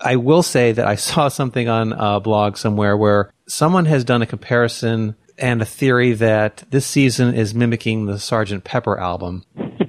I 0.00 0.16
will 0.16 0.42
say 0.42 0.72
that 0.72 0.86
I 0.86 0.94
saw 1.10 1.28
something 1.28 1.68
on 1.68 1.92
a 1.92 2.18
blog 2.18 2.56
somewhere 2.56 2.96
where 2.96 3.30
someone 3.46 3.84
has 3.84 4.04
done 4.04 4.22
a 4.22 4.26
comparison 4.26 5.14
and 5.36 5.60
a 5.60 5.66
theory 5.66 6.14
that 6.14 6.64
this 6.70 6.86
season 6.86 7.34
is 7.34 7.54
mimicking 7.54 8.06
the 8.06 8.14
Sgt. 8.14 8.64
Pepper 8.64 8.98
album 8.98 9.44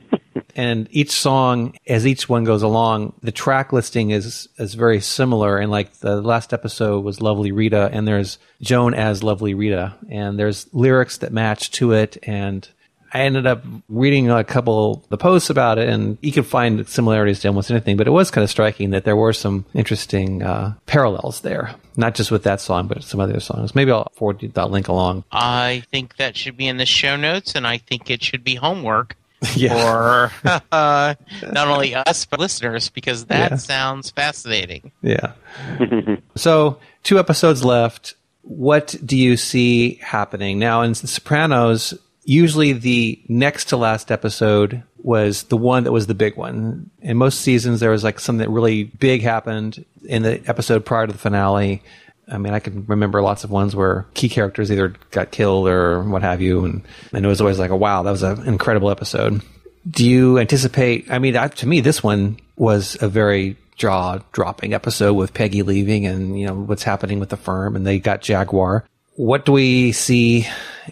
and 0.57 0.89
each 0.91 1.11
song 1.11 1.73
as 1.87 2.05
each 2.05 2.27
one 2.27 2.43
goes 2.43 2.63
along 2.63 3.13
the 3.21 3.31
track 3.31 3.71
listing 3.71 4.09
is 4.09 4.49
is 4.57 4.73
very 4.73 4.99
similar 4.99 5.57
and 5.57 5.71
like 5.71 5.93
the 5.99 6.19
last 6.21 6.53
episode 6.53 7.03
was 7.03 7.21
lovely 7.21 7.51
rita 7.51 7.89
and 7.93 8.07
there's 8.07 8.37
joan 8.61 8.93
as 8.93 9.23
lovely 9.23 9.53
rita 9.53 9.95
and 10.09 10.37
there's 10.37 10.67
lyrics 10.73 11.19
that 11.19 11.31
match 11.31 11.71
to 11.71 11.93
it 11.93 12.17
and 12.23 12.67
i 13.13 13.21
ended 13.21 13.45
up 13.47 13.63
reading 13.89 14.29
a 14.29 14.43
couple 14.43 14.93
of 14.93 15.09
the 15.09 15.17
posts 15.17 15.49
about 15.49 15.77
it 15.77 15.89
and 15.89 16.17
you 16.21 16.31
can 16.31 16.43
find 16.43 16.87
similarities 16.87 17.39
to 17.39 17.47
almost 17.47 17.69
anything 17.71 17.97
but 17.97 18.07
it 18.07 18.11
was 18.11 18.31
kind 18.31 18.43
of 18.43 18.49
striking 18.49 18.89
that 18.91 19.03
there 19.05 19.15
were 19.15 19.33
some 19.33 19.65
interesting 19.73 20.41
uh, 20.43 20.73
parallels 20.85 21.41
there 21.41 21.73
not 21.97 22.15
just 22.15 22.31
with 22.31 22.43
that 22.43 22.61
song 22.61 22.87
but 22.87 23.03
some 23.03 23.19
other 23.19 23.39
songs 23.39 23.73
maybe 23.75 23.91
i'll 23.91 24.11
forward 24.15 24.41
you 24.43 24.49
that 24.49 24.69
link 24.71 24.87
along 24.87 25.23
I 25.31 25.83
think 25.91 26.17
that 26.17 26.35
should 26.37 26.57
be 26.57 26.67
in 26.67 26.77
the 26.77 26.85
show 26.85 27.15
notes, 27.15 27.55
and 27.55 27.65
I 27.67 27.77
think 27.77 28.09
it 28.09 28.23
should 28.23 28.43
be 28.43 28.55
homework 28.55 29.15
yeah 29.55 30.29
for 30.41 30.49
uh, 30.71 31.15
not 31.51 31.67
only 31.69 31.95
us 31.95 32.25
but 32.25 32.39
listeners 32.39 32.89
because 32.89 33.25
that 33.27 33.51
Yeah. 33.51 33.57
sounds 33.57 34.09
fascinating. 34.11 34.91
Yeah. 35.01 35.31
so, 36.35 36.77
two 37.03 37.19
episodes 37.19 37.63
left. 37.63 38.15
What 38.41 38.95
do 39.05 39.15
you 39.17 39.37
see 39.37 39.95
happening 40.01 40.59
now 40.59 40.81
in 40.81 40.91
The 40.91 41.07
Sopranos? 41.07 41.93
Usually, 42.23 42.73
the 42.73 43.19
next 43.27 43.69
to 43.69 43.77
last 43.77 44.11
episode 44.11 44.83
was 45.01 45.43
the 45.43 45.57
one 45.57 45.85
that 45.85 45.91
was 45.91 46.07
the 46.07 46.13
big 46.13 46.35
one. 46.35 46.89
In 47.01 47.17
most 47.17 47.41
seasons, 47.41 47.79
there 47.79 47.91
was 47.91 48.03
like 48.03 48.19
something 48.19 48.45
that 48.45 48.51
really 48.51 48.83
big 48.83 49.21
happened 49.21 49.83
in 50.03 50.23
the 50.23 50.41
episode 50.47 50.85
prior 50.85 51.07
to 51.07 51.13
the 51.13 51.19
finale. 51.19 51.81
I 52.27 52.37
mean, 52.37 52.53
I 52.53 52.59
can 52.59 52.85
remember 52.85 53.21
lots 53.21 53.43
of 53.43 53.49
ones 53.49 53.75
where 53.75 54.05
key 54.13 54.29
characters 54.29 54.71
either 54.71 54.93
got 55.11 55.31
killed 55.31 55.67
or 55.67 56.03
what 56.03 56.21
have 56.21 56.41
you, 56.41 56.65
and, 56.65 56.83
and 57.11 57.25
it 57.25 57.27
was 57.27 57.41
always 57.41 57.57
like, 57.57 57.71
a 57.71 57.75
wow, 57.75 58.03
that 58.03 58.11
was 58.11 58.23
an 58.23 58.47
incredible 58.47 58.91
episode. 58.91 59.41
Do 59.89 60.07
you 60.07 60.37
anticipate? 60.37 61.09
I 61.09 61.17
mean, 61.19 61.33
to 61.33 61.67
me, 61.67 61.81
this 61.81 62.03
one 62.03 62.37
was 62.57 63.01
a 63.01 63.07
very 63.07 63.57
jaw 63.77 64.19
dropping 64.33 64.73
episode 64.73 65.13
with 65.13 65.33
Peggy 65.33 65.63
leaving 65.63 66.05
and, 66.05 66.39
you 66.39 66.45
know, 66.45 66.53
what's 66.53 66.83
happening 66.83 67.19
with 67.19 67.29
the 67.29 67.37
firm 67.37 67.75
and 67.75 67.87
they 67.87 67.97
got 67.97 68.21
Jaguar. 68.21 68.85
What 69.15 69.45
do 69.45 69.53
we 69.53 69.93
see 69.93 70.47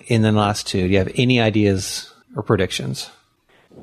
in 0.07 0.21
the 0.21 0.31
last 0.31 0.67
two? 0.67 0.81
Do 0.81 0.87
you 0.87 0.97
have 0.99 1.11
any 1.15 1.39
ideas 1.39 2.13
or 2.35 2.43
predictions? 2.43 3.09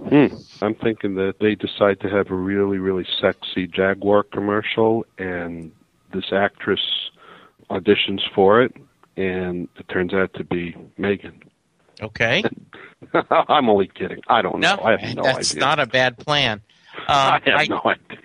Hmm. 0.09 0.27
I'm 0.61 0.75
thinking 0.75 1.15
that 1.17 1.35
they 1.41 1.55
decide 1.55 2.01
to 2.01 2.09
have 2.09 2.31
a 2.31 2.35
really, 2.35 2.79
really 2.79 3.07
sexy 3.21 3.67
Jaguar 3.67 4.25
commercial, 4.25 5.07
and 5.19 5.71
this 6.13 6.33
actress 6.33 6.81
auditions 7.71 8.21
for 8.35 8.63
it, 8.63 8.75
and 9.17 9.69
it 9.79 9.89
turns 9.89 10.13
out 10.13 10.35
to 10.35 10.45
be 10.45 10.75
Megan. 10.99 11.41
Okay, 12.03 12.43
I'm 13.31 13.69
only 13.69 13.87
kidding. 13.87 14.21
I 14.29 14.43
don't 14.43 14.59
know. 14.59 14.75
no, 14.77 14.83
I 14.83 14.97
have 14.97 15.15
no 15.17 15.23
that's 15.23 15.53
idea. 15.53 15.61
not 15.61 15.79
a 15.79 15.87
bad 15.87 16.19
plan. 16.19 16.61
I 17.09 17.37
Um, 17.37 17.43
have 17.43 17.61
I, 17.61 17.65
no 17.67 17.81
idea. 17.85 18.19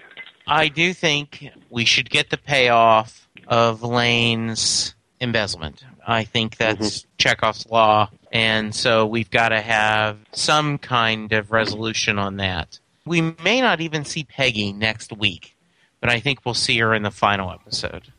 I 0.48 0.68
do 0.70 0.94
think 0.94 1.48
we 1.70 1.86
should 1.86 2.10
get 2.10 2.32
the 2.32 2.38
payoff 2.38 3.28
of 3.48 3.84
Lane's 3.84 4.96
embezzlement. 5.22 5.84
I 6.06 6.24
think 6.24 6.58
mm-hmm. 6.58 6.82
that's 6.82 7.06
Chekhov's 7.18 7.68
law, 7.68 8.10
and 8.32 8.74
so 8.74 9.06
we've 9.06 9.30
got 9.30 9.50
to 9.50 9.62
have 9.62 10.18
some 10.32 10.78
kind 10.78 11.32
of 11.34 11.52
resolution 11.52 12.20
on 12.20 12.38
that. 12.38 12.80
We 13.06 13.22
may 13.22 13.62
not 13.62 13.82
even 13.82 14.06
see 14.06 14.24
Peggy 14.24 14.72
next 14.74 15.12
week, 15.16 15.56
but 16.00 16.10
I 16.10 16.20
think 16.20 16.46
we'll 16.46 16.54
see 16.54 16.78
her 16.80 16.94
in 16.94 17.04
the 17.04 17.12
final 17.12 17.52
episode. 17.52 18.12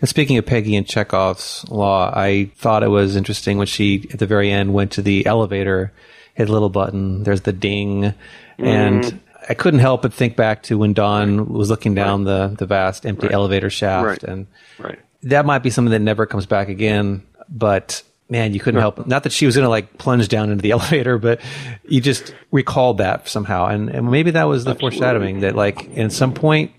And 0.00 0.08
speaking 0.08 0.36
of 0.36 0.46
Peggy 0.46 0.76
and 0.76 0.86
Chekhov's 0.86 1.64
law, 1.68 2.12
I 2.14 2.50
thought 2.56 2.82
it 2.82 2.88
was 2.88 3.16
interesting 3.16 3.58
when 3.58 3.66
she, 3.66 4.08
at 4.12 4.18
the 4.18 4.26
very 4.26 4.50
end, 4.50 4.74
went 4.74 4.92
to 4.92 5.02
the 5.02 5.26
elevator, 5.26 5.92
hit 6.34 6.48
a 6.48 6.52
little 6.52 6.68
button, 6.68 7.22
there's 7.22 7.42
the 7.42 7.52
ding, 7.52 8.02
mm-hmm. 8.02 8.64
and 8.64 9.20
I 9.48 9.54
couldn't 9.54 9.80
help 9.80 10.02
but 10.02 10.12
think 10.12 10.36
back 10.36 10.64
to 10.64 10.78
when 10.78 10.92
Don 10.92 11.48
was 11.48 11.70
looking 11.70 11.94
down 11.94 12.24
the, 12.24 12.54
the 12.58 12.66
vast 12.66 13.06
empty 13.06 13.30
elevator 13.30 13.70
shaft, 13.70 14.06
Right. 14.06 14.22
and 14.24 14.46
Right. 14.78 14.98
That 15.26 15.46
might 15.46 15.60
be 15.60 15.70
something 15.70 15.92
that 15.92 16.00
never 16.00 16.26
comes 16.26 16.46
back 16.46 16.68
again. 16.68 17.22
But 17.48 18.02
man, 18.28 18.52
you 18.54 18.60
couldn't 18.60 18.80
help. 18.80 19.06
Not 19.06 19.22
that 19.22 19.32
she 19.32 19.46
was 19.46 19.54
going 19.54 19.64
to 19.66 19.70
like 19.70 19.98
plunge 19.98 20.28
down 20.28 20.50
into 20.50 20.62
the 20.62 20.70
elevator, 20.72 21.18
but 21.18 21.40
you 21.88 22.00
just 22.00 22.34
recalled 22.50 22.98
that 22.98 23.28
somehow, 23.28 23.66
and, 23.66 23.88
and 23.88 24.10
maybe 24.10 24.32
that 24.32 24.44
was 24.44 24.64
the 24.64 24.70
Absolutely. 24.72 24.98
foreshadowing 24.98 25.40
that 25.40 25.54
like 25.54 25.96
at 25.96 26.10
some 26.12 26.34
point 26.34 26.72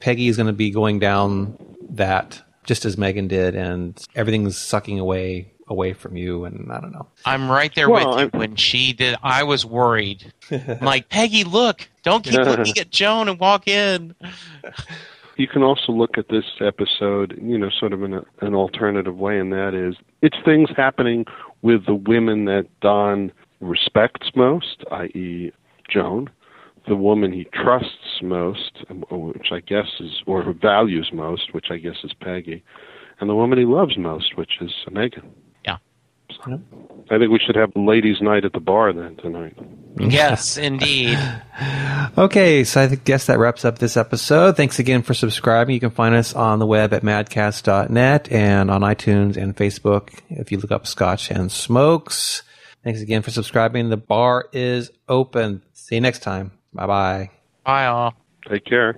Peggy 0.00 0.28
is 0.28 0.36
going 0.36 0.46
to 0.48 0.52
be 0.52 0.70
going 0.70 0.98
down 0.98 1.56
that 1.90 2.42
just 2.64 2.84
as 2.84 2.96
Megan 2.98 3.28
did, 3.28 3.54
and 3.54 3.98
everything's 4.14 4.56
sucking 4.58 4.98
away 5.00 5.52
away 5.66 5.92
from 5.92 6.16
you, 6.16 6.44
and 6.44 6.70
I 6.72 6.80
don't 6.80 6.90
know. 6.92 7.06
I'm 7.24 7.48
right 7.50 7.72
there 7.74 7.88
Well, 7.88 8.08
with 8.08 8.14
you. 8.16 8.20
I'm- 8.20 8.30
When 8.40 8.56
she 8.56 8.92
did, 8.92 9.16
I 9.22 9.44
was 9.44 9.64
worried. 9.64 10.32
I'm 10.50 10.80
like, 10.80 11.08
Peggy, 11.08 11.44
look! 11.44 11.88
Don't 12.02 12.24
keep 12.24 12.34
looking 12.34 12.74
at 12.78 12.90
Joan 12.90 13.28
and 13.28 13.38
walk 13.38 13.68
in. 13.68 14.14
You 15.40 15.48
can 15.48 15.62
also 15.62 15.90
look 15.92 16.18
at 16.18 16.28
this 16.28 16.44
episode, 16.60 17.40
you 17.40 17.56
know, 17.56 17.70
sort 17.70 17.94
of 17.94 18.02
in 18.02 18.12
a, 18.12 18.20
an 18.42 18.54
alternative 18.54 19.16
way, 19.16 19.38
and 19.38 19.50
that 19.54 19.72
is 19.72 19.96
it's 20.20 20.36
things 20.44 20.68
happening 20.76 21.24
with 21.62 21.86
the 21.86 21.94
women 21.94 22.44
that 22.44 22.66
Don 22.82 23.32
respects 23.62 24.32
most, 24.36 24.84
i.e., 24.92 25.50
Joan, 25.88 26.28
the 26.86 26.94
woman 26.94 27.32
he 27.32 27.44
trusts 27.54 28.20
most, 28.22 28.84
um, 28.90 29.02
oh, 29.10 29.32
which 29.32 29.46
I 29.50 29.60
guess 29.60 29.86
is, 29.98 30.10
or 30.26 30.52
values 30.52 31.08
most, 31.10 31.54
which 31.54 31.68
I 31.70 31.78
guess 31.78 31.96
is 32.04 32.12
Peggy, 32.20 32.62
and 33.18 33.30
the 33.30 33.34
woman 33.34 33.58
he 33.58 33.64
loves 33.64 33.96
most, 33.96 34.36
which 34.36 34.60
is 34.60 34.72
Megan. 34.92 35.32
Yeah. 36.46 36.56
So, 37.08 37.14
I 37.14 37.18
think 37.18 37.30
we 37.30 37.40
should 37.44 37.56
have 37.56 37.72
ladies' 37.74 38.20
night 38.20 38.44
at 38.44 38.52
the 38.52 38.60
bar 38.60 38.92
then 38.92 39.16
tonight. 39.16 39.56
Yes, 39.98 40.56
indeed. 40.56 41.18
Okay, 42.18 42.64
so 42.64 42.80
I 42.80 42.86
guess 42.86 43.26
that 43.26 43.38
wraps 43.38 43.64
up 43.64 43.78
this 43.78 43.96
episode. 43.96 44.56
Thanks 44.56 44.78
again 44.78 45.02
for 45.02 45.14
subscribing. 45.14 45.74
You 45.74 45.80
can 45.80 45.90
find 45.90 46.14
us 46.14 46.34
on 46.34 46.58
the 46.58 46.66
web 46.66 46.92
at 46.92 47.02
madcast.net 47.02 48.32
and 48.32 48.70
on 48.70 48.80
iTunes 48.80 49.36
and 49.36 49.56
Facebook 49.56 50.10
if 50.28 50.50
you 50.50 50.58
look 50.58 50.72
up 50.72 50.86
Scotch 50.86 51.30
and 51.30 51.52
Smokes. 51.52 52.42
Thanks 52.82 53.00
again 53.00 53.22
for 53.22 53.30
subscribing. 53.30 53.90
The 53.90 53.96
bar 53.96 54.48
is 54.52 54.90
open. 55.08 55.62
See 55.72 55.94
you 55.96 56.00
next 56.00 56.20
time. 56.20 56.52
Bye 56.72 56.86
bye. 56.86 57.30
Bye 57.64 57.86
all. 57.86 58.14
Take 58.48 58.64
care. 58.64 58.96